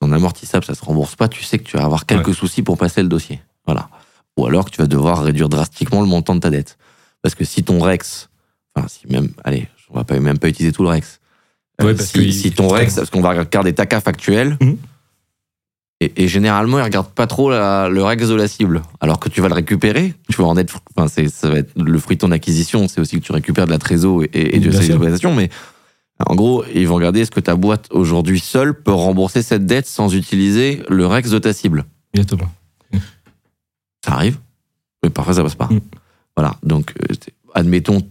[0.00, 1.28] En amortissable, ça se rembourse pas.
[1.28, 3.40] Tu sais que tu vas avoir quelques soucis pour passer le dossier.
[3.66, 3.88] Voilà.
[4.36, 6.76] Ou alors que tu vas devoir réduire drastiquement le montant de ta dette.
[7.22, 8.28] Parce que si ton Rex,
[8.74, 11.20] enfin, si même, allez, on va pas, même pas utiliser tout le Rex.
[11.80, 14.56] Euh, Ouais, parce si, que si ton Rex, parce qu'on va regarder ta CAF actuelle,
[14.60, 14.76] Mhm.
[16.04, 18.82] Et, et généralement, ils regardent pas trop la- le Rex de la cible.
[19.00, 21.72] Alors que tu vas le récupérer, tu vas en être, enfin, c'est, ça va être
[21.80, 24.58] le fruit de ton acquisition, c'est aussi que tu récupères de la trésor et, et
[24.60, 24.96] de Bien ses sûr.
[24.96, 25.50] opérations, mais
[26.26, 29.86] en gros, ils vont regarder est-ce que ta boîte aujourd'hui seule peut rembourser cette dette
[29.86, 31.84] sans utiliser le Rex de ta cible.
[32.14, 32.50] Exactement.
[34.04, 34.38] Ça arrive,
[35.02, 35.66] mais parfois ça passe pas.
[35.66, 35.80] Mm.
[36.36, 37.14] Voilà, donc euh,
[37.54, 38.08] admettons, tu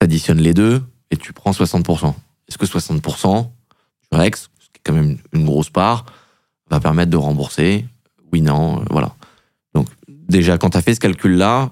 [0.00, 2.14] additionnes les deux et tu prends 60%.
[2.48, 3.48] Est-ce que 60%
[4.12, 6.04] du Rex, ce qui est quand même une grosse part,
[6.74, 7.86] va permettre de rembourser
[8.32, 9.14] Oui, non, euh, voilà.
[9.74, 9.86] Donc
[10.28, 11.70] déjà, quand tu as fait ce calcul-là,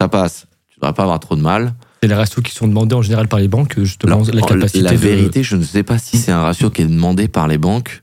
[0.00, 0.46] ça passe.
[0.68, 1.74] Tu ne devrais pas avoir trop de mal.
[2.02, 4.80] C'est les ratios qui sont demandés en général par les banques, justement, Alors, la capacité
[4.82, 7.48] la de- vérité, je ne sais pas si c'est un ratio qui est demandé par
[7.48, 8.02] les banques,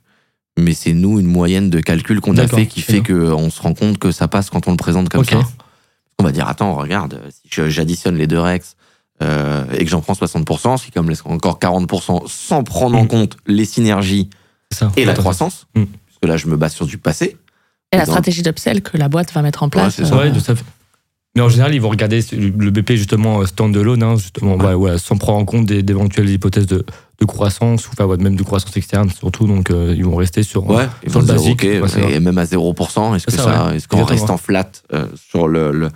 [0.58, 3.74] mais c'est nous une moyenne de calcul qu'on a fait qui fait qu'on se rend
[3.74, 5.42] compte que ça passe quand on le présente comme ça.
[6.20, 8.76] On va dire, attends, regarde, si j'additionne les deux Rex
[9.22, 13.04] euh, et que j'en prends 60%, ce qui comme laisse encore 40% sans prendre en
[13.04, 13.08] Mm.
[13.08, 14.30] compte les synergies
[14.72, 14.92] ça.
[14.98, 15.84] et la croissance, Mm.
[16.24, 17.36] Que là, je me base sur du passé.
[17.92, 19.96] Et la dans- stratégie d'upsell que la boîte va mettre en place.
[19.96, 20.16] c'est ça.
[20.18, 20.56] Ouais, fait.
[21.36, 24.68] Mais en général, ils vont regarder le BP justement euh, standalone, hein, justement, Ouais.
[24.68, 26.86] ouais, ouais, sans prendre en compte des- d'éventuelles hypothèses de,
[27.20, 29.48] de croissance, ou enfin, ouais, même de croissance externe surtout.
[29.48, 30.66] Donc, euh, ils vont rester sur.
[30.70, 33.66] Ouais, ils sur vont le basique, et même à 0%, est-ce que C'est ça, ça,
[33.68, 33.76] ouais.
[33.78, 34.06] est-ce qu'en Exactement.
[34.06, 35.90] restant flat euh, sur le, le,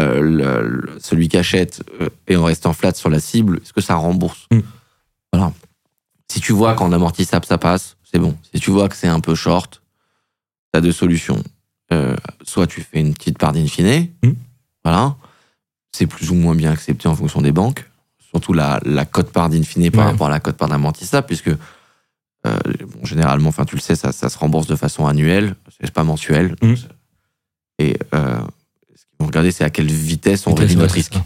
[0.00, 3.72] euh, le- le- celui qui achète euh, et en restant flat sur la cible, est-ce
[3.74, 4.60] que ça rembourse Mm.
[5.32, 5.52] Voilà.
[6.32, 8.36] Si tu vois qu'en amortissable ça passe, c'est bon.
[8.54, 9.82] Si tu vois que c'est un peu short,
[10.72, 11.42] t'as deux solutions.
[11.92, 14.32] Euh, soit tu fais une petite part d'in fine, Mm.
[14.84, 15.16] voilà.
[15.92, 17.88] C'est plus ou moins bien accepté en fonction des banques.
[18.30, 20.12] Surtout la, la cote part d'in fine par Ouais.
[20.12, 24.12] rapport à la cote part d'amortissable, puisque euh, bon, généralement, enfin tu le sais, ça,
[24.12, 26.54] ça se rembourse de façon annuelle, c'est pas mensuel.
[26.62, 26.74] Mm.
[27.80, 28.38] Et euh,
[28.94, 31.14] ce qu'ils vont regarder, c'est à quelle vitesse on Vitesse, réduit notre risque.
[31.14, 31.24] ça.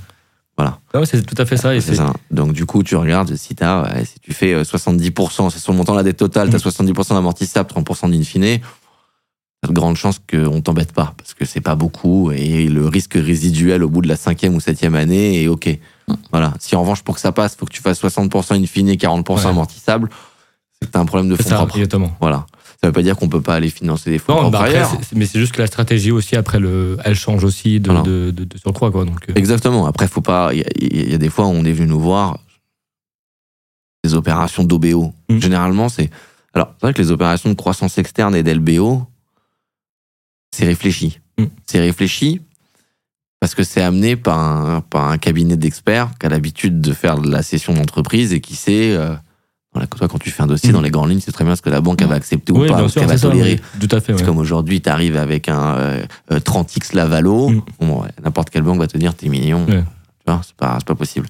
[0.58, 0.78] Voilà.
[0.92, 1.74] Ah ouais, c'est tout à fait ça.
[1.74, 2.12] Et C'est ça.
[2.30, 5.72] Donc du coup, tu regardes si t'as, ouais, si tu fais euh, 70%, c'est sur
[5.72, 6.92] le montant de la dette totale, t'as Mm.
[6.92, 8.58] 70% d'amortissable, 30% d'in fine,
[9.62, 13.14] t'as de grandes chances qu'on t'embête pas, parce que c'est pas beaucoup, et le risque
[13.14, 15.78] résiduel au bout de la cinquième ou septième année est ok.
[16.08, 16.14] Mm.
[16.32, 16.52] Voilà.
[16.60, 19.34] Si en revanche, pour que ça passe, faut que tu fasses 60% in fine, 40%
[19.36, 19.46] Ouais.
[19.46, 20.10] amortissable,
[20.80, 21.76] c'est que un problème de c'est fonds propres.
[21.76, 22.10] exactement.
[22.20, 22.44] Voilà.
[22.82, 24.74] Ça veut pas dire qu'on peut pas aller financer des fonds Non, propres bah après,
[24.74, 24.92] ailleurs.
[25.14, 28.02] mais c'est juste que la stratégie aussi, après, le, elle change aussi de, Voilà.
[28.02, 28.90] de, de, de surcroît.
[28.90, 29.86] Quoi, donc, euh, Exactement.
[29.86, 30.52] Après, faut pas.
[30.52, 32.40] Il y, a- il y a des fois où on est venu nous voir
[34.02, 35.12] des opérations d'OBO.
[35.28, 35.38] Mm.
[35.38, 36.10] Généralement, c'est.
[36.54, 39.06] Alors, c'est vrai que les opérations de croissance externe et d'LBO,
[40.52, 41.20] c'est réfléchi.
[41.38, 41.44] Mm.
[41.66, 42.40] C'est réfléchi
[43.40, 47.18] parce que c'est amené par un, par un cabinet d'experts qui a l'habitude de faire
[47.18, 48.92] de la cession d'entreprise et qui sait.
[48.92, 49.14] euh,
[49.72, 50.72] voilà, toi, quand tu fais un dossier Mm.
[50.74, 52.58] dans les grandes lignes, c'est très bien ce que la banque elle va accepter ou
[52.66, 53.60] pas, bien ce qu'elle va tolérer.
[53.80, 53.86] oui.
[53.88, 54.12] Tout à fait.
[54.12, 54.26] C'est ouais.
[54.26, 56.02] comme aujourd'hui, tu arrives avec un euh,
[56.32, 57.48] euh, 30x Lavalo.
[57.50, 57.62] Mm.
[57.80, 59.64] Bon, ouais, N'importe quelle banque va te dire t'es mignon.
[59.66, 59.82] Ouais.
[60.24, 61.26] Tu vois, c'est pas, c'est pas possible.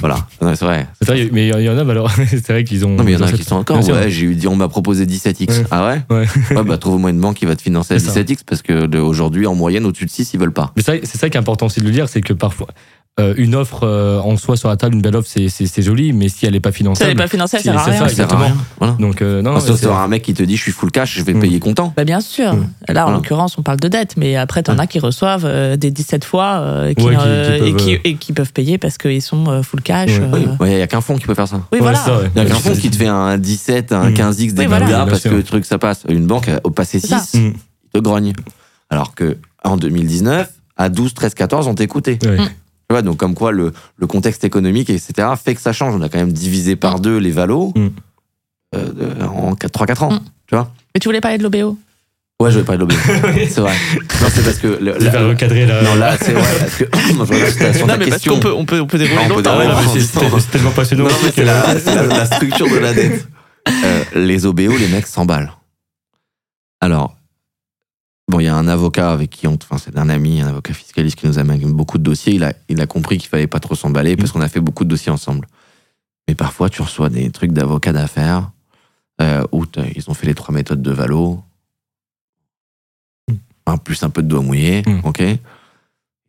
[0.00, 0.88] Voilà, c'est vrai.
[1.02, 2.90] Vrai, mais il y en a, alors, c'est vrai qu'ils ont.
[2.96, 3.78] Non, mais il y en a qui sont encore.
[3.88, 5.48] Ouais, j'ai eu dit, on m'a proposé 17x.
[5.60, 5.64] Ouais.
[5.70, 6.26] Ah ouais Ouais.
[6.56, 8.20] Ouais, bah trouve-moi une banque qui va te financer à C'est ça.
[8.22, 10.72] 17x parce que aujourd'hui, en moyenne, au-dessus de 6, ils veulent pas.
[10.76, 12.66] Mais c'est ça qui est important aussi de le dire, c'est que parfois,
[13.20, 16.28] euh, une offre euh, en soi sur la table, une belle offre, c'est, joli, mais
[16.28, 17.10] si elle n'est pas Ça finançable.
[17.10, 18.00] n'est pas financé, ça Si, sert à c'est rien.
[18.00, 18.44] ça, Ça sert à exactement.
[18.46, 18.56] rien.
[18.80, 18.92] Voilà.
[18.98, 20.90] Donc, euh, non, Ah, sauf c'est- sur un mec qui te dit, je suis full
[20.90, 21.40] cash, je vais Mm.
[21.40, 21.92] payer content.
[21.96, 22.54] Bah bien sûr.
[22.54, 22.66] Mm.
[22.88, 23.16] Là, en Voilà.
[23.18, 26.54] l'occurrence, on parle de dette, mais après, t'en as qui reçoivent euh, des 17 fois
[26.60, 29.22] euh, qui, Ouais, qui- qui peuvent, et, qui, euh, et qui peuvent payer parce qu'ils
[29.22, 30.10] sont euh, full cash.
[30.10, 30.20] Ouais.
[30.34, 30.56] euh.
[30.58, 31.56] Oui, il y a qu'un fonds qui peut faire ça.
[31.56, 31.98] Oui, Ouais, voilà.
[32.20, 32.30] ouais.
[32.34, 34.14] Il y a qu'un Ouais, fonds qui te fait un 17, un Mm.
[34.14, 34.86] 15x des Oui, voilà.
[34.86, 36.02] milliards Oui, bien parce que le truc ça passe.
[36.08, 37.20] Une banque, au passé C'est ça.
[37.20, 37.52] 6, Mm.
[37.92, 38.32] te grogne.
[38.90, 42.18] Alors que en 2019, à 12, 13, 14, on t'écoutait.
[42.90, 42.92] Mm.
[42.94, 45.94] Vois, donc comme quoi le, le contexte économique, etc., fait que ça change.
[45.94, 47.88] On a quand même divisé par deux les valos Mm.
[48.76, 50.12] euh, en 3-4 ans.
[50.12, 50.20] Mm.
[50.48, 51.78] Tu vois Mais tu voulais parler de l'OBO
[52.40, 52.96] Ouais, je vais pas de l'obé.
[53.48, 53.72] c'est vrai.
[54.20, 54.66] Non, c'est parce que...
[54.66, 55.82] le- la- recadrer là.
[55.82, 56.42] non, là, c'est vrai.
[56.58, 57.12] Parce que...
[57.14, 58.34] Moi, je regarde sur ta- sur ta question.
[58.34, 60.38] on peut, on peut Non, on peut dérouler ouais, longtemps.
[60.40, 61.04] c'est, tellement passionnant.
[61.04, 63.26] Non, c'est la, c'est la- la structure de la dette.
[63.66, 65.50] Euh, les OBO, les mecs s'emballent.
[66.82, 67.16] Alors,
[68.28, 69.54] bon, il y a un avocat avec qui on.
[69.54, 72.34] Enfin, c'est un ami, un avocat fiscaliste qui nous amène beaucoup de dossiers.
[72.34, 74.84] Il a, il a compris qu'il fallait pas trop s'emballer parce qu'on a fait beaucoup
[74.84, 75.46] de dossiers ensemble.
[76.28, 78.50] Mais parfois, tu reçois des trucs d'avocats d'affaires
[79.20, 79.64] euh, où
[79.94, 81.42] ils ont fait les trois méthodes de Valo.
[83.66, 85.00] Un plus un peu de doigt mouillé, Mm.
[85.04, 85.38] ok Ils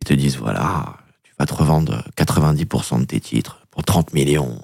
[0.06, 4.58] te disent voilà, tu vas te revendre 90% de tes titres pour 30 millions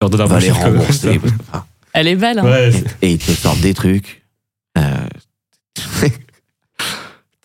[0.00, 1.18] Leur donne un va les rembourser.
[1.18, 1.30] comme ça.
[1.30, 2.38] parce que, enfin, Elle est belle.
[2.40, 2.44] hein.
[2.44, 2.72] Ouais,
[3.02, 4.24] et ils te sortent des trucs.
[4.78, 5.06] Euh...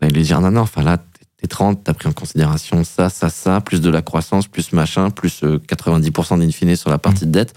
[0.01, 3.29] lui disent non, non, enfin là, t'es- t'es 30, t'as pris en considération ça, ça,
[3.29, 7.25] ça, plus de la croissance, plus machin, plus euh, 90% d'in fine sur la partie
[7.25, 7.53] de dette.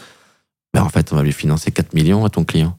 [0.74, 2.76] Ben, en fait, on va lui financer 4 millions à ton client.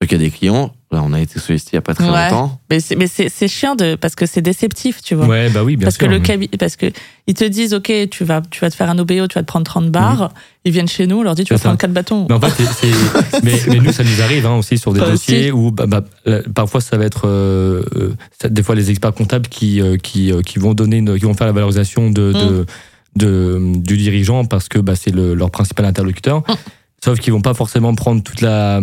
[0.00, 1.94] Donc il y a des clients, là, on a été sollicité il n'y a pas
[1.94, 2.30] très Ouais.
[2.30, 2.60] longtemps.
[2.70, 5.26] Mais c'est mais c'est- c'est chiant de, parce que c'est déceptif, tu vois.
[5.26, 6.06] ouais, bah oui, bien parce sûr.
[6.06, 6.86] que le cabi- parce que
[7.26, 9.46] ils te disent ok tu vas tu vas te faire un OBO tu vas te
[9.46, 10.30] prendre 30 bars
[10.64, 11.62] ils viennent chez nous on leur dit tu vas Mhm.
[11.62, 14.54] Prendre 4 bâtons Mais en fait, c'est- c'est- mais, mais nous, ça nous arrive hein,
[14.56, 16.02] aussi sur des Toi dossiers où bah, bah,
[16.54, 20.30] parfois ça va être euh, euh, ça- des fois les experts comptables qui euh, qui,
[20.32, 22.66] euh, qui vont donner une- qui vont faire la valorisation de, de,
[23.16, 26.38] de- du dirigeant parce que bah, c'est le- leur principal interlocuteur.
[26.48, 26.54] Mm.
[27.04, 28.80] Sauf qu'ils vont pas forcément prendre toute la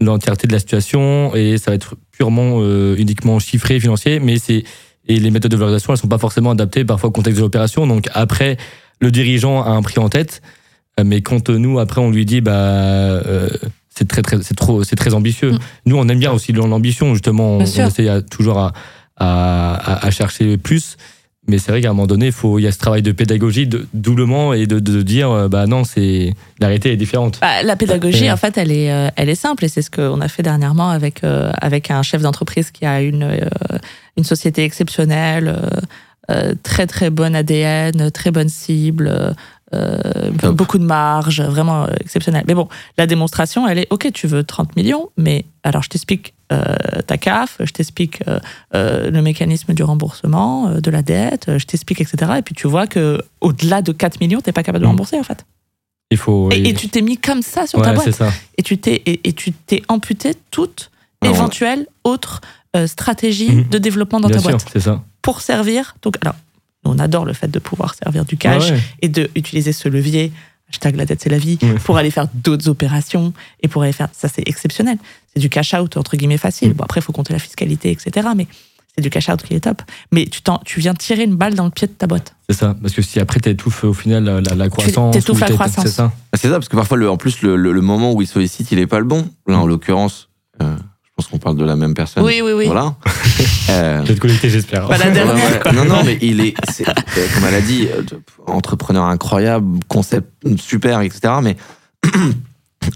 [0.00, 4.64] l'entièreté de la situation et ça va être purement euh, uniquement chiffré financier mais c'est
[5.08, 7.86] et les méthodes de valorisation elles sont pas forcément adaptées parfois au contexte de l'opération
[7.86, 8.56] donc après
[9.00, 10.40] le dirigeant a un prix en tête
[10.98, 13.48] euh, mais quand nous après on lui dit bah euh,
[13.94, 15.58] c'est très très c'est trop c'est très ambitieux Mm.
[15.86, 17.84] nous on aime bien aussi l'ambition justement on, sûr.
[17.86, 18.72] essaie à- toujours à,
[19.16, 20.96] à- à chercher plus
[21.48, 23.12] mais c'est vrai qu'à un moment donné il faut il y a ce travail de
[23.12, 27.38] pédagogie de doublement et de, de dire euh, bah non c'est l'arrêté est différente.
[27.40, 30.20] Bah, la pédagogie, en fait, elle est, euh, elle est simple et c'est ce qu'on
[30.20, 33.78] a fait dernièrement avec, euh, avec un chef d'entreprise qui a une, euh,
[34.16, 35.54] une société exceptionnelle,
[36.30, 39.34] euh, très très bonne ADN, très bonne cible,
[40.52, 42.44] beaucoup de marge, vraiment euh, exceptionnel.
[42.46, 42.68] Mais bon,
[42.98, 46.34] la démonstration, elle est ok, tu veux 30 millions, mais alors je t'explique
[47.06, 48.38] ta CAF, je t'explique euh,
[48.74, 52.32] euh, le mécanisme du remboursement, euh, de la dette, euh, je t'explique, etc.
[52.38, 54.90] Et puis tu vois que au-delà de 4 millions, t'es pas capable de Mm.
[54.92, 55.44] rembourser en fait.
[56.10, 58.76] il faut Et, et tu t'es mis comme ça sur ta boîte ça et tu
[58.78, 60.90] t'es et, et tu t'es amputé toute
[61.22, 62.40] Ah éventuelle autre
[62.76, 63.68] euh, stratégie Mhm.
[63.68, 65.94] de développement dans bien ta sûr boîte ça pour servir.
[66.02, 66.34] Donc alors,
[66.84, 68.80] on adore le fait de pouvoir servir du cash ouais.
[69.00, 70.32] et de utiliser ce levier.
[70.70, 74.08] Hashtag la dette c'est la vie pour aller faire d'autres opérations et pour aller faire
[74.12, 74.96] ça c'est exceptionnel
[75.34, 76.74] c'est du cash out entre guillemets facile Mm.
[76.74, 78.46] bon après il faut compter la fiscalité etc mais
[78.94, 79.80] c'est du cash out qui est top
[80.12, 82.56] mais tu t'en tu viens tirer une balle dans le pied de ta boîte C'est
[82.56, 85.84] ça, parce que si après t'étouffes au final la, la, la croissance, ou la croissance.
[85.84, 86.12] c'est ça.
[86.32, 88.26] Ah, C'est ça, parce que parfois, le, en plus, le, le- le moment où il
[88.28, 89.26] sollicite, il est pas le bon.
[89.46, 90.28] Là, en l'occurrence,
[90.60, 92.22] euh, je pense qu'on parle de la même personne.
[92.22, 92.94] oui oui oui Voilà.
[93.70, 94.86] Euh, Je vais te connecter, j'espère.
[94.86, 95.72] Pas la dernière.
[95.72, 96.54] Non, non, mais il est,
[96.86, 98.02] euh, comme elle a dit, euh,
[98.46, 100.28] entrepreneur incroyable, concept
[100.58, 101.34] super, etc.
[101.42, 101.56] Mais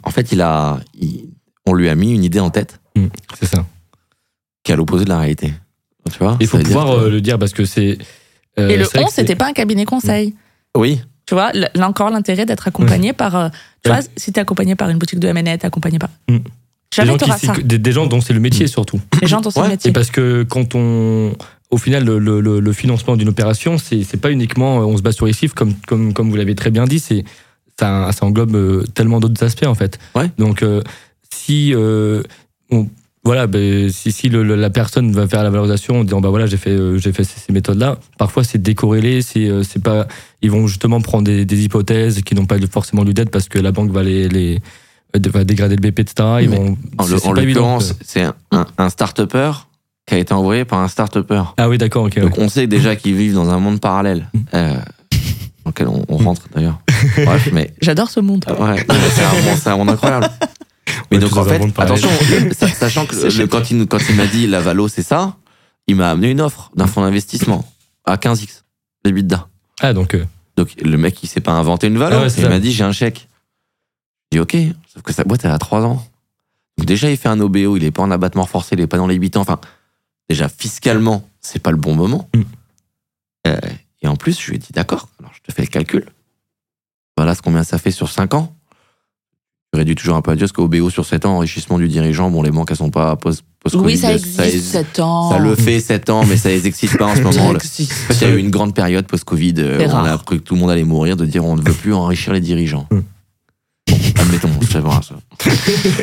[0.02, 1.30] en fait, il a, il-
[1.66, 3.08] on lui a mis une idée en tête Mm,
[3.38, 3.66] C'est ça.
[4.64, 5.52] qui est à l'opposé de la réalité.
[6.10, 7.98] Tu vois Il faut dire pouvoir que- euh, le dire parce que c'est.
[8.58, 10.34] euh, et le c'est vrai 11 que c'est- c'était pas un cabinet conseil
[10.76, 13.34] Oui, Tu vois, là encore l'intérêt d'être accompagné par.
[13.36, 13.48] euh,
[13.82, 16.08] tu vois, si t'es accompagné par une boutique de t'es accompagné par.
[16.28, 16.36] Mm.
[16.38, 16.42] des
[16.94, 17.52] Jamais gens, qui- t'auras ça.
[17.62, 19.00] des, des gens dont c'est le métier surtout.
[19.20, 19.90] Les gens dans ce Ouais, métier.
[19.90, 21.34] Et parce que quand on.
[21.70, 25.02] Au final, le, le- le- le financement d'une opération, c'est c'est pas uniquement on se
[25.02, 27.24] base sur les chiffres, comme, comme, comme vous l'avez très bien dit, c'est
[27.78, 29.98] ça, ça englobe tellement d'autres aspects en fait.
[30.14, 30.30] Ouais.
[30.38, 30.80] Donc, euh,
[31.36, 31.72] si.
[31.74, 32.22] euh,
[32.70, 32.88] on-
[33.24, 36.28] voilà, ben, si, si le- le- la personne va faire la valorisation en disant bah
[36.28, 39.82] voilà j'ai fait euh, j'ai fait ces, ces méthodes-là, parfois c'est décorrélé, c'est euh, c'est
[39.82, 40.06] pas
[40.42, 43.58] ils vont justement prendre des, des hypothèses qui n'ont pas forcément lieu d'être parce que
[43.58, 44.60] la banque va les, les
[45.32, 46.14] va dégrader le BP etc.
[46.42, 49.50] Ils Mais vont en, l'occurrence, c'est un, un, un start-upper
[50.06, 51.42] qui a été envoyé par un start-upper.
[51.56, 52.12] Ah oui d'accord ok.
[52.18, 52.22] ouais.
[52.22, 54.30] Donc on sait déjà qu'ils vivent dans un monde parallèle.
[54.54, 54.74] Euh,
[55.64, 56.78] dans lequel on, on rentre d'ailleurs.
[57.24, 58.44] Bref, mais J'adore ce monde.
[58.48, 60.28] ouais, non, mais c'est un, monde- c'est un monde incroyable.
[61.10, 62.08] Mais Ouais, donc en fait, attention,
[62.58, 65.36] sa- sachant que le- quand il, nous- quand il m'a dit la Valo c'est ça,
[65.86, 67.64] il m'a amené une offre d'un fonds d'investissement
[68.04, 68.62] à 15x,
[69.04, 69.46] les bidas.
[69.80, 70.24] Ah, donc, euh,
[70.56, 72.84] Donc le mec il s'est pas inventé une Valo, Ah ouais, il m'a dit j'ai
[72.84, 73.28] un chèque.
[74.32, 74.56] J'ai dit ok,
[74.92, 76.04] sauf que sa boîte elle a 3 ans.
[76.78, 78.96] Donc déjà il fait un OBO, il est pas en abattement forcé, il est pas
[78.96, 79.42] dans les 8 ans.
[79.42, 79.60] Enfin,
[80.28, 82.28] déjà fiscalement c'est pas le bon moment.
[82.34, 82.42] Mm.
[83.46, 83.60] Euh,
[84.02, 86.06] et en plus je lui ai dit d'accord, alors je te fais le calcul.
[87.16, 88.55] Voilà ce combien ça fait sur 5 ans.
[89.72, 92.30] Je réduis toujours un peu à Dieu, parce qu'OBO sur 7 ans, enrichissement du dirigeant,
[92.30, 95.30] bon les banques elles sont pas post, post Oui, ça existe, 7 ans.
[95.32, 97.32] ça le fait 7 ans, mais ça les excite pas en ce moment.
[97.32, 97.92] Ça existe.
[97.92, 100.44] En fait, il y a eu une grande période post-Covid euh, on a cru que
[100.44, 102.86] tout le monde allait mourir, de dire on ne veut plus enrichir les dirigeants.
[102.90, 103.02] Bon,
[104.18, 105.16] admettons, c'est vrai, ça.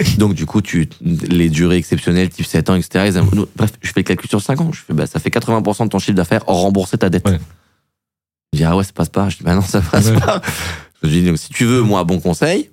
[0.17, 3.05] Donc, du coup, tu, les durées exceptionnelles, type 7 ans, etc.
[3.07, 4.71] ils aiment- nous- bref, je fais le calcul sur 5 ans.
[4.71, 7.27] Je fais, bah, ça fait 80% de ton chiffre d'affaires, rembourser ta dette.
[7.27, 7.39] Ouais.
[8.53, 9.29] Je dis, ah ouais, ça passe pas.
[9.29, 10.19] Je dis, bah non, ça passe Ouais.
[10.19, 10.41] pas.
[11.01, 12.69] Je dis, donc, si tu veux, moi, bon conseil,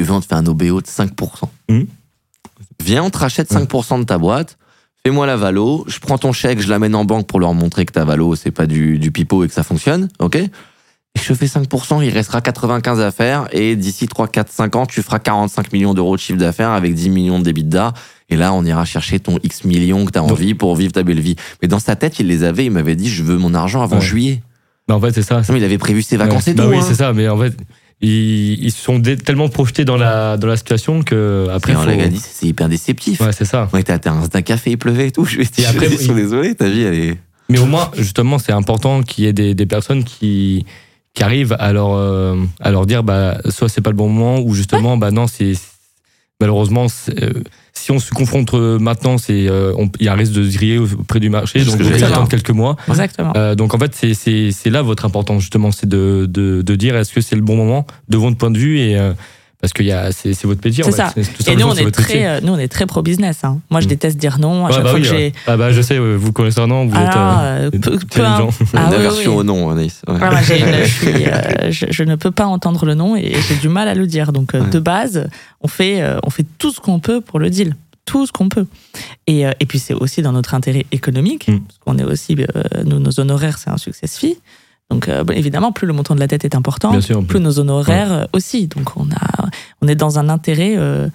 [0.00, 1.10] tu on te fait un OBO de 5%.
[1.68, 1.80] Mm.
[2.84, 4.58] Viens, on te rachète 5% de ta boîte.
[5.04, 7.92] Fais-moi la valo, je prends ton chèque, je l'amène en banque pour leur montrer que
[7.92, 10.36] ta valo, c'est pas du, du pipeau et que ça fonctionne, ok?
[10.36, 10.50] Et
[11.20, 15.02] je fais 5%, il restera 95 à faire, et d'ici 3, 4, 5 ans, tu
[15.02, 17.92] feras 45 millions d'euros de chiffre d'affaires avec 10 millions de d'EBITDA,
[18.30, 21.02] et là, on ira chercher ton X millions que t'as Donc- envie pour vivre ta
[21.02, 21.34] belle vie.
[21.60, 23.96] Mais dans sa tête, il les avait, il m'avait dit, je veux mon argent avant
[23.96, 24.02] Ouais.
[24.02, 24.42] juillet.
[24.88, 25.36] bah, en fait, c'est ça.
[25.40, 26.52] Non, mais il avait prévu ses vacances Ouais.
[26.52, 26.70] et Bah tout.
[26.70, 26.84] oui, hein.
[26.86, 27.54] c'est ça, mais en fait,
[28.02, 31.72] ils, ils se sont dé- tellement projetés dans la, dans la situation que après.
[31.74, 33.20] Faut- l'a dit, c'est hyper déceptif.
[33.20, 33.68] Ouais, c'est ça.
[33.72, 35.24] À terrain d'un café, il pleuvait et tout.
[35.24, 37.18] Je dit, Et après, je suis désolé, ta vie, elle est.
[37.48, 40.64] Mais au moins, justement, c'est important qu'il y ait des, des personnes qui,
[41.14, 44.40] qui arrivent à leur, euh, à leur dire, bah, soit c'est pas le bon moment,
[44.40, 45.52] ou justement, bah non, c'est
[46.42, 47.30] malheureusement, euh,
[47.72, 50.44] si on se confronte euh, maintenant, c'est, euh, on- il y a un risque de
[50.48, 52.08] se griller auprès du marché, donc pouvez dire.
[52.12, 52.76] attendre quelques mois.
[52.88, 53.32] Exactement.
[53.36, 56.74] Euh, donc en fait, c'est- c'est c'est là votre importance justement, c'est de, de, de
[56.76, 59.12] dire est-ce que c'est le bon moment de votre point de vue et euh,
[59.62, 60.84] parce que il y a- c'est votre métier.
[60.84, 61.12] C'est ça.
[61.14, 63.44] tout Et nous, on est très, euh, nous, on est très pro business.
[63.44, 63.60] Hein.
[63.70, 63.88] Moi, je Mm.
[63.90, 64.66] déteste dire non.
[64.66, 65.14] À Ouais, chaque bah fois oui, que j'ai.
[65.16, 65.32] ouais.
[65.46, 67.98] Ah bah je sais, euh, vous connaissez un nom, vous Ah, euh, êtes peu- euh,
[68.10, 68.50] peu intelligent.
[68.74, 69.38] Ah une aversion oui.
[69.38, 70.02] au nom, Anaïs.
[70.06, 70.16] Ouais.
[70.16, 73.68] Une- je, suis, euh, je, je ne peux pas entendre le nom et j'ai du
[73.70, 74.32] mal à le dire.
[74.32, 74.68] Donc, euh, Ouais.
[74.70, 75.28] de base,
[75.62, 77.74] on fait, euh, on fait tout ce qu'on peut pour le deal.
[78.04, 78.66] Tout ce qu'on peut.
[79.28, 81.60] Et, euh, et puis, c'est aussi dans notre intérêt économique, Mm.
[81.60, 84.38] parce qu'on est aussi, euh, nous, nos honoraires, c'est un success fee.
[84.92, 87.58] Donc, euh, bon, évidemment, plus le montant de la dette est important, sûr, plus nos
[87.58, 88.66] honoraires euh, aussi.
[88.68, 89.48] Donc, on, a,
[89.80, 91.08] on est dans un intérêt euh,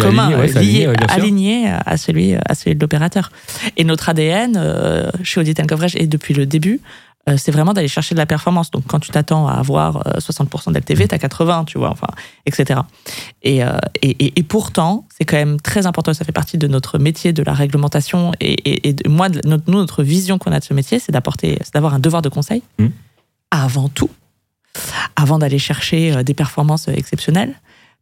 [0.00, 3.30] commun, aligné, ouais, lié, aligné, ouais, à celui, à celui de l'opérateur.
[3.76, 6.80] Et notre ADN euh, chez Audit and Coverage, et depuis le début,
[7.36, 8.70] c'est vraiment d'aller chercher de la performance.
[8.70, 12.06] Donc, quand tu t'attends à avoir euh, 60% d'LTV, tu as 80, tu vois, enfin,
[12.46, 12.80] etc.
[13.42, 13.60] Et,
[14.02, 17.52] et, pourtant, c'est quand même très important, ça fait partie de notre métier, de la
[17.52, 18.32] réglementation.
[18.40, 21.12] Et, et, de- moi, de- notre, nous, notre vision qu'on a de ce métier, c'est
[21.12, 22.92] d'apporter, c'est d'avoir un devoir de conseil Mhm.
[23.50, 24.10] Avant tout,
[25.16, 27.54] avant d'aller chercher euh, des performances euh, exceptionnelles.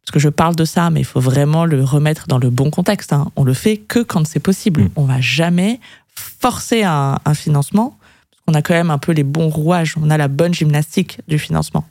[0.03, 2.69] Parce que je parle de ça, mais il faut vraiment le remettre dans le bon
[2.71, 3.11] contexte.
[3.11, 3.29] hein.
[3.35, 4.83] On le fait que quand c'est possible.
[4.83, 4.89] Mhm.
[4.95, 5.79] On va jamais
[6.15, 7.97] forcer un, un financement,
[8.31, 11.19] parce qu'on a quand même un peu les bons rouages, on a la bonne gymnastique
[11.27, 11.85] du financement.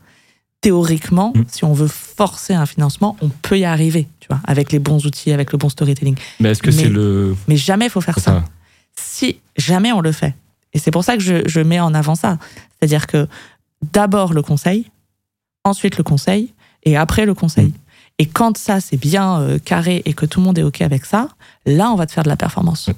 [0.63, 1.45] Théoriquement, Mhm.
[1.49, 5.05] si on veut forcer un financement, on peut y arriver, tu vois, avec les bons
[5.07, 6.17] outils, avec le bon storytelling.
[6.41, 8.43] Mais est-ce que c'est le Mais jamais il faut faire ça
[8.99, 10.35] Si jamais on le fait.
[10.77, 12.37] Et c'est pour ça que je, je mets en avant ça.
[12.79, 13.27] C'est-à-dire que
[13.95, 14.91] d'abord le conseil,
[15.65, 16.53] ensuite le conseil,
[16.85, 17.69] et après le conseil.
[17.69, 17.73] Mm.
[18.19, 21.07] Et quand ça, c'est bien euh, carré et que tout le monde est OK avec
[21.07, 21.29] ça,
[21.65, 22.91] là, on va te faire de la performance.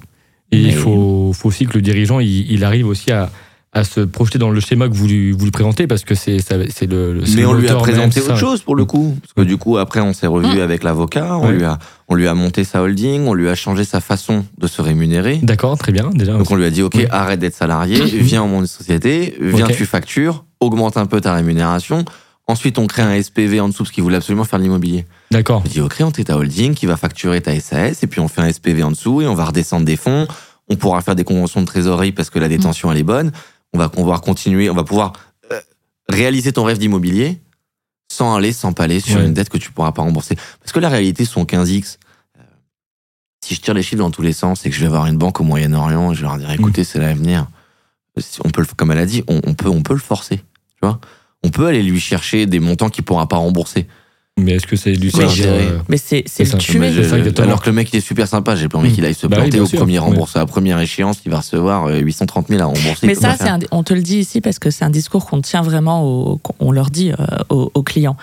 [0.51, 3.31] Et Mais- il faut, faut aussi que le dirigeant, il, il arrive aussi à,
[3.71, 6.39] à se projeter dans le schéma que vous lui, vous lui présentez, parce que c'est
[6.39, 8.35] c'est le, Mais on lui a présenté autre ça.
[8.35, 9.15] chose pour le coup.
[9.21, 10.61] Parce que du coup, après, on s'est revu Mm.
[10.61, 11.51] avec l'avocat, on, Ouais.
[11.53, 14.65] lui a, on lui a monté sa holding, on lui a changé sa façon de
[14.65, 15.39] se rémunérer.
[15.43, 16.33] D'accord, très bien, déjà.
[16.33, 17.05] Donc on lui a dit, OK, Oui.
[17.11, 21.33] arrête d'être salarié, viens au monde de société, viens, tu factures, augmente un peu ta
[21.35, 22.05] rémunération.
[22.47, 25.05] Ensuite, on crée un SPV en dessous parce qu'il voulait absolument faire de l'immobilier.
[25.29, 25.61] D'accord.
[25.63, 28.27] On dit, OK, on t'est ta holding qui va facturer ta SAS et puis on
[28.27, 30.27] fait un SPV en dessous et on va redescendre des fonds.
[30.67, 33.31] On pourra faire des conventions de trésorerie parce que la détention, elle est bonne.
[33.73, 35.13] On va pouvoir continuer, on va pouvoir
[35.51, 35.59] euh,
[36.09, 37.39] réaliser ton rêve d'immobilier
[38.11, 39.25] sans aller s'empaler sur Ouais.
[39.25, 40.35] une dette que tu pourras pas rembourser.
[40.59, 41.97] Parce que la réalité, son 15X,
[42.39, 42.41] euh,
[43.45, 45.17] si je tire les chiffres dans tous les sens et que je vais avoir une
[45.17, 47.47] banque au Moyen-Orient, je leur dire, écoutez, c'est l'avenir.
[48.43, 50.37] On peut, le- comme elle a dit, on, on peut, on peut le forcer.
[50.37, 50.99] Tu vois
[51.41, 53.87] on peut aller lui chercher des montants qu'il pourra pas rembourser.
[54.43, 55.27] Mais est-ce que c'est du dirais.
[55.47, 57.41] euh, Mais c'est le tuer.
[57.43, 58.93] alors que le mec il est super sympa, j'ai pas envie Mm.
[58.93, 60.05] qu'il aille se Bah oui, planter au sûr, premier oui.
[60.05, 63.07] rembourse, à la première échéance, il va recevoir euh, 830 000 à rembourser.
[63.07, 65.61] Mais ça, un- on te le dit ici parce que c'est un discours qu'on tient
[65.61, 67.15] vraiment, au, on leur dit euh,
[67.49, 68.17] aux, aux clients.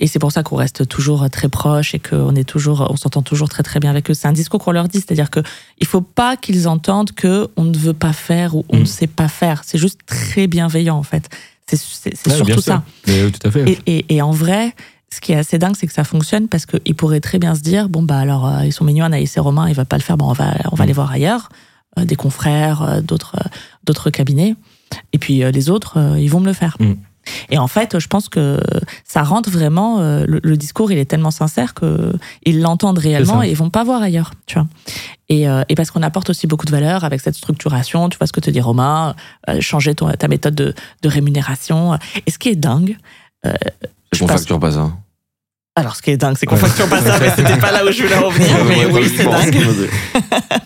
[0.00, 3.22] Et c'est pour ça qu'on reste toujours très proche et qu'on est toujours, on s'entend
[3.22, 4.14] toujours très très bien avec eux.
[4.14, 5.38] C'est un discours qu'on leur dit, c'est-à-dire que
[5.78, 8.80] il faut pas qu'ils entendent que on ne veut pas faire ou on Mm.
[8.80, 9.62] ne sait pas faire.
[9.64, 11.28] C'est juste très bienveillant en fait.
[11.68, 11.78] C'est
[12.26, 12.82] Ouais, surtout ça.
[13.06, 13.64] Mais, euh, tout à fait.
[13.70, 14.74] Et, et, et en vrai,
[15.12, 17.60] ce qui est assez dingue, c'est que ça fonctionne parce qu'ils pourraient très bien se
[17.60, 20.02] dire bon, bah alors, euh, ils sont mignons, Anaïs et Romain, ils va pas le
[20.02, 20.88] faire, bon, on va, on va Mm.
[20.88, 21.48] les voir ailleurs,
[21.98, 23.48] euh, des confrères, euh, d'autres euh,
[23.84, 24.54] d'autres cabinets.
[25.12, 26.76] Et puis euh, les autres, euh, ils vont me le faire.
[26.80, 26.94] Mm.
[27.50, 28.60] Et en fait, je pense que
[29.04, 29.98] ça rentre vraiment.
[30.00, 32.12] euh, le, le discours, il est tellement sincère que
[32.44, 34.68] ils l'entendent réellement et ils vont pas voir ailleurs, tu vois.
[35.28, 38.08] Et, euh, et parce qu'on apporte aussi beaucoup de valeur avec cette structuration.
[38.10, 39.16] Tu vois ce que te dit Romain,
[39.48, 40.72] euh, changer ton, ta méthode de,
[41.02, 41.98] de rémunération.
[42.26, 42.96] Et ce qui est dingue,
[43.46, 43.52] euh,
[44.10, 44.90] passe- facture pas ça.
[45.78, 46.60] alors, ce qui est dingue, c'est qu'on Ouais.
[46.62, 48.56] facture pas ça, mais c'était pas là où je voulais en venir.
[48.68, 49.56] Mais oui, c'est dingue.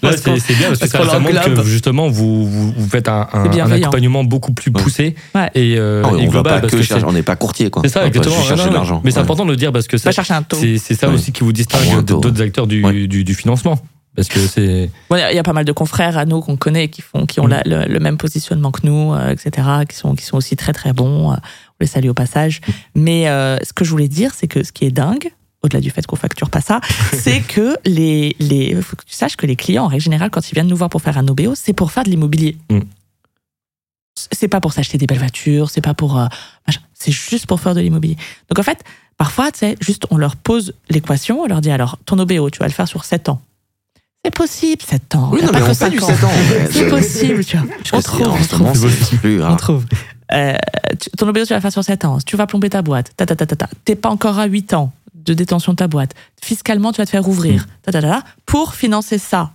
[0.03, 4.25] Là, c'est bien parce que ça, montre que justement vous, vous, vous faites un, accompagnement
[4.25, 5.51] beaucoup plus poussé Ouais.
[5.55, 7.71] et, euh, Ah on global pas parce que que chercher, c'est on n'est pas courtier
[7.71, 7.83] quoi.
[7.85, 8.35] c'est ça On exactement.
[8.37, 9.01] juste chercher Non, de non, l'argent.
[9.05, 11.15] Mais c'est important de le dire parce que ça- c'est ça Ouais.
[11.15, 13.07] aussi qui vous distingue d'autres acteurs du, Ouais.
[13.07, 13.79] du, du financement.
[14.17, 14.91] Parce que c'est.
[15.13, 17.01] Il y a- il y a pas mal de confrères à nous qu'on connaît qui
[17.01, 20.25] font, qui ont la- le, le même positionnement que nous, euh, etc., qui sont, qui
[20.25, 21.37] sont aussi très très bons.
[21.81, 22.61] On les salue au passage.
[22.95, 25.33] Mais euh, ce que je voulais dire, c'est que ce qui est dingue,
[25.63, 26.81] au-delà du fait qu'on facture pas ça,
[27.13, 30.51] c'est que les, les, faut que tu saches que les clients, en règle générale, quand
[30.51, 32.57] ils viennent nous voir pour faire un OBO, c'est pour faire de l'immobilier.
[32.71, 32.81] Mm.
[34.33, 36.27] C'est pas pour s'acheter des belles voitures, c'est pas pour, euh,
[36.93, 38.17] c'est juste pour faire de l'immobilier.
[38.49, 38.83] Donc en fait,
[39.17, 42.59] parfois, tu sais, juste on leur pose l'équation, on leur dit alors, ton OBO, tu
[42.59, 43.41] vas le faire sur 7 ans.
[44.23, 45.31] C'est possible, 7 ans.
[45.33, 46.07] Oui, non, pas mais que on 5 du ans.
[46.07, 46.31] 7 ans.
[46.71, 47.67] C'est possible, tu vois.
[47.83, 49.43] je On sais, trouve, on trouve.
[49.43, 49.87] On trouve.
[50.33, 50.57] Euh,
[51.19, 52.19] ton OBO, tu vas faire sur 7 ans.
[52.25, 53.11] Tu vas plomber ta boîte.
[53.17, 53.69] Ta, ta, ta, ta.
[53.85, 56.15] T'es pas encore à 8 ans de détention de ta boîte.
[56.43, 57.67] Fiscalement, tu vas te faire ouvrir.
[57.83, 58.25] Ta, ta, ta, ta.
[58.47, 59.51] Pour financer ça,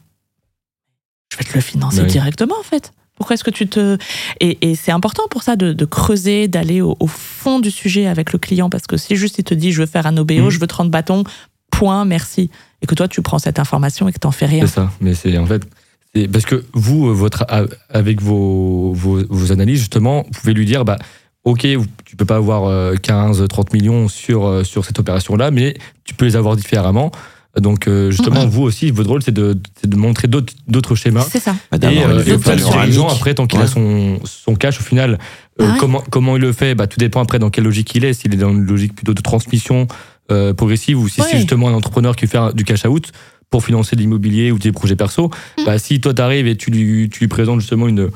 [1.31, 2.07] je vais te le financer Oui.
[2.07, 2.91] directement, en fait.
[3.15, 3.97] Pourquoi est-ce que tu te...
[4.41, 8.07] Et, et c'est important pour ça de, de creuser, d'aller au, au fond du sujet
[8.07, 10.33] avec le client, parce que si juste il te dit, je veux faire un OBO,
[10.33, 10.49] Mhm.
[10.49, 11.23] je veux 30 bâtons,
[11.71, 12.49] point, merci.
[12.81, 14.67] Et que toi, tu prends cette information et que t'en fais rien.
[14.67, 14.91] C'est ça.
[14.99, 15.63] Mais c'est en fait.
[16.31, 17.45] Parce que vous, euh, votre,
[17.89, 20.97] avec vos, vos, vos analyses, justement, vous pouvez lui dire bah,
[21.43, 21.67] Ok,
[22.05, 26.13] tu peux pas avoir euh, 15, 30 millions sur, euh, sur cette opération-là, mais tu
[26.15, 27.11] peux les avoir différemment.
[27.59, 31.25] Donc, euh, justement, vous aussi, votre rôle, c'est de, c'est de montrer d'autres d'autres schémas.
[31.29, 31.55] C'est ça.
[31.71, 32.93] Bah, Et, euh, et vue au final, sur les panoramique.
[32.93, 35.19] gens, après, tant qu'il a son, son cash, au final,
[35.61, 35.77] euh, Ah ouais.
[35.79, 38.13] comment, comment il le fait bah, Tout dépend après dans quelle logique il est.
[38.13, 39.87] S'il est dans une logique plutôt de transmission
[40.31, 41.27] euh, progressive ou si Ouais.
[41.31, 43.11] c'est justement un entrepreneur qui fait du cash out
[43.49, 45.29] pour financer de l'immobilier ou des projets perso.
[45.57, 45.65] Mm.
[45.65, 48.09] Bah, si toi, t'arrives et tu lui, tu lui présentes justement une,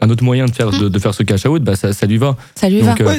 [0.00, 2.16] un autre moyen de faire, de, de faire ce cash out, bah, ça, ça lui
[2.18, 2.36] va.
[2.54, 3.10] Ça lui Donc, va.
[3.12, 3.18] euh,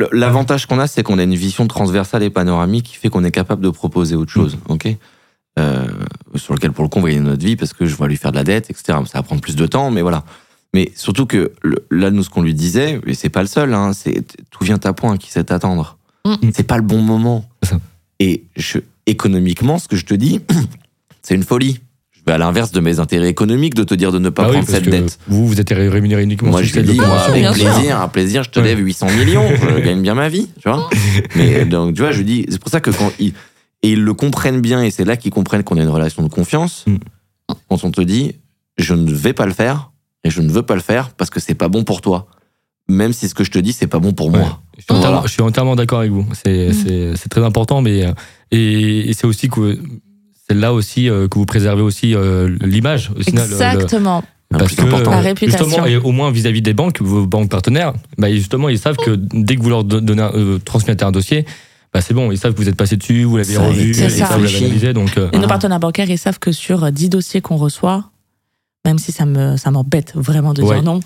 [0.00, 3.24] Ouais, L'avantage qu'on a, c'est qu'on a une vision transversale et panoramique qui fait qu'on
[3.24, 4.88] est capable de proposer autre chose, ok?
[5.58, 5.86] Euh,
[6.34, 8.18] Sur lequel, pour le coup, on va gagner notre vie parce que je vais lui
[8.18, 8.98] faire de la dette, etc.
[9.06, 10.24] Ça va prendre plus de temps, mais voilà.
[10.74, 13.72] Mais surtout que le- là, nous, ce qu'on lui disait, et c'est pas le seul,
[13.72, 15.96] hein, c'est tout vient à point, qui sait t'attendre.
[16.26, 16.34] Mm.
[16.54, 17.48] C'est pas le bon moment.
[18.20, 20.40] Et je, économiquement, ce que je te dis,
[21.22, 21.80] c'est une folie.
[22.12, 24.50] Je vais à l'inverse de mes intérêts économiques de te dire de ne pas bah
[24.50, 25.18] prendre cette dette.
[25.28, 28.42] vous, vous êtes rémunéré uniquement Moi, sur je cette dis, moi, avec plaisir, un plaisir,
[28.42, 28.66] je te Ouais.
[28.66, 30.90] lève 800 millions, je gagne bien ma vie, tu vois.
[31.36, 33.32] Mais donc, tu vois, je lui dis, c'est pour ça que quand ils,
[33.82, 36.28] et ils le comprennent bien, et c'est là qu'ils comprennent qu'on a une relation de
[36.28, 36.96] confiance, Mm.
[37.68, 38.34] quand on te dit,
[38.76, 39.92] je ne vais pas le faire,
[40.24, 42.26] et je ne veux pas le faire parce que c'est pas bon pour toi.
[42.88, 44.38] Même si ce que je te dis, c'est pas bon pour Ouais.
[44.38, 44.60] moi.
[44.78, 45.26] Je suis entièrement, Voilà.
[45.26, 46.26] je suis entièrement d'accord avec vous.
[46.44, 47.14] C'est Mm.
[47.30, 48.12] très important, mais euh,
[48.52, 49.78] et, et c'est aussi que
[50.48, 53.10] c'est là aussi euh, que vous préservez aussi euh, l'image.
[53.16, 54.22] au Exactement.
[54.52, 55.10] Le parce que important.
[55.10, 55.64] La réputation.
[55.66, 59.10] justement, et au moins vis-à-vis des banques, vos banques partenaires, bah justement, ils savent que
[59.16, 61.44] dès que vous leur donnez, euh, transmettez un dossier,
[61.92, 64.08] bah c'est bon, ils savent que vous êtes passé dessus, vous l'avez revu, ils C'est
[64.10, 64.26] ça.
[64.26, 65.18] savent, vous l'avez analysé, donc.
[65.18, 68.10] euh, Et nos partenaires bancaires, ils savent que sur euh, 10 dossiers qu'on reçoit,
[68.84, 70.74] même si ça me ça m'embête vraiment de Ouais.
[70.76, 71.00] dire non,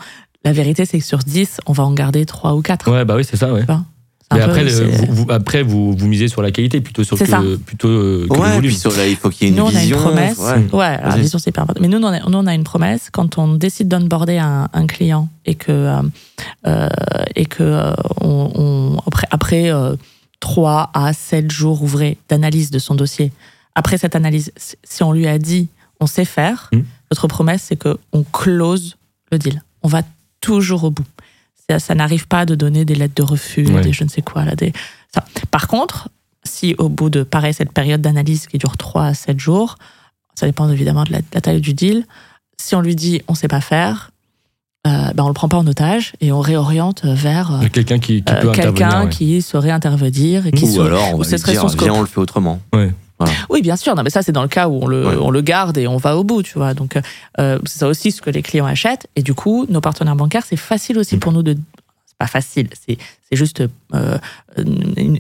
[0.44, 2.90] la vérité c'est que sur 10, on va en garder 3 ou 4.
[2.90, 3.64] ouais, bah oui, c'est ça, ouais.
[4.32, 7.18] Mais peu- après, le- vous, vous- après vous, vous misez sur la qualité plutôt sur
[7.18, 7.42] que, ça.
[7.66, 8.70] plutôt euh, que le Ouais, volume.
[8.70, 9.96] puis sur là, il faut qu'il y ait une Nous, on a une vision.
[9.98, 10.38] promesse.
[10.38, 10.68] ouais.
[10.72, 11.22] Ouais, alors, la Vas-y.
[11.22, 11.80] vision, c'est hyper important.
[11.82, 13.08] Mais nous, nous, on a, nous, on a une promesse.
[13.10, 16.02] Quand on décide d'onboarder un, un client et que, euh,
[16.68, 16.88] euh,
[17.34, 19.96] et que euh, on, on- après, après euh,
[20.38, 23.32] 3 à 7 jours ouvrés d'analyse de son dossier,
[23.74, 25.68] après cette analyse, si- on lui a dit
[25.98, 26.84] on sait faire, Mhm.
[27.10, 28.96] notre promesse, c'est qu'on close
[29.32, 29.62] le deal.
[29.82, 30.02] On va
[30.40, 31.04] toujours au bout.
[31.68, 33.80] Ça, ça n'arrive pas de donner des lettres de refus, Ouais.
[33.82, 34.44] des je ne sais quoi.
[34.44, 34.72] Là, des,
[35.14, 35.24] ça.
[35.50, 36.08] Par contre,
[36.44, 39.76] si au bout de pareil, cette période d'analyse qui dure 3 à 7 jours,
[40.34, 42.06] ça dépend évidemment de la, de la taille du deal,
[42.60, 44.10] si on lui dit on sait pas faire,
[44.86, 48.22] euh, ben on le prend pas en otage et on réoriente vers euh, Quelqu'un qui,
[48.22, 48.50] qui euh,
[49.02, 49.08] ouais.
[49.10, 52.06] qui saurait intervenir et qui Ou saurait- alors, on va lui dire, viens, on le
[52.06, 52.60] fait autrement.
[53.48, 53.94] Oui, bien sûr.
[53.94, 55.16] Non, mais ça, c'est dans le cas où on le, Ouais.
[55.20, 56.74] on le garde et on va au bout, tu vois.
[56.74, 56.98] Donc,
[57.38, 59.06] euh, c'est ça aussi ce que les clients achètent.
[59.16, 61.55] Et du coup, nos partenaires bancaires, c'est facile aussi pour nous de.
[62.06, 62.98] C'est pas facile, c'est
[63.30, 63.62] c'est juste
[63.94, 64.18] euh,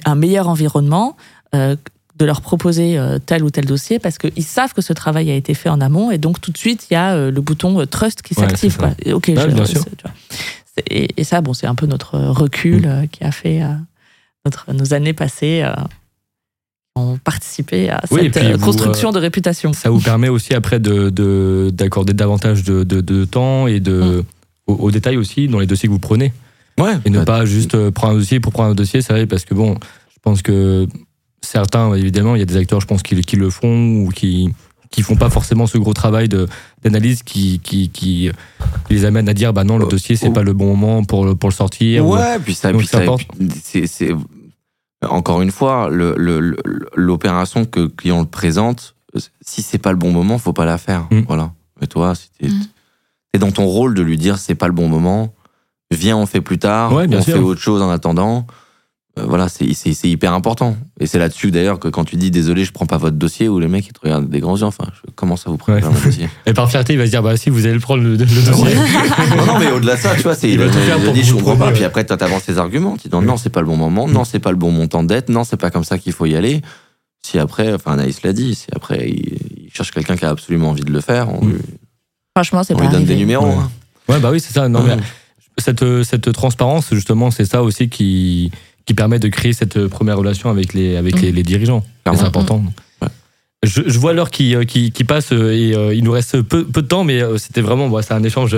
[0.04, 1.16] un meilleur environnement.
[1.54, 1.76] euh,
[2.16, 5.34] de leur proposer euh, tel ou tel dossier parce qu'ils savent que ce travail a
[5.34, 7.80] été fait en amont et donc tout de suite il y a euh, le bouton
[7.80, 8.76] euh, trust qui s'active
[9.10, 9.80] ok, Ouais, je- bien sûr.
[9.82, 10.12] c'est- tu vois.
[10.90, 13.08] Et, ça, bon, c'est un peu notre recul mm.
[13.08, 13.62] qui a fait
[14.44, 15.66] notre, nos années passées
[16.96, 19.72] ont participé à cette construction de réputation.
[19.72, 24.24] Ça vous permet aussi après d'accorder de, davantage de, de, temps et de,
[24.68, 24.72] mm.
[24.72, 26.32] aux, détails aussi dans les dossiers que vous prenez.
[26.78, 29.44] Ouais, et ne pas juste prendre un dossier pour prendre un dossier, c'est vrai, parce
[29.44, 29.74] que bon,
[30.12, 30.86] je pense que
[31.42, 34.50] certains, évidemment, il y a des acteurs, je pense, qui, qui le font ou qui
[34.90, 36.28] qui font pas forcément ce gros travail
[36.82, 38.30] d'analyse qui, qui, qui,
[38.90, 41.36] les amène à dire bah non le dossier c'est pas le bon moment pour le,
[41.36, 43.00] pour le sortir ouais puis ça, puis ça,
[43.62, 44.10] c'est
[45.08, 48.94] encore une fois l'opération que le client le présente
[49.40, 51.22] si c'est pas le bon moment faut pas la faire mm.
[51.26, 52.66] voilà mais toi si t'es mm.
[53.34, 55.34] es dans ton rôle de lui dire c'est pas le bon moment
[55.90, 58.46] viens on fait plus tard on fait autre chose en attendant
[59.20, 60.76] euh, voilà, c'est hyper important.
[60.98, 63.58] Et c'est là-dessus d'ailleurs que quand tu dis désolé, je prends pas votre dossier, ou
[63.58, 66.04] les mecs ils te regardent des grands yeux, enfin, je commence à vous prendre ouais.
[66.04, 66.28] dossier.
[66.46, 68.34] Et par fierté, il va se dire, bah si, vous allez le prendre le, dossier.
[69.36, 71.56] non, non, mais au-delà de ça, tu vois, c'est, il, va te dire, je comprends
[71.56, 71.72] pas.
[71.72, 74.24] Puis après, tu avances tes arguments, tu dis, non, c'est pas le bon moment, non,
[74.24, 76.36] c'est pas le bon montant de dette, non, c'est pas comme ça qu'il faut y
[76.36, 76.62] aller.
[77.22, 80.84] Si après, enfin, Anaïs l'a dit, si après, il, cherche quelqu'un qui a absolument envie
[80.84, 81.56] de le faire, on, lui,
[82.34, 83.46] Franchement, c'est on lui donne des numéros.
[83.46, 83.70] Ouais, hein.
[84.08, 84.68] ouais bah oui, c'est ça.
[84.68, 84.96] Non, mais
[85.58, 88.50] cette, cette transparence, justement, c'est ça aussi qui
[88.90, 91.84] qui permet de créer cette première relation avec les, avec les, dirigeants.
[92.12, 92.60] C'est important.
[93.62, 96.42] Je, je, vois l'heure qui, euh, qui, qui, passe euh, et euh, il nous reste
[96.42, 98.56] peu, peu de temps, mais c'était vraiment c'est un échange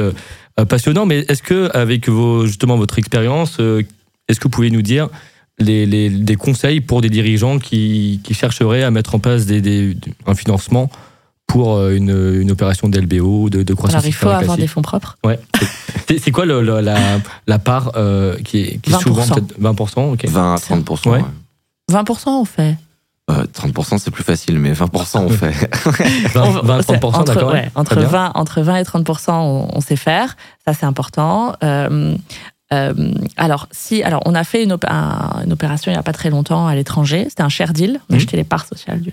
[0.70, 1.04] passionnant.
[1.04, 5.10] Mais est-ce que, avec vos, justement votre expérience, est-ce que vous pouvez nous dire
[5.58, 9.60] les, les, des conseils pour des dirigeants qui, qui chercheraient à mettre en place des,
[9.60, 9.94] des,
[10.26, 10.90] un financement
[11.52, 14.80] pour euh, une, une opération d'LBO, de, de croissance Alors il faut avoir des fonds
[14.80, 15.18] propres.
[15.22, 15.38] Ouais.
[16.18, 20.28] C'est quoi le, la, la, part euh, qui est, qui est souvent peut-être 20% okay.
[20.28, 21.10] 20 à 30%.
[21.10, 21.24] Ouais.
[21.90, 22.76] 20% on fait.
[23.30, 25.50] Euh, 30% c'est plus facile, mais 20% on fait.
[26.34, 27.52] 20, 20 30% d'accord.
[27.52, 31.54] Ouais, entre, 20, entre 20 et 30% on, on sait faire, ça c'est important.
[31.62, 32.16] Euh,
[32.72, 36.30] euh, alors, si, alors, on a fait une, une, opération il n'y a pas très
[36.30, 37.26] longtemps à l'étranger.
[37.28, 38.00] C'était un share deal.
[38.08, 38.20] On a mmh.
[38.20, 39.12] acheté les parts sociales du,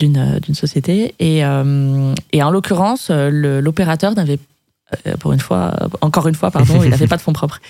[0.00, 1.14] d'une d'une société.
[1.20, 4.40] Et, euh, et en l'occurrence, euh, l'opérateur n'avait
[5.06, 7.60] euh, pour une fois, encore une fois, pardon, il n'avait pas de fonds propres.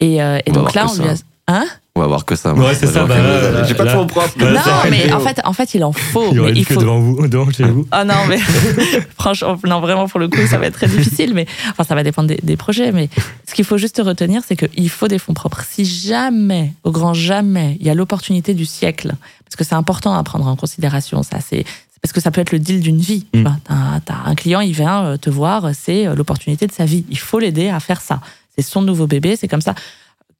[0.00, 1.14] Et, et donc là, on lui a.
[1.48, 1.64] Hein?
[1.96, 2.54] On va voir que ça.
[2.54, 3.04] Ouais, c'est ça.
[3.04, 4.38] Bah, J'ai pas de fonds propres.
[4.38, 4.60] non,
[4.90, 6.32] mais en fait, en fait, il en faut.
[6.32, 6.80] Il, mais il faut...
[6.80, 7.86] devant vous, devant chez vous.
[7.90, 8.38] Ah non, mais
[9.18, 11.32] franchement, non, vraiment pour le coup, ça va être très difficile.
[11.34, 12.92] Mais enfin, ça va dépendre des, des projets.
[12.92, 13.08] Mais
[13.48, 15.62] ce qu'il faut juste retenir, c'est qu'il faut des fonds propres.
[15.68, 19.14] Si jamais, au grand jamais, il y a l'opportunité du siècle,
[19.44, 21.22] parce que c'est important à prendre en considération.
[21.22, 21.64] Ça, c'est
[22.02, 23.26] parce que ça peut être le deal d'une vie.
[23.34, 23.46] Mm.
[23.68, 27.04] As, un client, il vient euh, te voir, c'est euh, l'opportunité de sa vie.
[27.10, 28.20] Il faut l'aider à faire ça.
[28.56, 29.74] C'est son nouveau bébé, c'est comme ça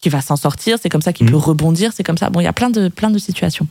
[0.01, 1.31] qu'il va s'en sortir, c'est comme ça qu'il mm.
[1.31, 2.31] peut rebondir, c'est comme ça.
[2.31, 3.66] Bon, il y a plein de, plein de situations.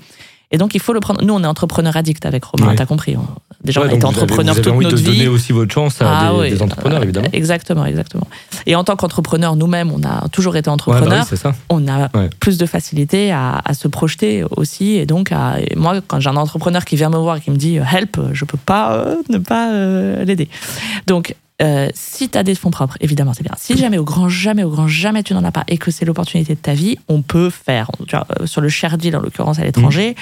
[0.51, 1.23] Et donc, il faut le prendre.
[1.23, 3.15] Nous, on est entrepreneurs addicts avec Romain, tu t'as compris.
[3.63, 5.17] Déjà, on a été entrepreneurs toute envie notre de vie.
[5.17, 7.27] donner aussi votre chance à ah des, entrepreneurs, évidemment.
[7.33, 8.27] Exactement, exactement.
[8.67, 11.25] Et en tant qu'entrepreneur, nous-mêmes, on a toujours été entrepreneurs.
[11.43, 14.93] Bah on a plus de facilité à, se projeter aussi.
[14.93, 17.57] Et donc, à, moi, quand j'ai un entrepreneur qui vient me voir et qui me
[17.57, 20.47] dit help, je peux pas euh, ne pas euh, l'aider.
[21.07, 23.53] Donc, euh, si tu as des fonds propres, évidemment, c'est bien.
[23.57, 26.05] Si jamais, au grand jamais, au grand jamais, tu n'en as pas et que c'est
[26.05, 27.89] l'opportunité de ta vie, on peut faire.
[28.45, 30.15] sur le share deal, en l'occurrence, à l'étranger, mmh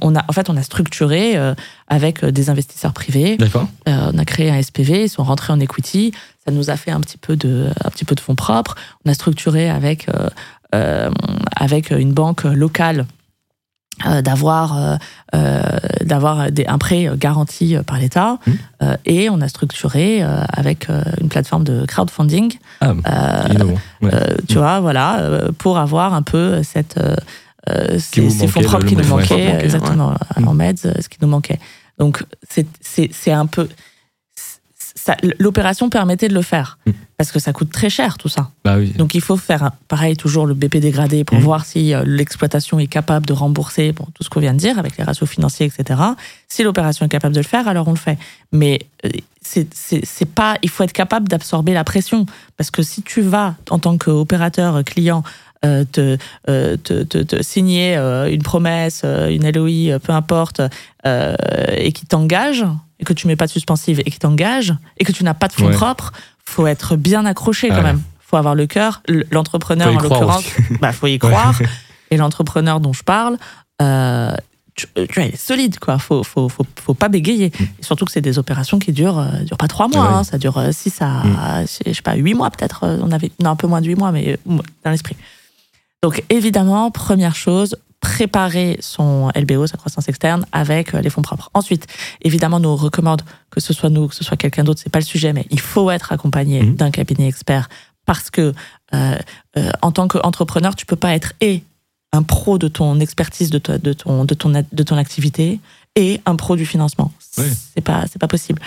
[0.00, 1.54] on, a, en fait, on a structuré euh,
[1.88, 3.36] avec euh, des investisseurs privés.
[3.36, 3.68] D'accord.
[3.88, 6.12] Euh, on a créé un SPV, ils sont rentrés en equity.
[6.46, 8.76] Ça nous a fait un petit peu de, un petit peu de fonds propres.
[9.04, 10.06] On a structuré avec,
[11.56, 13.06] avec une banque locale
[14.22, 14.98] d'avoir
[16.02, 18.84] d'avoir un prêt garanti par l'État mmh.
[19.06, 20.88] et on a structuré avec
[21.20, 22.52] une plateforme de crowdfunding.
[22.80, 22.94] Ah,
[24.48, 26.98] tu vois, voilà, pour avoir un peu cette
[27.68, 31.58] euh, ces, fonds propres qui nous manquaient, exactement, en MEDS, ce qui nous manquait.
[31.98, 33.68] Donc, c'est un peu.
[35.38, 36.78] L'opération permettait de le faire.
[37.16, 38.50] Parce que ça coûte très cher tout ça.
[38.64, 38.90] Bah oui.
[38.90, 41.42] Donc il faut faire, pareil, toujours le BP dégradé pour mm.
[41.42, 44.78] voir si euh, l'exploitation est capable de rembourser bon, tout ce qu'on vient de dire
[44.78, 46.00] avec les ratios financiers, etc.
[46.48, 48.18] Si l'opération est capable de le faire, alors on le fait.
[48.52, 49.10] Mais euh,
[49.42, 52.26] c'est pas, il faut être capable d'absorber la pression,
[52.56, 55.22] parce que si tu vas en tant qu'opérateur client
[55.64, 55.84] euh,
[56.48, 60.60] euh, te, te, te, signer euh, une promesse, une LOI, peu importe,
[61.04, 62.64] et qui t'engage,
[62.98, 65.48] et que tu mets pas de suspensive et qui t'engage, et que tu n'as pas
[65.48, 66.12] de fonds propres,
[66.48, 68.00] faut être bien accroché quand même.
[68.20, 69.02] faut avoir le cœur.
[69.30, 70.44] L'entrepreneur, en l'occurrence,
[70.80, 71.54] bah, faut y croire.
[72.10, 73.36] Et l'entrepreneur dont je parle,
[74.74, 75.98] tu, tu es solide, quoi.
[75.98, 77.50] Faut, faut, faut, faut pas bégayer.
[77.58, 77.64] Mm.
[77.80, 80.24] surtout que c'est des opérations qui durent, durent pas trois mois, hein.
[80.24, 81.66] ça dure six à, mm.
[81.86, 82.84] je sais pas, huit mois peut-être.
[82.84, 85.16] On avait, non, un peu moins de huit mois, mais dans l'esprit.
[86.02, 87.76] Donc évidemment, première chose,
[88.06, 91.50] préparer son LBO, sa croissance externe, avec euh, les fonds propres.
[91.54, 91.88] Ensuite,
[92.22, 95.04] évidemment, nous recommande que ce soit nous, que ce soit quelqu'un d'autre, c'est pas le
[95.04, 96.76] sujet, mais il faut être accompagné mmh.
[96.76, 97.68] d'un cabinet expert
[98.04, 98.54] parce que
[98.94, 99.18] euh,
[99.56, 101.64] euh, en tant qu'entrepreneur, tu peux pas être et
[102.12, 105.58] un pro de ton expertise, de, de, ton, de, ton, de ton activité,
[105.96, 107.10] et un pro du financement.
[107.38, 107.46] Oui.
[107.74, 108.62] C'est pas, c'est pas possible.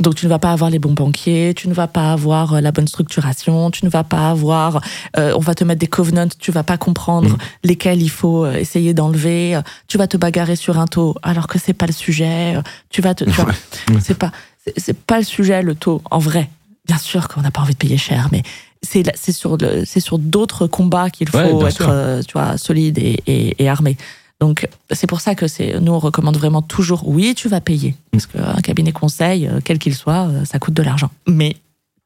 [0.00, 2.60] Donc tu ne vas pas avoir les bons banquiers, tu ne vas pas avoir euh,
[2.60, 4.80] la bonne structuration, tu ne vas pas avoir,
[5.18, 7.38] euh, on va te mettre des covenants, tu vas pas comprendre Mhm.
[7.64, 11.46] lesquels il faut euh, essayer d'enlever, euh, tu vas te bagarrer sur un taux alors
[11.48, 12.54] que c'est pas le sujet,
[12.88, 13.52] tu vas te, tu vois,
[14.00, 14.32] c'est pas,
[14.76, 16.48] c'est- pas le sujet le taux en vrai.
[16.86, 18.42] Bien sûr qu'on n'a pas envie de payer cher, mais
[18.82, 22.96] c'est sur le- c'est sur d'autres combats qu'il faut Ouais, être euh, tu vois solide
[22.98, 23.98] et, et, et armé.
[24.40, 27.94] Donc c'est pour ça que c'est nous on recommande vraiment toujours oui tu vas payer
[28.10, 31.56] parce qu'un cabinet conseil euh, quel qu'il soit euh, ça coûte de l'argent mais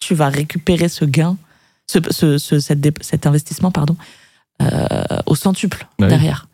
[0.00, 1.36] tu vas récupérer ce gain
[1.86, 3.96] ce, ce, ce- cet investissement pardon
[4.62, 4.88] euh,
[5.26, 6.08] au centuple Bah oui.
[6.08, 6.48] derrière.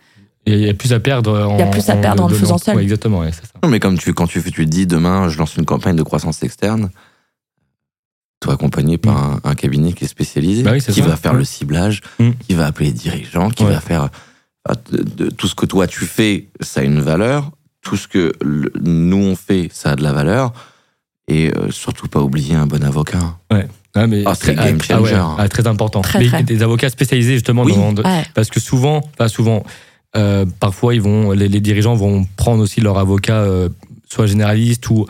[0.46, 2.34] Il y a plus à perdre en, Il y a plus à perdre en le
[2.34, 2.74] faisant seul.
[2.76, 3.52] Ouais, exactement, ouais, c'est ça.
[3.62, 5.96] Non, mais comme tu, quand tu, fais- tu te dis demain, je lance une campagne
[5.96, 6.88] de croissance externe,
[8.40, 10.64] tu es accompagné par un, un cabinet qui est spécialisé, Mm.
[10.64, 11.02] Bah oui, qui ça.
[11.06, 11.38] va faire Ouais.
[11.38, 12.30] le ciblage, Mm.
[12.48, 13.72] qui va appeler les dirigeants, qui Ouais.
[13.72, 14.08] va faire
[14.92, 17.50] de- de- tout ce que toi tu fais, ça a une valeur.
[17.82, 20.52] Tout ce que le- nous on fait, ça a de la valeur.
[21.28, 23.36] Et euh, surtout pas oublier un bon avocat.
[23.94, 26.00] Ah, mais Ah, très, game ah, ouais, ah, très important.
[26.00, 26.42] Très, Mais très.
[26.42, 27.74] des avocats spécialisés justement Oui.
[27.74, 28.24] dans, Ouais.
[28.34, 29.64] parce que souvent, pas souvent,
[30.16, 33.68] euh, parfois ils vont, les, les dirigeants vont prendre aussi leur avocat, euh,
[34.08, 35.06] soit généraliste ou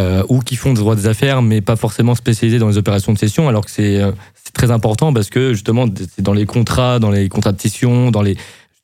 [0.00, 3.12] euh, ou qui font des droits des affaires, mais pas forcément spécialisés dans les opérations
[3.12, 4.12] de cession, alors que c'est euh,
[4.44, 8.10] c'est très important parce que justement c'est dans les contrats, dans les contrats de cession,
[8.12, 8.36] dans les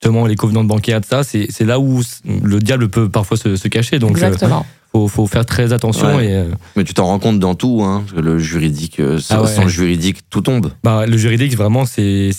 [0.04, 2.02] justement les covenants bancaires, de ça, c'est là où
[2.42, 3.98] le diable peut parfois se, se cacher.
[3.98, 4.66] Donc euh, Exactement.
[4.92, 6.26] faut, faut faire très attention Ouais.
[6.26, 6.44] et euh,
[6.76, 9.42] Mais tu t'en rends compte dans tout, hein, parce que le juridique, euh, sans, Ah
[9.42, 9.48] ouais.
[9.48, 10.70] sans le juridique, tout tombe.
[10.82, 12.30] Bah, le juridique, vraiment, c'est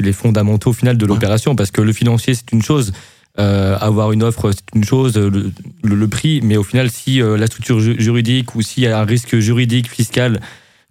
[0.00, 2.92] les fondamentaux au final de l'opération, parce que le financier, c'est une chose,
[3.38, 5.52] euh, avoir une offre, c'est une chose, le,
[5.82, 8.86] le, le prix, mais au final, si euh, la structure ju- juridique ou s'il y
[8.86, 10.40] a un risque juridique, fiscal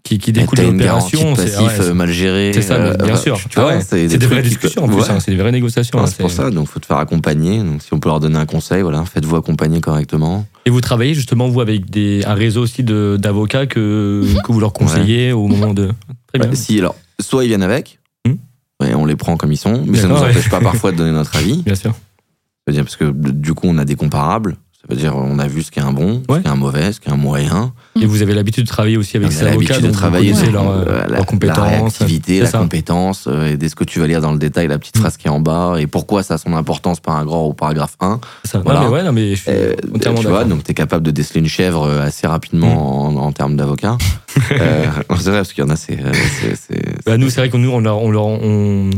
[0.03, 2.51] qui, qui découle de l'opération, c'est passif ouais, mal géré.
[2.53, 3.39] c'est ça, euh, bien euh, sûr.
[3.49, 5.09] Tu vois, Ah ouais, c'est c'est des vraies discussions en plus, Ouais.
[5.11, 5.97] hein, c'est des vraies négociations.
[5.97, 7.59] Non, hein, c'est pour ça, donc faut te faire accompagner.
[7.59, 10.45] Donc si on peut leur donner un conseil, voilà, faites-vous accompagner correctement.
[10.65, 14.73] Et vous travaillez justement, vous, avec des, un réseau aussi d'avocats que, que vous leur
[14.73, 15.91] conseillez au moment de.
[16.27, 16.49] Très bien.
[16.49, 17.99] Ouais, si alors, soit ils viennent avec,
[18.83, 20.97] et on les prend comme ils sont, mais ça ne nous empêche pas parfois de
[20.97, 21.61] donner notre avis.
[21.65, 21.93] Bien sûr.
[22.65, 24.55] Parce que du coup on a des comparables.
[24.81, 26.55] Ça veut dire on a vu ce qui est un bon, ce qui est un
[26.55, 27.71] mauvais, ce qui est un moyen.
[28.01, 30.69] Et vous avez l'habitude de travailler aussi avec ces avocats, l'habitude de travailler sur leurs
[30.71, 31.57] euh, euh, la, leurs compétences.
[31.59, 32.57] la réactivité, la ça.
[32.57, 33.25] compétence.
[33.27, 35.01] euh, et dès ce que tu vas lire dans le détail, la petite Hmm.
[35.01, 38.19] phrase qui est en bas et pourquoi ça a son importance paragraphe ou paragraphe 1.
[38.43, 38.61] C'est ça.
[38.65, 38.79] Voilà.
[38.81, 41.05] Non, mais ouais, non, mais je suis Euh, entièrement tu vois, donc tu es capable
[41.05, 43.97] de déceler une chèvre assez rapidement en, en termes d'avocat.
[44.35, 45.99] c'est vrai, parce qu'il y en a, c'est.
[47.05, 48.89] Bah, nous, c'est vrai que nous, on, leur, on, leur- on,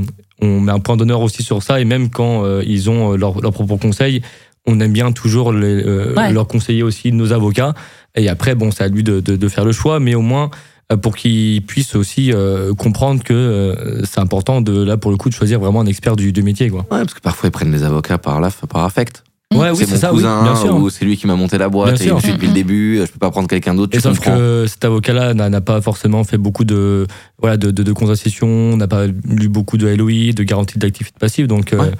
[0.41, 3.39] on met un point d'honneur aussi sur ça, et même quand ils ont euh, leur,
[3.41, 4.21] leur propre conseil,
[4.65, 6.31] on aime bien toujours les, euh, Ouais.
[6.31, 7.73] leur conseiller aussi nos avocats.
[8.15, 10.49] Et après, bon, c'est à lui de, de, de faire le choix, mais au moins
[10.91, 15.17] euh, pour qu'ils puissent aussi euh, comprendre que euh, c'est important de là pour le
[15.17, 16.81] coup de choisir vraiment un expert du, du métier, quoi.
[16.91, 19.23] Ouais, parce que parfois ils prennent les avocats par là, par affect.
[19.53, 20.75] Ouais, oui, c'est c'est mon ça, oui, cousin, bien sûr.
[20.75, 22.15] ou c'est lui qui m'a monté la boîte, Bien et il sûr.
[22.15, 24.35] me suit depuis le début, je peux pas prendre quelqu'un d'autre, Et sauf comprends.
[24.35, 27.05] que cet avocat-là n'a n'a pas forcément fait beaucoup de
[27.39, 31.45] voilà de, de, de concessions, n'a pas lu beaucoup de LOI, de garantie d'activité passive,
[31.47, 31.79] donc Ouais.
[31.81, 31.91] euh,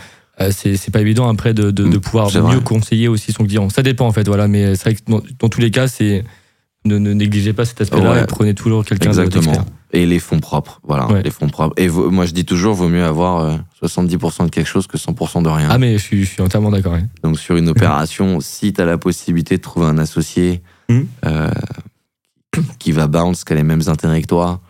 [0.52, 2.64] c'est c'est pas évident après de, de, de Mm, pouvoir mieux vrai.
[2.64, 3.70] conseiller aussi son client.
[3.70, 6.24] Ça dépend en fait, voilà, mais c'est vrai que dans, dans tous les cas, c'est
[6.86, 8.24] ne, ne négligez pas cet aspect-là Ouais.
[8.24, 9.66] et prenez toujours quelqu'un Exactement.
[9.96, 11.22] Et les fonds propres, voilà, Ouais.
[11.22, 11.76] les fonds propres.
[11.80, 15.44] Et moi je dis toujours, vaut mieux avoir euh, 70% de quelque chose que 100%
[15.44, 15.68] de rien.
[15.70, 16.94] Ah mais je suis, je suis entièrement d'accord.
[16.94, 17.04] ouais.
[17.24, 21.08] Donc sur une opération, si tu as la possibilité de trouver un associé Mhm.
[21.26, 21.50] euh,
[22.80, 24.62] qui va bounce, qui a les mêmes intérêts que toi,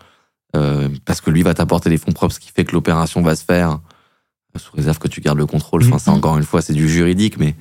[0.56, 3.34] euh, parce que lui va t'apporter les fonds propres, ce qui fait que l'opération va
[3.34, 3.76] se faire, euh,
[4.58, 5.82] sous réserve que tu gardes le contrôle.
[5.82, 5.98] Enfin, Mhm.
[5.98, 7.54] ça encore une fois, c'est du juridique, mais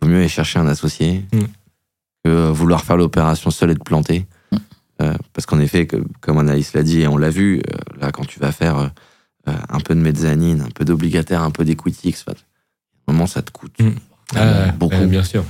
[0.00, 1.46] vaut mieux aller chercher un associé Mhm.
[2.24, 4.26] que euh, vouloir faire l'opération seul et te planter.
[5.00, 8.12] Euh, parce qu'en effet, que- comme Anaïs l'a dit, et on l'a vu, euh, là,
[8.12, 8.76] quand tu vas faire
[9.48, 13.42] euh, un peu de mezzanine, un peu d'obligataire, un peu d'equity, à un moment, ça
[13.42, 13.74] te coûte
[14.36, 15.04] Ah, beaucoup.
[15.08, 15.44] bien sûr.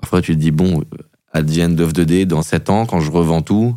[0.00, 0.84] Parfois, tu te dis, bon,
[1.80, 3.76] of the day, dans 7 ans, quand je revends tout,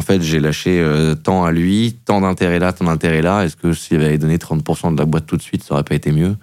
[0.00, 3.44] en fait, j'ai lâché euh, tant à lui, tant d'intérêt là, tant d'intérêt là.
[3.44, 5.94] Est-ce que s'il avait donné 30% de la boîte tout de suite, ça aurait pas
[5.94, 6.36] été mieux?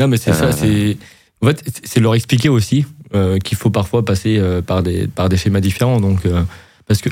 [0.00, 0.96] Non, mais c'est Euh, ça, c'est.
[1.40, 2.84] En fait, c'est leur expliquer aussi
[3.14, 6.00] euh, qu'il faut parfois passer euh, par, des, par des schémas différents.
[6.00, 6.42] Donc, euh,
[6.88, 7.10] parce que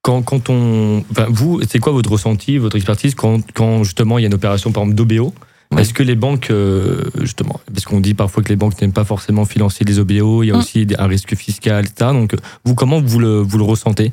[0.00, 1.04] quand, quand on.
[1.10, 4.34] Enfin, vous, c'est quoi votre ressenti, votre expertise quand, quand justement il y a une
[4.34, 5.34] opération, par exemple, d'OBO.
[5.76, 9.04] Est-ce que les banques, euh, justement, parce qu'on dit parfois que les banques n'aiment pas
[9.04, 10.58] forcément financer les OBO, il y a Mm.
[10.60, 12.12] aussi un risque fiscal, etc.
[12.12, 14.12] Donc, vous, comment vous le, vous le ressentez?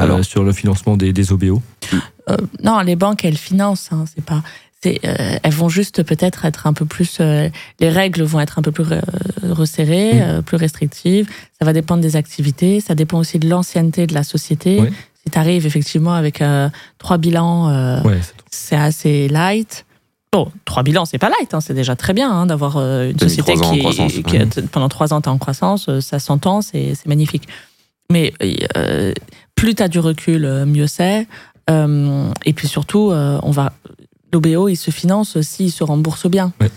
[0.00, 0.24] Alors.
[0.24, 1.62] sur le financement des, des OBO
[2.30, 3.88] Euh, non, les banques, elles financent.
[3.92, 4.42] Hein, c'est pas.
[4.82, 7.18] C'est, euh, elles vont juste peut-être être un peu plus.
[7.20, 7.48] euh,
[7.80, 9.00] les règles vont être un peu plus euh,
[9.50, 11.28] resserrées, euh, plus restrictives.
[11.58, 12.80] Ça va dépendre des activités.
[12.80, 14.80] Ça dépend aussi de l'ancienneté de la société.
[14.80, 14.90] Ouais.
[15.24, 18.20] Si tu arrives effectivement avec euh, trois bilans, euh, Ouais,
[18.50, 19.84] c'est assez light.
[20.32, 23.18] Bon, trois bilans, c'est pas light, hein, c'est déjà très bien hein, d'avoir euh, une
[23.18, 24.12] société qui, croissance.
[24.26, 27.46] qui est- pendant trois ans t'es en croissance, euh, ça s'entend, c'est c'est magnifique.
[28.10, 28.32] Mais
[28.76, 29.12] euh,
[29.54, 31.26] plus tu as du recul, euh, mieux c'est.
[31.70, 33.72] Euh, et puis surtout, euh, on va
[34.32, 36.52] l'OBO, il se finance s'il se rembourse bien.
[36.60, 36.70] Ouais.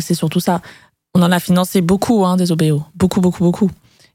[0.00, 0.60] C'est surtout ça.
[1.14, 3.70] On en a financé beaucoup hein, des OBO, beaucoup, beaucoup, beaucoup.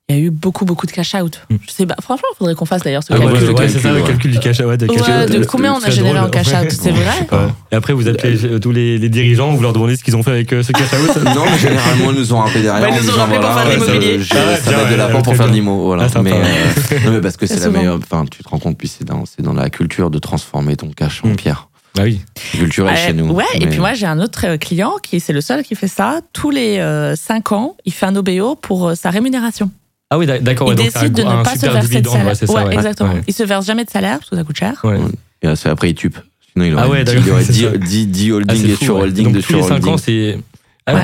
[0.10, 1.40] Il y a eu beaucoup, beaucoup de cash out.
[1.50, 1.56] Mm.
[1.66, 3.52] Je sais pas, franchement, il faudrait qu'on fasse d'ailleurs ce Ah ouais, calcul.
[3.56, 4.78] ouais, c'est ça, le calcul du cash out.
[4.78, 5.32] de cash Ouais, out.
[5.32, 6.28] de Euh, combien on a généré drôle.
[6.28, 7.26] en cash out, c'est vrai.
[7.72, 10.22] Et après, vous appelez euh, tous les, les dirigeants, vous leur demandez ce qu'ils ont
[10.24, 11.24] fait avec euh, ce cash out.
[11.34, 12.82] Non, mais généralement, ils nous ont rappelé derrière.
[12.90, 14.20] Bah, ils nous ont rappelé pour faire de l'immobilier.
[14.32, 15.86] Ah Ça va de ouais, la ouais, part pour faire de l'IMO.
[15.86, 16.08] Voilà.
[16.14, 16.22] Ah, euh,
[17.06, 17.96] non, mais parce que C'est la meilleure.
[17.98, 21.30] Enfin, tu te rends compte, puis c'est dans, la culture de transformer ton cash en
[21.30, 21.36] Mm.
[21.38, 21.70] pierre.
[21.98, 22.20] Ah oui.
[22.52, 23.32] Culturel Ouais, chez nous.
[23.32, 25.88] Ouais, et puis moi j'ai un autre euh, client qui c'est le seul qui fait
[25.88, 26.20] ça.
[26.34, 26.82] Tous les
[27.16, 29.70] 5 ans, il fait un OBO pour euh, sa rémunération.
[30.14, 30.68] Ah oui, d'accord.
[30.72, 32.28] il ouais, donc de un ne pas se verser de salaire.
[32.28, 32.74] ouais, c'est ça, ouais.
[32.74, 33.14] exactement.
[33.14, 33.22] Ouais.
[33.28, 34.80] Il se verse jamais de salaire parce que ça coûte cher.
[34.84, 35.00] Ouais.
[35.42, 36.18] Et là, c'est après, il tupe.
[36.54, 38.68] Sinon, il aurait Ah ouais, dit, d'accord, il aurait dit, dit, dit Ah, holding c'est
[38.70, 39.02] et fou, sur ouais.
[39.04, 39.98] holding Donc de tous sur les 5 ans, holding.
[39.98, 40.38] c'est.
[40.86, 41.02] Ah, Ouais.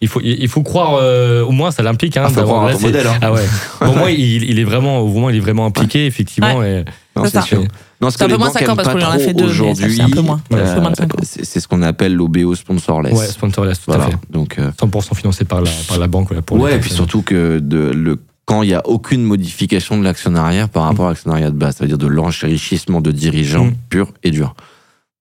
[0.00, 2.16] Il faut, il faut croire, euh, au moins ça l'implique.
[2.16, 3.06] Hein, Ah, faut à là, ton modèle.
[3.06, 3.18] hein.
[3.22, 3.44] Ah ouais.
[3.82, 6.60] Au moins, il, il est vraiment, au moins, il est vraiment impliqué, effectivement.
[6.64, 6.84] Et,
[7.14, 7.62] Non, C'est sûr.
[8.00, 9.06] Non, ce C'est un que peu les moins banques 5 ans aiment parce pas qu'on
[9.06, 10.40] en a fait deux, aujourd'hui, c'est un peu moins.
[10.50, 10.58] Ouais.
[10.60, 11.18] Un peu moins de 5 ans.
[11.22, 13.12] c'est ce qu'on appelle l'OBO sponsorless.
[13.16, 14.06] ouais, sponsorless, tout Voilà.
[14.06, 14.16] à fait.
[14.28, 16.26] Donc, euh, 100% financé par la, par la banque.
[16.28, 18.18] Voilà, pour les ouais, et puis surtout que de, le,
[18.52, 21.84] quand il n'y a aucune modification de l'actionnariat par rapport à l'actionnariat de base, ça
[21.84, 23.74] veut dire de l'enrichissement de dirigeants Mm.
[23.88, 24.54] pur et dur.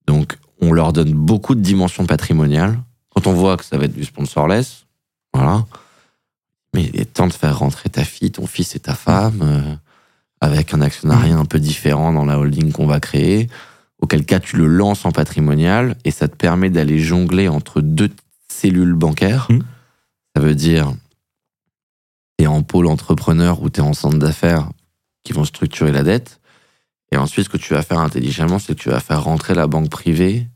[0.06, 2.78] Donc, on leur donne beaucoup de dimensions patrimoniales.
[3.16, 4.86] Quand on voit que ça va être du sponsorless,
[5.34, 5.66] voilà.
[6.74, 9.76] Mais il est temps de faire rentrer ta fille, ton fils et ta femme euh,
[10.42, 13.48] avec un actionnariat un peu différent dans la holding qu'on va créer.
[14.02, 18.10] Auquel cas, tu le lances en patrimonial et ça te permet d'aller jongler entre deux
[18.50, 19.48] cellules bancaires.
[19.50, 19.60] Mm.
[20.36, 20.92] Ça veut dire
[22.42, 24.70] tu es en pôle entrepreneur ou tu es en centre d'affaires
[25.24, 26.40] qui vont structurer la dette.
[27.12, 29.68] Et ensuite, ce que tu vas faire intelligemment, c'est que tu vas faire rentrer la
[29.68, 30.48] banque privée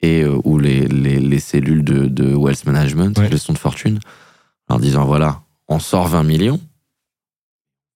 [0.00, 3.30] et euh, ou les, les, les cellules de, de wealth management, Ouais.
[3.30, 3.98] gestion de fortune,
[4.68, 6.60] en disant voilà, on sort 20 millions,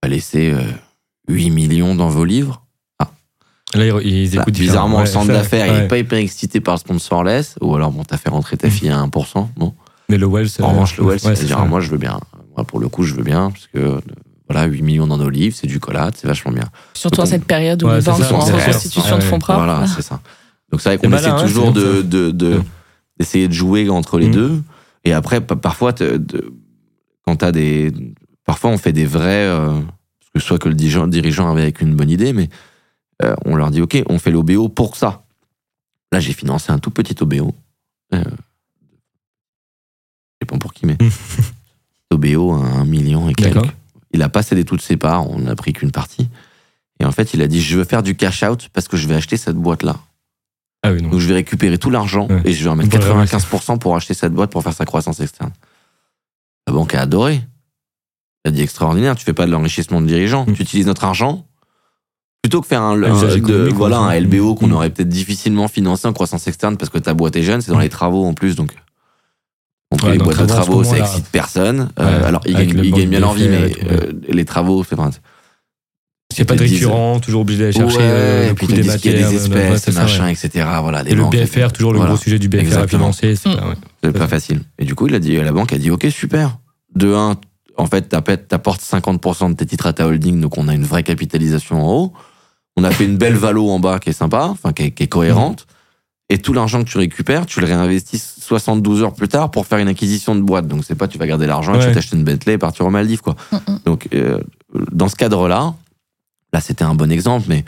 [0.03, 0.61] on va laisser euh,
[1.29, 2.65] 8 millions dans vos livres.
[3.75, 5.01] Là, ils, Bah, écoutent bizarrement, différemment.
[5.01, 5.81] le centre Ouais, d'affaires, il ouais.
[5.83, 8.71] n'est pas hyper excité par le sponsorless, ou alors bon, t'as fait rentrer ta Mm.
[8.71, 9.51] fille à 1%.
[9.57, 9.75] Bon.
[10.09, 10.49] Mais le Wells.
[10.63, 11.65] En revanche, le wealth, ouais, c'est dire ça.
[11.67, 12.19] moi je veux bien.
[12.59, 14.01] Moi, pour le coup, je veux bien, parce que
[14.51, 16.69] voilà, 8 millions dans nos livres, c'est du collate, c'est vachement bien.
[16.95, 19.61] Surtout en cette période où Ouais, les banques ça, sont en reconstitution de fonds propres.
[19.63, 20.21] Voilà, c'est ça.
[20.73, 22.03] Donc c'est vrai qu'on essaie hein, toujours de,
[23.17, 24.33] d'essayer de jouer entre les Mm.
[24.33, 24.63] deux.
[25.05, 25.93] Et après, pa- parfois,
[27.25, 27.93] quand t'as des,
[28.45, 29.69] parfois on fait des vrais, euh,
[30.19, 32.49] parce que soit que le dirigeant, dirigeant avait avec une bonne idée, mais
[33.23, 35.23] euh, on leur dit ok, on fait l'OBO pour ça.
[36.11, 37.55] Là, j'ai financé un tout petit OBO.
[38.15, 38.27] Euh, je
[40.43, 40.97] sais pas pour qui, mais
[42.13, 43.69] OBO à un million et quelques.
[44.13, 46.29] Il a pas cédé toutes ses parts, on n'a pris qu'une partie.
[47.01, 49.07] Et en fait, il a dit je veux faire du cash out parce que je
[49.07, 49.97] vais acheter cette boîte là.
[50.83, 51.11] Ah oui, non.
[51.11, 52.41] Donc je vais récupérer tout l'argent Ouais.
[52.45, 54.85] et je vais en mettre Pour le 95% pour acheter cette boîte pour faire sa
[54.85, 55.53] croissance externe.
[56.67, 57.41] La banque a adoré.
[58.45, 60.55] Elle a dit extraordinaire, tu fais pas de l'enrichissement de dirigeants, Mm.
[60.55, 61.45] tu utilises notre argent.
[62.43, 64.73] Plutôt que faire un, de- voilà, LBO qu'on Mm.
[64.73, 67.79] aurait peut-être difficilement financé en croissance externe parce que ta boîte est jeune, c'est dans
[67.79, 67.83] Mm.
[67.83, 68.55] les travaux en plus.
[68.57, 68.73] Donc,
[69.91, 71.91] entre Ouais, les boîtes de travaux, ça excite personne.
[71.99, 74.99] Euh, alors, ils gagnent, le manque gagnent bien leur vie, mais euh, les travaux, c'est
[74.99, 75.11] enfin,
[76.31, 78.97] C'est pas de récurrent, toujours obligé d'aller chercher ouais, euh, le puis coût des disent
[78.99, 79.31] qu'il y a matières.
[79.31, 79.37] des
[79.77, 80.33] espèces, machin, ouais.
[80.33, 80.67] etc.
[80.83, 82.13] Voilà, Et le banques, BFR, toujours le voilà.
[82.13, 83.13] gros sujet du BFR à Exactement.
[83.13, 83.35] financer.
[83.35, 83.75] c'est pas- ouais.
[84.05, 84.61] C'est pas facile.
[84.79, 86.59] Et du coup, il a dit, la banque a dit, OK, super.
[86.95, 87.37] De un,
[87.79, 88.09] en fait,
[88.49, 91.93] t'apportes 50% de tes titres à ta holding, donc on a une vraie capitalisation en
[91.97, 92.13] haut.
[92.77, 95.05] On a fait une belle valo en bas qui est sympa, enfin, qui est, qui
[95.05, 95.67] est cohérente.
[96.31, 99.79] Et tout l'argent que tu récupères, tu le réinvestis 72 heures plus tard pour faire
[99.79, 100.67] une acquisition de boîte.
[100.67, 102.91] Donc, c'est pas, tu vas garder l'argent et tu t'acheter une Bentley et partir aux
[102.91, 103.35] Maldives, quoi.
[103.51, 103.79] Mm, mm.
[103.87, 104.39] Donc, euh,
[104.93, 105.75] dans ce cadre-là,
[106.53, 107.65] là, c'était un bon exemple, mais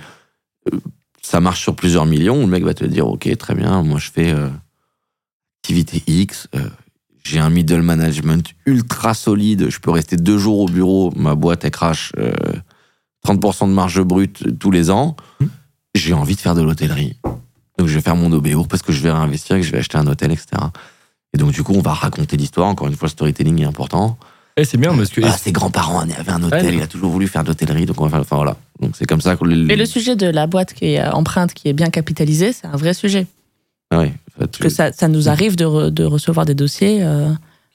[0.72, 0.78] euh,
[1.22, 2.40] ça marche sur plusieurs millions.
[2.40, 4.48] Le mec va te dire, OK, très bien, moi, je fais euh,
[5.62, 6.68] activité X, euh,
[7.24, 11.64] j'ai un middle management ultra solide, je peux rester deux jours au bureau, ma boîte,
[11.64, 12.32] elle crache euh,
[13.26, 15.16] 30% de marge brute tous les ans.
[15.38, 15.46] Hmm.
[15.94, 17.16] J'ai envie de faire de l'hôtellerie.
[17.80, 19.78] Donc, je vais faire mon OBO parce que je vais réinvestir et que je vais
[19.78, 20.48] acheter un hôtel, etc.
[21.34, 22.68] Et donc, du coup, on va raconter l'histoire.
[22.68, 24.18] Encore une fois, le storytelling est important.
[24.56, 25.20] Eh, c'est bien parce que.
[25.24, 26.74] Ah, ses grands-parents avaient un hôtel, Ouais.
[26.74, 28.20] il a toujours voulu faire de l'hôtellerie, donc on va faire.
[28.20, 28.56] Enfin voilà.
[28.80, 29.44] Donc c'est comme ça que.
[29.44, 32.52] le- Et le sujet de la boîte qui est euh, empreinte, qui est bien capitalisée,
[32.52, 33.26] c'est un vrai sujet.
[33.90, 36.54] Ah ouais, en fait, Parce que ça, ça nous arrive de, re- de recevoir des
[36.54, 37.30] dossiers euh,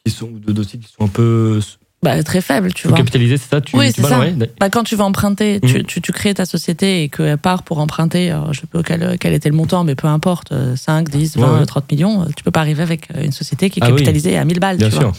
[0.05, 1.59] Qui sont de dossiers qui sont un peu
[2.05, 2.95] bah, très faibles, tu vois.
[2.95, 4.21] capitalisés, c'est ça tu, Oui, c'est ça.
[4.59, 7.79] Bah, quand tu vas emprunter, tu, tu, tu crées ta société et qu'elle part pour
[7.79, 11.09] emprunter, alors, je sais pas quel, quel était le montant, mais peu importe, euh, 5,
[11.09, 11.65] 10, 20, Ouais, ouais.
[11.65, 13.93] 30 millions, euh, tu peux pas arriver avec euh, une société qui est Ah oui.
[13.95, 14.77] capitalisée à 1000 balles.
[14.77, 15.01] Bien tu sûr.
[15.09, 15.13] vois.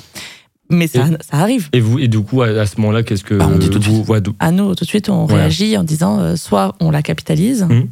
[0.71, 1.69] Mais ça, ça arrive.
[1.73, 3.85] Et vous, et du coup, à, ce moment-là, qu'est-ce que Bah, on dit tout de
[3.85, 4.09] vous, suite.
[4.09, 7.03] ouais, d- À nous, tout de suite, on réagit en disant euh, soit on la
[7.03, 7.89] capitalise, Mhm.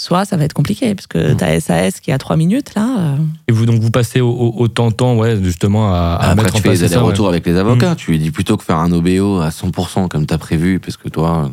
[0.00, 1.36] Soit ça va être compliqué, parce que Mhm.
[1.36, 2.96] ta SAS qui a trois minutes, là.
[2.98, 3.16] euh,
[3.48, 6.54] et vous donc vous passez au, au, au temps ouais, justement à, à Après, mettre
[6.54, 6.92] en tu fais place les ouais.
[6.94, 7.96] allers-retours avec les avocats.
[7.96, 10.96] Tu lui dis plutôt que faire un OBO à 100% comme tu as prévu, parce
[10.96, 11.50] que toi,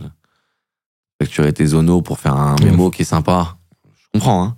[1.21, 2.65] facturer tes zonos pour faire un Ouais.
[2.65, 3.57] mémo qui est sympa.
[3.97, 4.55] Je comprends, hein.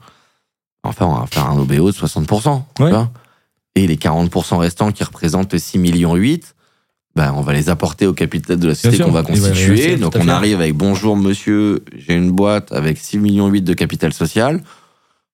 [0.84, 2.65] Enfin, on va faire un OBO de 60%.
[2.76, 2.89] tu Ouais.
[2.91, 3.09] vois.
[3.76, 6.55] Et les 40% restants qui représentent 6 millions 8,
[7.18, 9.98] ben, on va les apporter au capital de la société qu'on va constituer.
[9.98, 14.14] Donc, on arrive avec bonjour monsieur, j'ai une boîte avec 6 millions 8 de capital
[14.14, 14.61] social.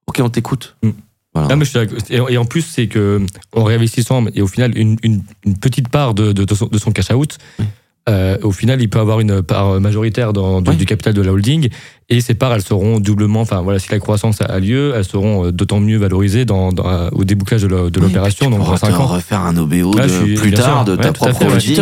[0.07, 0.75] Ok, on t'écoute.
[0.81, 0.89] Mm.
[1.35, 1.55] Voilà.
[1.55, 1.97] Mais je suis d'accord.
[2.09, 3.21] et, et en plus, c'est que
[3.53, 6.77] en réinvestissant, et au final, une, une, une petite part de, de, de son, de
[6.77, 7.65] son cash out, Oui.
[8.09, 10.75] Euh, au final, il peut avoir une part majoritaire dans, du, Oui.
[10.75, 11.69] du capital de la holding,
[12.09, 15.45] et ces parts, elles seront doublement, enfin voilà, si la croissance a lieu, elles seront
[15.45, 18.77] euh, d'autant mieux valorisées dans, dans- au débouclage de Oui, l'opération, tu donc dans pourras
[18.77, 19.05] 5 te ans.
[19.07, 20.85] refaire un OBO Ouais, de je suis- plus tard sûr.
[20.85, 21.79] de Ouais, ta propre holding.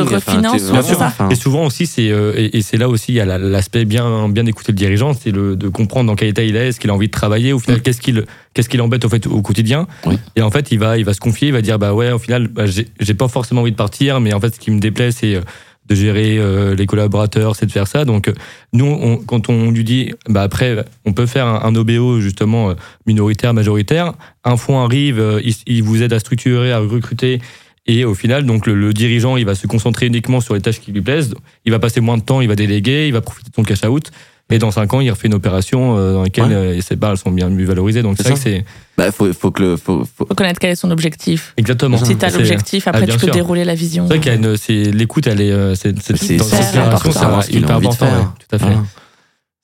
[1.00, 3.38] Enfin, Et souvent aussi, c'est euh, et, et c'est là aussi il y a la-
[3.40, 6.68] l'aspect bien bien écouter le dirigeant, c'est le de comprendre dans quel état il est,
[6.70, 8.24] est-ce qu'il a envie de travailler, au final qu'est-ce qu'il
[8.54, 9.88] qu'est-ce qui l'embête au fait au quotidien.
[10.06, 10.18] Oui.
[10.36, 12.20] Et en fait, il va il va se confier, il va dire bah ouais, au
[12.20, 14.80] final, bah, j'ai j'ai pas forcément envie de partir, mais en fait, ce qui me
[14.80, 15.42] déplaît, c'est euh,
[15.92, 18.06] de gérer euh, les collaborateurs, c'est de faire ça.
[18.06, 18.34] Donc euh,
[18.72, 22.74] nous, quand on lui dit bah après, on peut faire un, OBO justement euh,
[23.06, 24.14] minoritaire, majoritaire.
[24.46, 27.42] Un fonds arrive, il, il vous aide à structurer, à recruter.
[27.88, 30.80] Et au final, donc le, le dirigeant, il va se concentrer uniquement sur les tâches
[30.80, 31.34] qui lui plaisent.
[31.66, 33.84] Il va passer moins de temps, il va déléguer, il va profiter de son cash
[33.84, 34.12] out.
[34.52, 36.54] Et dans cinq ans, il refait une opération euh, dans laquelle Ouais.
[36.54, 38.02] euh, ses parts elles sont bien mieux valorisées.
[38.02, 38.66] Donc c'est vrai que c'est
[38.98, 41.54] bah, faut, faut que le, faut, faut- faut connaître quel est son objectif.
[41.58, 41.98] exactement.
[41.98, 43.34] Si tu as l'objectif, après ah, tu peux sûr.
[43.34, 44.08] dérouler la vision.
[44.10, 47.42] C'est vrai qu'il l'écoute, elle est, euh, c'est, important.
[47.42, 47.94] c'est hyper envie de important.
[48.08, 48.20] faire.
[48.20, 48.66] ouais, tout à fait.
[48.66, 48.84] Voilà.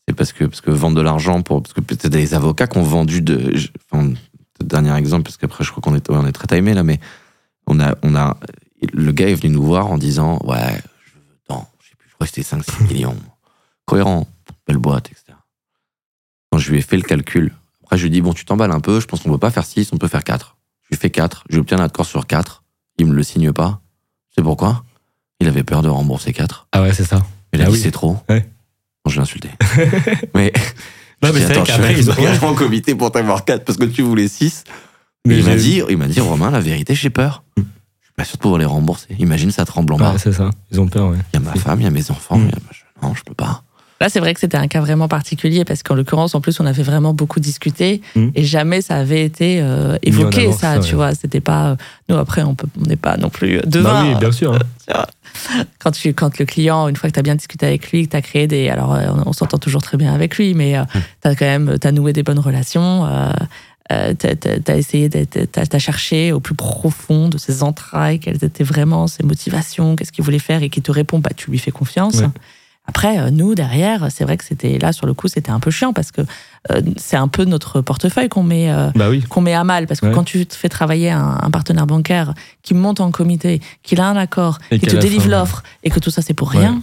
[0.08, 1.62] C'est parce que, parce que vendre de l'argent pour.
[1.62, 3.54] Parce que peut-être des avocats qui ont vendu de.
[3.92, 4.14] Enfin,
[4.64, 7.00] dernier exemple, parce qu'après, je crois qu'on est, ouais, on est très timé là, mais
[7.68, 8.38] on a, on a.
[8.94, 10.58] Le gars est venu nous voir en disant Ouais,
[11.06, 13.16] je veux tant, je sais plus, je crois que c'était 5-6 millions.
[13.86, 14.28] Cohérent,
[14.68, 15.38] belle boîte, etc.
[16.52, 17.54] Quand je lui ai fait le calcul,
[17.84, 19.52] après, je lui ai dit Bon, tu t'emballes un peu, je pense qu'on peut pas
[19.52, 20.58] faire 6, on peut faire 4.
[20.84, 22.64] Je lui fais 4, je lui obtiens un accord sur 4,
[22.98, 23.82] il me le signe pas.
[24.36, 24.84] C'est pourquoi?
[25.40, 26.68] Il avait peur de rembourser 4.
[26.72, 27.26] Ah ouais, c'est ça.
[27.54, 27.80] Il a Ah dit oui.
[27.82, 28.18] c'est trop.
[28.30, 28.48] Ouais.
[29.04, 29.50] Bon, je l'ai insulté.
[30.36, 30.52] mais
[31.22, 32.14] Non, mais c'est qu'après, ils ont-
[32.48, 34.64] en comité pour t'avoir 4 parce que tu voulais 6.
[35.26, 37.44] Mais il m'a dit, il m'a dit, Romain, la vérité, j'ai peur.
[37.58, 39.16] Je suis pas sûr de pouvoir les rembourser.
[39.20, 40.14] Imagine, ça tremble en bas.
[40.14, 40.50] Ouais, c'est ça.
[40.72, 41.18] Ils ont peur, ouais.
[41.34, 42.38] Il y a ma femme, il y a mes enfants.
[42.38, 42.46] Mm.
[42.48, 43.64] il y a ma- je- Non, je peux pas.
[44.00, 46.66] Là, c'est vrai que c'était un cas vraiment particulier parce qu'en l'occurrence, en plus, on
[46.66, 48.32] avait vraiment beaucoup discuté Mhm.
[48.36, 50.96] et jamais ça avait été euh, évoqué, ça, ça, tu ouais.
[50.96, 51.16] vois.
[51.16, 51.70] C'était pas.
[51.72, 51.76] euh,
[52.10, 52.56] nous, après, on
[52.88, 53.90] n'est pas non plus devant.
[53.90, 54.54] Bah oui, bien sûr.
[54.54, 55.06] hein.
[55.80, 58.12] quand, tu, quand le client, une fois que tu as bien discuté avec lui, que
[58.12, 58.70] tu as créé des.
[58.70, 60.76] Alors, euh, on, on s'entend toujours très bien avec lui, mais
[61.22, 63.06] tu as quand même t'as noué des bonnes relations.
[63.06, 63.32] Euh,
[63.92, 68.66] euh, t'as as, essayé, t'as as cherché au plus profond de ses entrailles, quelles étaient
[68.66, 71.72] vraiment ses motivations, qu'est-ce qu'il voulait faire et qui te répond, bah, tu lui fais
[71.72, 72.16] confiance.
[72.16, 72.28] Ouais.
[72.88, 75.72] Après, euh, nous, derrière, c'est vrai que c'était là, sur le coup, c'était un peu
[75.72, 76.22] chiant parce que
[76.72, 78.72] euh, c'est un peu notre portefeuille qu'on met.
[78.72, 79.22] euh, Bah oui.
[79.30, 80.14] qu'on met à mal parce que Ouais.
[80.14, 82.34] quand tu te fais travailler un, un partenaire bancaire
[82.64, 86.00] qui monte en comité, qu'il a un accord, Et qui te délivre l'offre et que
[86.00, 86.60] tout ça c'est pour Ouais.
[86.60, 86.82] rien,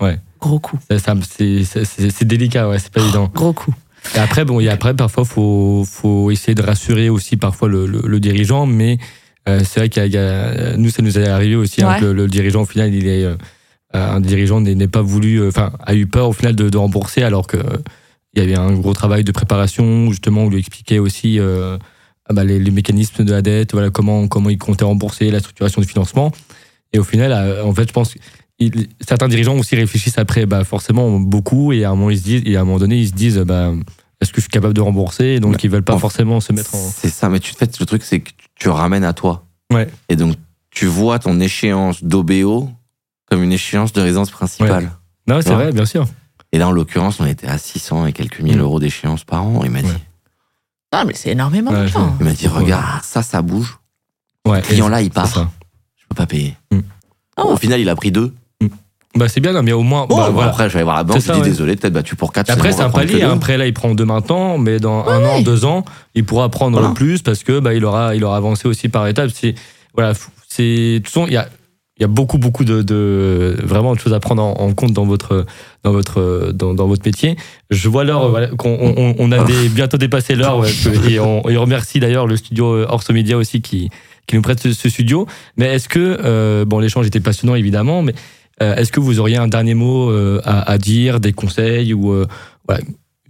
[0.00, 0.20] Ouais.
[0.40, 0.78] gros coup,
[1.26, 3.30] c'est, délicat, ouais, c'est pas évident.
[3.34, 3.74] gros coup.
[4.14, 8.02] Et après, bon, a après, parfois, faut, faut essayer de rassurer aussi parfois le, le,
[8.06, 8.98] le dirigeant, mais
[9.48, 12.62] euh, c'est vrai a- nous, ça nous est arrivé aussi, hein, que le, le dirigeant,
[12.62, 13.24] au final, il est,
[13.92, 17.22] un dirigeant n'est, pas voulu, euh, enfin, a eu peur, au final, de, de rembourser,
[17.22, 17.78] alors que euh,
[18.34, 21.78] il y avait un gros travail de préparation, justement, où lui expliquait aussi euh,
[22.28, 25.40] ah bah, les, les mécanismes de la dette, voilà, comment, comment il comptait rembourser, la
[25.40, 26.30] structuration du financement.
[26.92, 28.14] Et au final, euh, en fait, je pense
[28.58, 32.24] il- certains dirigeants aussi réfléchissent après, bah, forcément, beaucoup, et à un moment, ils se
[32.24, 33.72] disent, et à un moment donné, ils se disent, bah,
[34.20, 35.38] est-ce que je suis capable de rembourser?
[35.40, 36.78] Donc, Bah, ils veulent pas en- forcément se mettre en.
[36.78, 39.46] C'est ça, mais tu fais le truc, c'est que tu ramènes à toi.
[39.72, 39.88] Ouais.
[40.08, 40.34] Et donc,
[40.70, 42.68] tu vois ton échéance d'OBO
[43.30, 44.90] comme une échéance de résidence principale.
[45.26, 45.54] Non, c'est Ouais.
[45.56, 46.06] vrai, bien sûr.
[46.52, 48.62] Et là, en l'occurrence, on était à 600 et quelques mille Mm.
[48.62, 49.60] euros d'échéance par an.
[49.64, 49.94] Il m'a dit, Ouais.
[50.94, 52.16] Non, mais c'est énormément Ouais, d'argent.
[52.20, 53.78] il m'a dit, regarde, ça, ça bouge.
[54.46, 55.26] Ouais, Le client là, il part.
[55.26, 56.56] Je peux pas payer.
[56.70, 56.78] Mm.
[57.36, 57.50] Oh.
[57.52, 58.32] Au final, il a pris deux.
[59.14, 60.06] Bah, c'est bien, non, mais au moins.
[60.06, 60.50] Bon, bah, bon, voilà.
[60.50, 61.44] après, je vais aller voir la banque, je dis ouais.
[61.44, 62.48] désolé, peut-être battu pour quatre.
[62.50, 63.22] Et Après, c'est un palier.
[63.22, 65.84] Après, là, il prend deux maintenant, mais dans un an, deux ans,
[66.14, 66.94] il pourra prendre Voilà.
[66.94, 69.30] plus parce que bah, il aura, il aura avancé aussi par étapes.
[69.34, 69.54] C'est
[69.94, 70.12] voilà,
[70.46, 70.62] c'est
[70.94, 71.48] de toute façon, il y a,
[71.98, 75.04] il y a beaucoup, beaucoup de, de vraiment de choses à prendre en, compte dans
[75.04, 75.44] votre,
[75.82, 77.36] dans votre, dans, dans votre métier.
[77.70, 79.44] Je vois l'heure, voilà, qu'on on, on- a
[79.74, 80.62] bientôt dépassé l'heure,
[81.08, 83.90] et on, et on remercie d'ailleurs le studio Orso Media aussi qui,
[84.28, 85.26] qui nous prête ce, ce studio.
[85.56, 88.14] Mais est-ce que, euh, bon, l'échange était passionnant évidemment, mais
[88.62, 92.12] euh, est-ce que vous auriez un dernier mot euh, à, à dire, des conseils ou
[92.12, 92.26] euh,
[92.68, 92.80] voilà,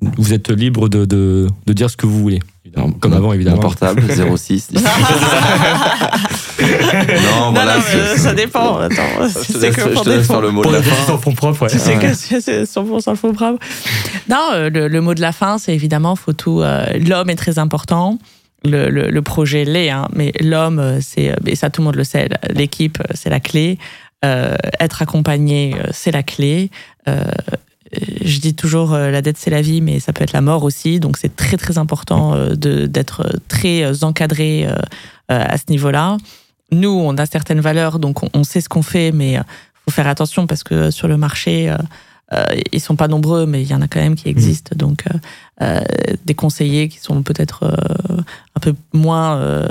[0.01, 2.41] vous êtes libre de, de, de dire ce que vous voulez?
[3.01, 3.57] Comme avant, évidemment.
[3.57, 4.03] Mon portable,
[4.37, 4.71] 06.
[4.75, 4.81] non,
[6.61, 7.77] non, voilà.
[7.77, 8.79] non, c'est- ça dépend.
[8.79, 10.41] Attends, Je si te c'est laisse, que je pour te laisse défendre.
[10.41, 11.13] faire le mot Pour de la fin.
[11.13, 11.69] enfants propres, ouais.
[11.71, 12.03] Tu sais Ouais.
[12.09, 13.57] que c'est c'est 100% le faux brave.
[14.29, 16.61] Non, euh, le, le mot de la fin, c'est évidemment, faut tout.
[16.63, 18.19] euh, l'homme est très important.
[18.65, 21.95] Le, le, le projet l'est, hein, mais l'homme, euh, c'est, et ça tout le monde
[21.95, 23.79] le sait, l'équipe, euh, c'est la clé.
[24.25, 26.71] Euh, être accompagné, euh, c'est la clé.
[27.09, 27.23] Euh,
[27.93, 30.65] je dis toujours euh, la dette c'est la vie, mais ça peut être la mort
[30.65, 31.01] aussi.
[31.01, 34.73] Donc c'est très très important euh, d'être très euh, encadré euh,
[35.31, 36.17] euh, à ce niveau-là.
[36.71, 39.43] Nous, on a certaines valeurs, donc on, sait ce qu'on fait, mais euh,
[39.85, 41.79] faut faire attention parce que sur le marché, euh, euh,
[42.73, 44.73] ils sont pas nombreux, mais il y en a quand même qui existent.
[44.77, 45.19] Donc euh,
[45.63, 45.81] euh,
[46.27, 48.21] des conseillers qui sont peut-être euh,
[48.57, 49.67] un peu moins euh,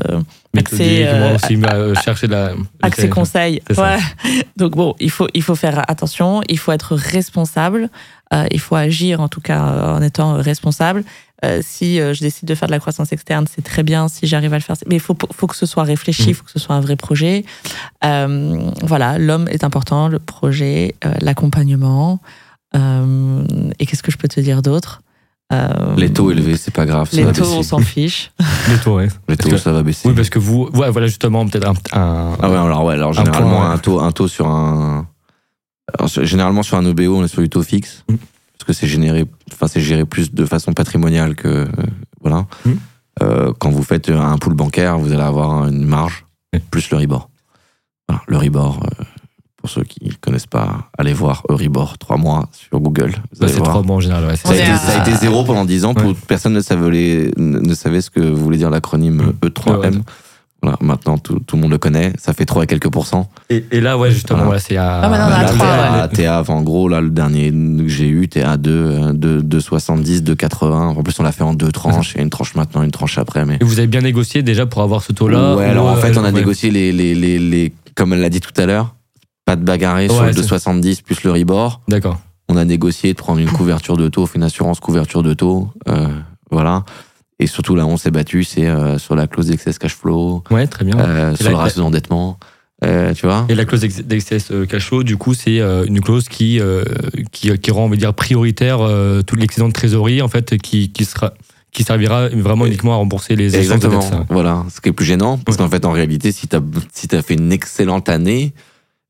[0.57, 2.51] Accès, euh, aussi, euh, chercher de la.
[2.81, 3.61] accès conseil.
[3.77, 3.99] Ouais.
[4.57, 7.89] Donc bon, il faut il faut faire attention, il faut être responsable,
[8.33, 11.03] euh, il faut agir en tout cas euh, en étant responsable.
[11.45, 14.07] Euh, si euh, je décide de faire de la croissance externe, c'est très bien.
[14.07, 16.33] Si j'arrive à le faire, mais il faut faut que ce soit réfléchi, il Mhm.
[16.33, 17.45] faut que ce soit un vrai projet.
[18.03, 22.19] Euh, voilà, l'homme est important, le projet, euh, l'accompagnement.
[22.77, 23.43] Euh,
[23.79, 25.01] et qu'est-ce que je peux te dire d'autre
[25.53, 27.09] Euh, Les taux élevés, c'est pas grave.
[27.09, 27.55] ça Les va taux, baisser.
[27.57, 28.31] on s'en fiche.
[28.69, 29.07] Les taux, ouais.
[29.29, 30.07] Les taux, que- ça va baisser.
[30.07, 33.11] Oui, parce que vous, ouais, voilà justement peut-être un, un- Ah ouais, alors ouais, alors
[33.11, 33.73] Un généralement point, ouais.
[33.73, 35.07] un taux, un taux sur un,
[35.97, 38.15] alors, sur- généralement sur un OBO, on est sur du taux fixe Mm.
[38.57, 41.65] parce que c'est généré, enfin c'est géré plus de façon patrimoniale que euh,
[42.21, 42.45] voilà.
[42.65, 42.71] Mm.
[43.23, 46.59] Euh, quand vous faites un pool bancaire, vous allez avoir une marge Mm.
[46.71, 47.29] plus le Ribor.
[48.09, 48.85] Voilà, le Ribor.
[49.67, 53.11] Euh, pour ceux qui ne connaissent pas, allez voir Euribor 3 mois sur Google.
[53.33, 53.69] Vous bah, c'est voir.
[53.69, 54.25] trois mois en général.
[54.25, 55.93] Ouais, c'est Ça a, été, à- ça a été zéro pendant 10 ans.
[55.93, 56.15] Pour.
[56.15, 59.45] Personne ne savait, les- ne ne savait ce que voulait dire l'acronyme Mm.
[59.47, 59.79] E3M.
[59.79, 60.01] Ouais, ouais.
[60.63, 62.13] Voilà, maintenant, tout, tout le monde le connaît.
[62.17, 63.29] Ça fait 3 et quelques pourcents.
[63.51, 64.59] Et, et là, ouais, justement, Voilà.
[64.59, 65.01] c'est à.
[65.01, 65.99] Ah, maintenant, on a Bah, là, trois, t'es ouais.
[66.01, 69.13] à- t'es à- enfin, en gros, là, le dernier que j'ai eu, t'es à 2,
[69.13, 70.87] 2, 2,70, 2,80.
[70.97, 72.13] En plus, on l'a fait en deux tranches.
[72.13, 73.45] Il y a une tranche maintenant, une tranche après.
[73.45, 73.57] Mais...
[73.61, 76.01] Et vous avez bien négocié déjà pour avoir ce taux-là ouais, ou, alors en euh,
[76.01, 76.31] fait, on a ouais.
[76.31, 78.95] négocié les, les, les, les- comme elle l'a dit tout à l'heure,
[79.47, 81.81] pas de bagarrer sur le c'est- 2,70 plus le Ribor.
[81.87, 82.19] D'accord.
[82.49, 85.69] On a négocié de prendre une couverture de taux, une assurance couverture de taux.
[85.87, 86.07] euh,
[86.51, 86.83] voilà.
[87.39, 90.67] Et surtout, là, on s'est battu, c'est euh, sur la clause d'excess cash flow, Ouais,
[90.67, 90.97] très bien.
[90.99, 92.37] euh, sur la- le ratio d'endettement.
[92.83, 95.85] euh, tu vois Et la clause d'ex- d'excess euh, cash flow, du coup, c'est euh,
[95.85, 96.83] une clause qui, euh,
[97.31, 100.91] qui, qui rend, on va dire, prioritaire euh, tout l'excédent de trésorerie, en fait, qui,
[100.91, 101.33] qui sera
[101.71, 103.99] qui servira vraiment uniquement à rembourser les de Exactement.
[103.99, 104.25] dette, ça.
[104.29, 104.65] Voilà.
[104.73, 105.63] Ce qui est plus gênant, parce Ouais.
[105.65, 106.59] qu'en fait, en réalité, si t'as
[106.93, 108.53] si as fait une excellente année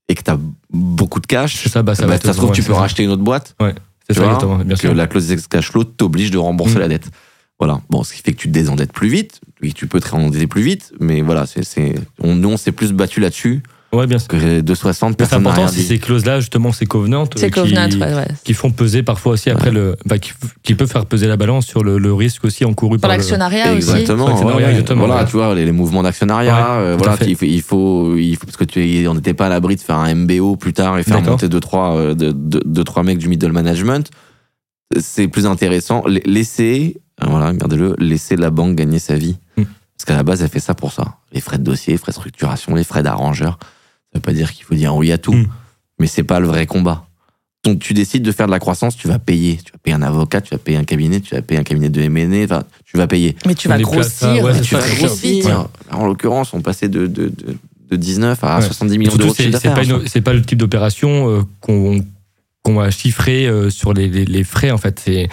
[0.10, 0.38] et que t'as
[0.72, 2.68] beaucoup de cash, C'est ça, bah, ça bah, va ça se trouve, ouais, tu c'est
[2.70, 2.80] peux ça.
[2.80, 3.56] racheter une autre boîte.
[3.60, 4.94] C'est tu ça, vois, exactement, bien que sûr.
[4.96, 6.80] la clause d'excess cash flow t'oblige de rembourser Mm.
[6.80, 7.10] la dette.
[7.60, 7.82] Voilà.
[7.90, 9.42] Bon, ce qui fait que tu te désendettes plus vite.
[9.62, 12.72] Oui, tu peux te réendetter plus vite, mais voilà, c'est, c'est, on, nous, on s'est
[12.72, 13.64] plus battu là-dessus
[13.94, 14.28] Ouais, bien sûr.
[14.28, 17.48] que de 60, Mais C'est personne important, c'est ces clauses-là, justement, ces covenants, euh, C'est
[17.50, 18.28] qui, Covenant, ouais, ouais.
[18.44, 20.34] qui font peser parfois aussi après le, bah, qui,
[20.64, 23.16] qui peuvent faire peser la balance sur le, le risque aussi encouru par le.
[23.16, 23.78] l'actionnariat aussi.
[23.78, 24.26] Exactement.
[24.36, 25.26] Voilà, ouais.
[25.26, 28.46] tu vois, les, les mouvements d'actionnariat, Ouais, euh, voilà, il faut, il faut, il faut,
[28.46, 31.04] parce que tu, on n'était pas à l'abri de faire un MBO plus tard et
[31.04, 34.10] faire monter deux, trois, euh, deux, deux, deux, trois mecs du middle management.
[35.00, 36.04] C'est plus intéressant.
[36.08, 39.38] La- Laissez, euh, voilà, regardez-le, laissez la banque gagner sa vie.
[39.58, 39.64] Mm.
[39.64, 41.16] Parce qu'à la base, elle fait ça pour ça.
[41.32, 43.58] Les frais de dossier, les frais de structuration, les frais d'arrangeur.
[44.14, 45.34] Ça veut pas dire qu'il faut dire oui à tout.
[45.34, 45.48] Mm.
[46.00, 47.06] Mais c'est pas le vrai combat.
[47.64, 49.58] Donc, tu décides de faire de la croissance, tu vas payer.
[49.66, 51.90] Tu vas payer un avocat, tu vas payer un cabinet, tu vas payer un cabinet
[51.90, 53.36] de M&A, enfin, tu vas payer.
[53.46, 54.28] Mais tu On vas grossir.
[54.44, 55.68] ouais, mais c'est tu vas grossir.
[55.92, 57.58] En l'occurrence, on passait de, de, de,
[57.90, 58.62] de 19 à Ouais.
[58.66, 60.00] 70 millions d'euros de chiffre c'est c'est pas, d'affaires.
[60.02, 62.00] une- c'est pas le type d'opération euh, qu'on
[62.64, 64.72] qu'on va chiffrer euh, sur les, les, les frais.
[64.72, 65.28] En fait, c'est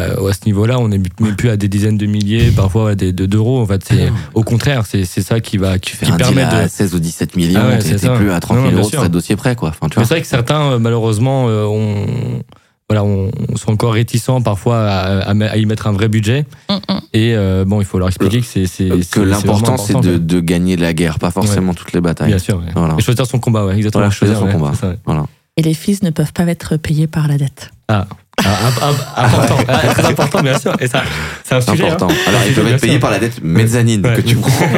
[0.00, 2.94] euh, à ce niveau-là, on n'est même plus à des dizaines de milliers, parfois à
[2.96, 3.60] des de- d'euros.
[3.60, 6.68] En fait, c'est au contraire, c'est c'est ça qui va qui, qui permet à de.
[6.68, 9.06] 16 ou 17 millions, Ah ouais, c'est plus à 30 Non, 000 non, bien euros
[9.08, 9.68] de dossier près, quoi.
[9.70, 12.42] Enfin, c'est vrai que certains, euh, malheureusement, euh, ont
[12.90, 16.44] voilà, on, on sont encore réticents parfois à, à, à y mettre un vrai budget.
[16.68, 16.98] Mm, mm.
[17.14, 20.40] Et euh, bon, il faut leur expliquer que c'est que l'important, c'est important, de, de
[20.40, 22.28] gagner la guerre, pas forcément toutes les batailles.
[22.28, 22.58] Bien sûr.
[22.58, 22.72] ouais.
[22.74, 22.96] Voilà.
[22.98, 24.02] Et choisir son combat, ouais, exactement.
[24.02, 24.72] Voilà, choisir son ouais, combat.
[24.74, 24.98] c'est ça, ouais.
[25.06, 25.24] Voilà.
[25.56, 27.70] Et les fils ne peuvent pas être payés par la dette.
[27.88, 28.06] Ah,
[28.38, 30.74] ah, ah, ah, important, Ah, très important, bien sûr.
[30.80, 31.02] Et ça,
[31.44, 31.84] c'est un sujet.
[31.86, 32.08] important.
[32.10, 32.16] hein.
[32.26, 34.16] Alors, ils peuvent être payés par la dette mezzanine Ouais.
[34.16, 34.68] que tu prends en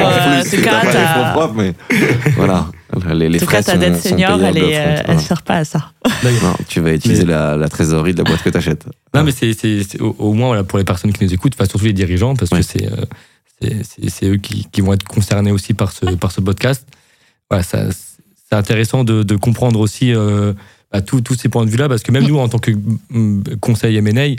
[0.42, 0.62] plus.
[0.62, 1.74] pas les fonds propres, mais
[2.36, 2.66] voilà.
[3.14, 5.56] Les, les en tout frais cas, ta sont, dette senior, elle upfront, euh, sert pas
[5.56, 5.90] à ça.
[6.24, 8.84] Non, tu vas utiliser Mais- la, la trésorerie de la boîte que tu achètes.
[9.14, 11.84] Non, mais c'est au, au moins voilà, pour les personnes qui nous écoutent, enfin, surtout
[11.86, 12.60] les dirigeants, parce Ouais.
[12.60, 13.70] que c'est euh,
[14.08, 16.86] c'est- eux qui, qui vont être concernés aussi par ce, par ce podcast.
[17.50, 20.52] Voilà, ça- c'est intéressant de, de comprendre aussi euh,
[21.02, 22.70] tous ces points de vue-là, parce que même nous, en tant que
[23.10, 24.36] mm, conseil M&A,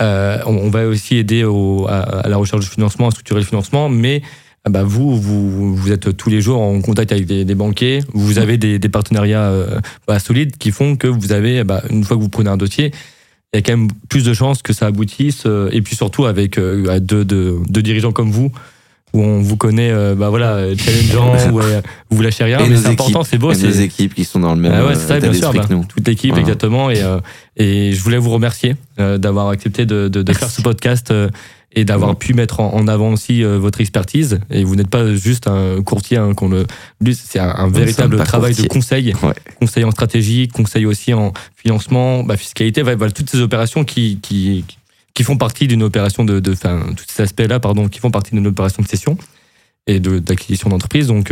[0.00, 3.40] euh, on, on va aussi aider au- à, à la recherche de financement, à structurer
[3.40, 4.22] le financement, mais
[4.64, 8.00] ah bah, vous, vous, vous êtes tous les jours en contact avec des, des banquiers,
[8.12, 12.02] vous avez des, des partenariats euh, bah, solides qui font que vous avez, bah, une
[12.02, 12.90] fois que vous prenez un dossier,
[13.52, 15.42] il y a quand même plus de chances que ça aboutisse.
[15.46, 18.50] euh, et puis surtout avec euh, deux, deux, deux dirigeants comme vous,
[19.14, 21.80] où on vous connaît, euh, bah voilà, challengeant, où euh,
[22.10, 23.52] vous lâchez rien, Et mais c'est important, c'est beau.
[23.52, 25.32] Et nos c'est équipes qui sont dans le même Ah ouais, c'est ça, euh, bien
[25.32, 25.52] sûr.
[25.52, 26.42] bah, toute l'équipe, Voilà.
[26.42, 26.90] exactement.
[26.90, 27.20] Et, euh,
[27.56, 31.28] et je voulais vous remercier euh, d'avoir accepté de, de, de faire ce podcast euh,
[31.76, 32.16] et d'avoir Ouais.
[32.16, 34.38] pu mettre en, avant aussi euh, votre expertise.
[34.50, 36.66] Et vous n'êtes pas juste un courtier, hein, qu'on le
[37.12, 39.32] c'est un, véritable travail de conseil, Ouais.
[39.60, 44.64] conseil en stratégie, conseil aussi en financement, bah, fiscalité, voilà, toutes ces opérations qui, qui,
[44.68, 44.76] qui
[45.22, 48.46] font partie d'une opération de, de enfin, tous ces aspects-là, pardon, qui font partie d'une
[48.48, 49.16] opération de cession
[49.86, 51.06] et de- d'acquisition d'entreprise.
[51.06, 51.30] Donc,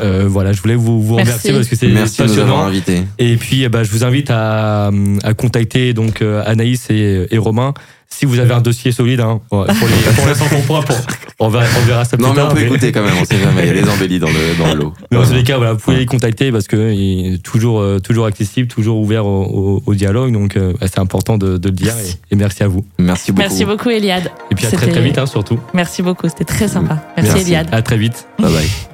[0.00, 1.30] euh, euh, voilà, je voulais vous, vous Merci.
[1.30, 2.52] remercier parce que c'est Merci passionnant.
[2.54, 3.02] avoir invités.
[3.18, 4.90] Et puis, eh ben, je vous invite à,
[5.22, 7.74] à contacter donc euh, Anaïs et, et Romain
[8.08, 9.20] si vous avez un dossier solide.
[9.20, 9.72] Hein, pour les,
[10.14, 10.96] pour les 100 points, pour-
[11.40, 13.24] on, verra, on verra ça plus Non, mais on peut mais- écouter quand même, on
[13.24, 13.62] sait jamais.
[13.62, 14.92] Il y a les embellis dans le, dans le lot.
[15.10, 17.80] mais dans tous les cas, voilà, vous pouvez les contacter parce que il est toujours,
[17.80, 20.32] euh, toujours accessible, toujours ouvert au, au- au dialogue.
[20.32, 21.92] Donc, euh, c'est important de, de le dire.
[22.30, 22.84] Et, et merci à vous.
[22.98, 23.48] Merci beaucoup.
[23.48, 24.30] Merci beaucoup, Eliade.
[24.50, 25.58] Et puis à très très vite, hein, surtout.
[25.72, 27.02] Merci beaucoup, c'était très sympa.
[27.16, 27.46] Merci, Merci.
[27.46, 27.68] Eliade.
[27.72, 28.26] À très vite.
[28.38, 28.93] Bye bye.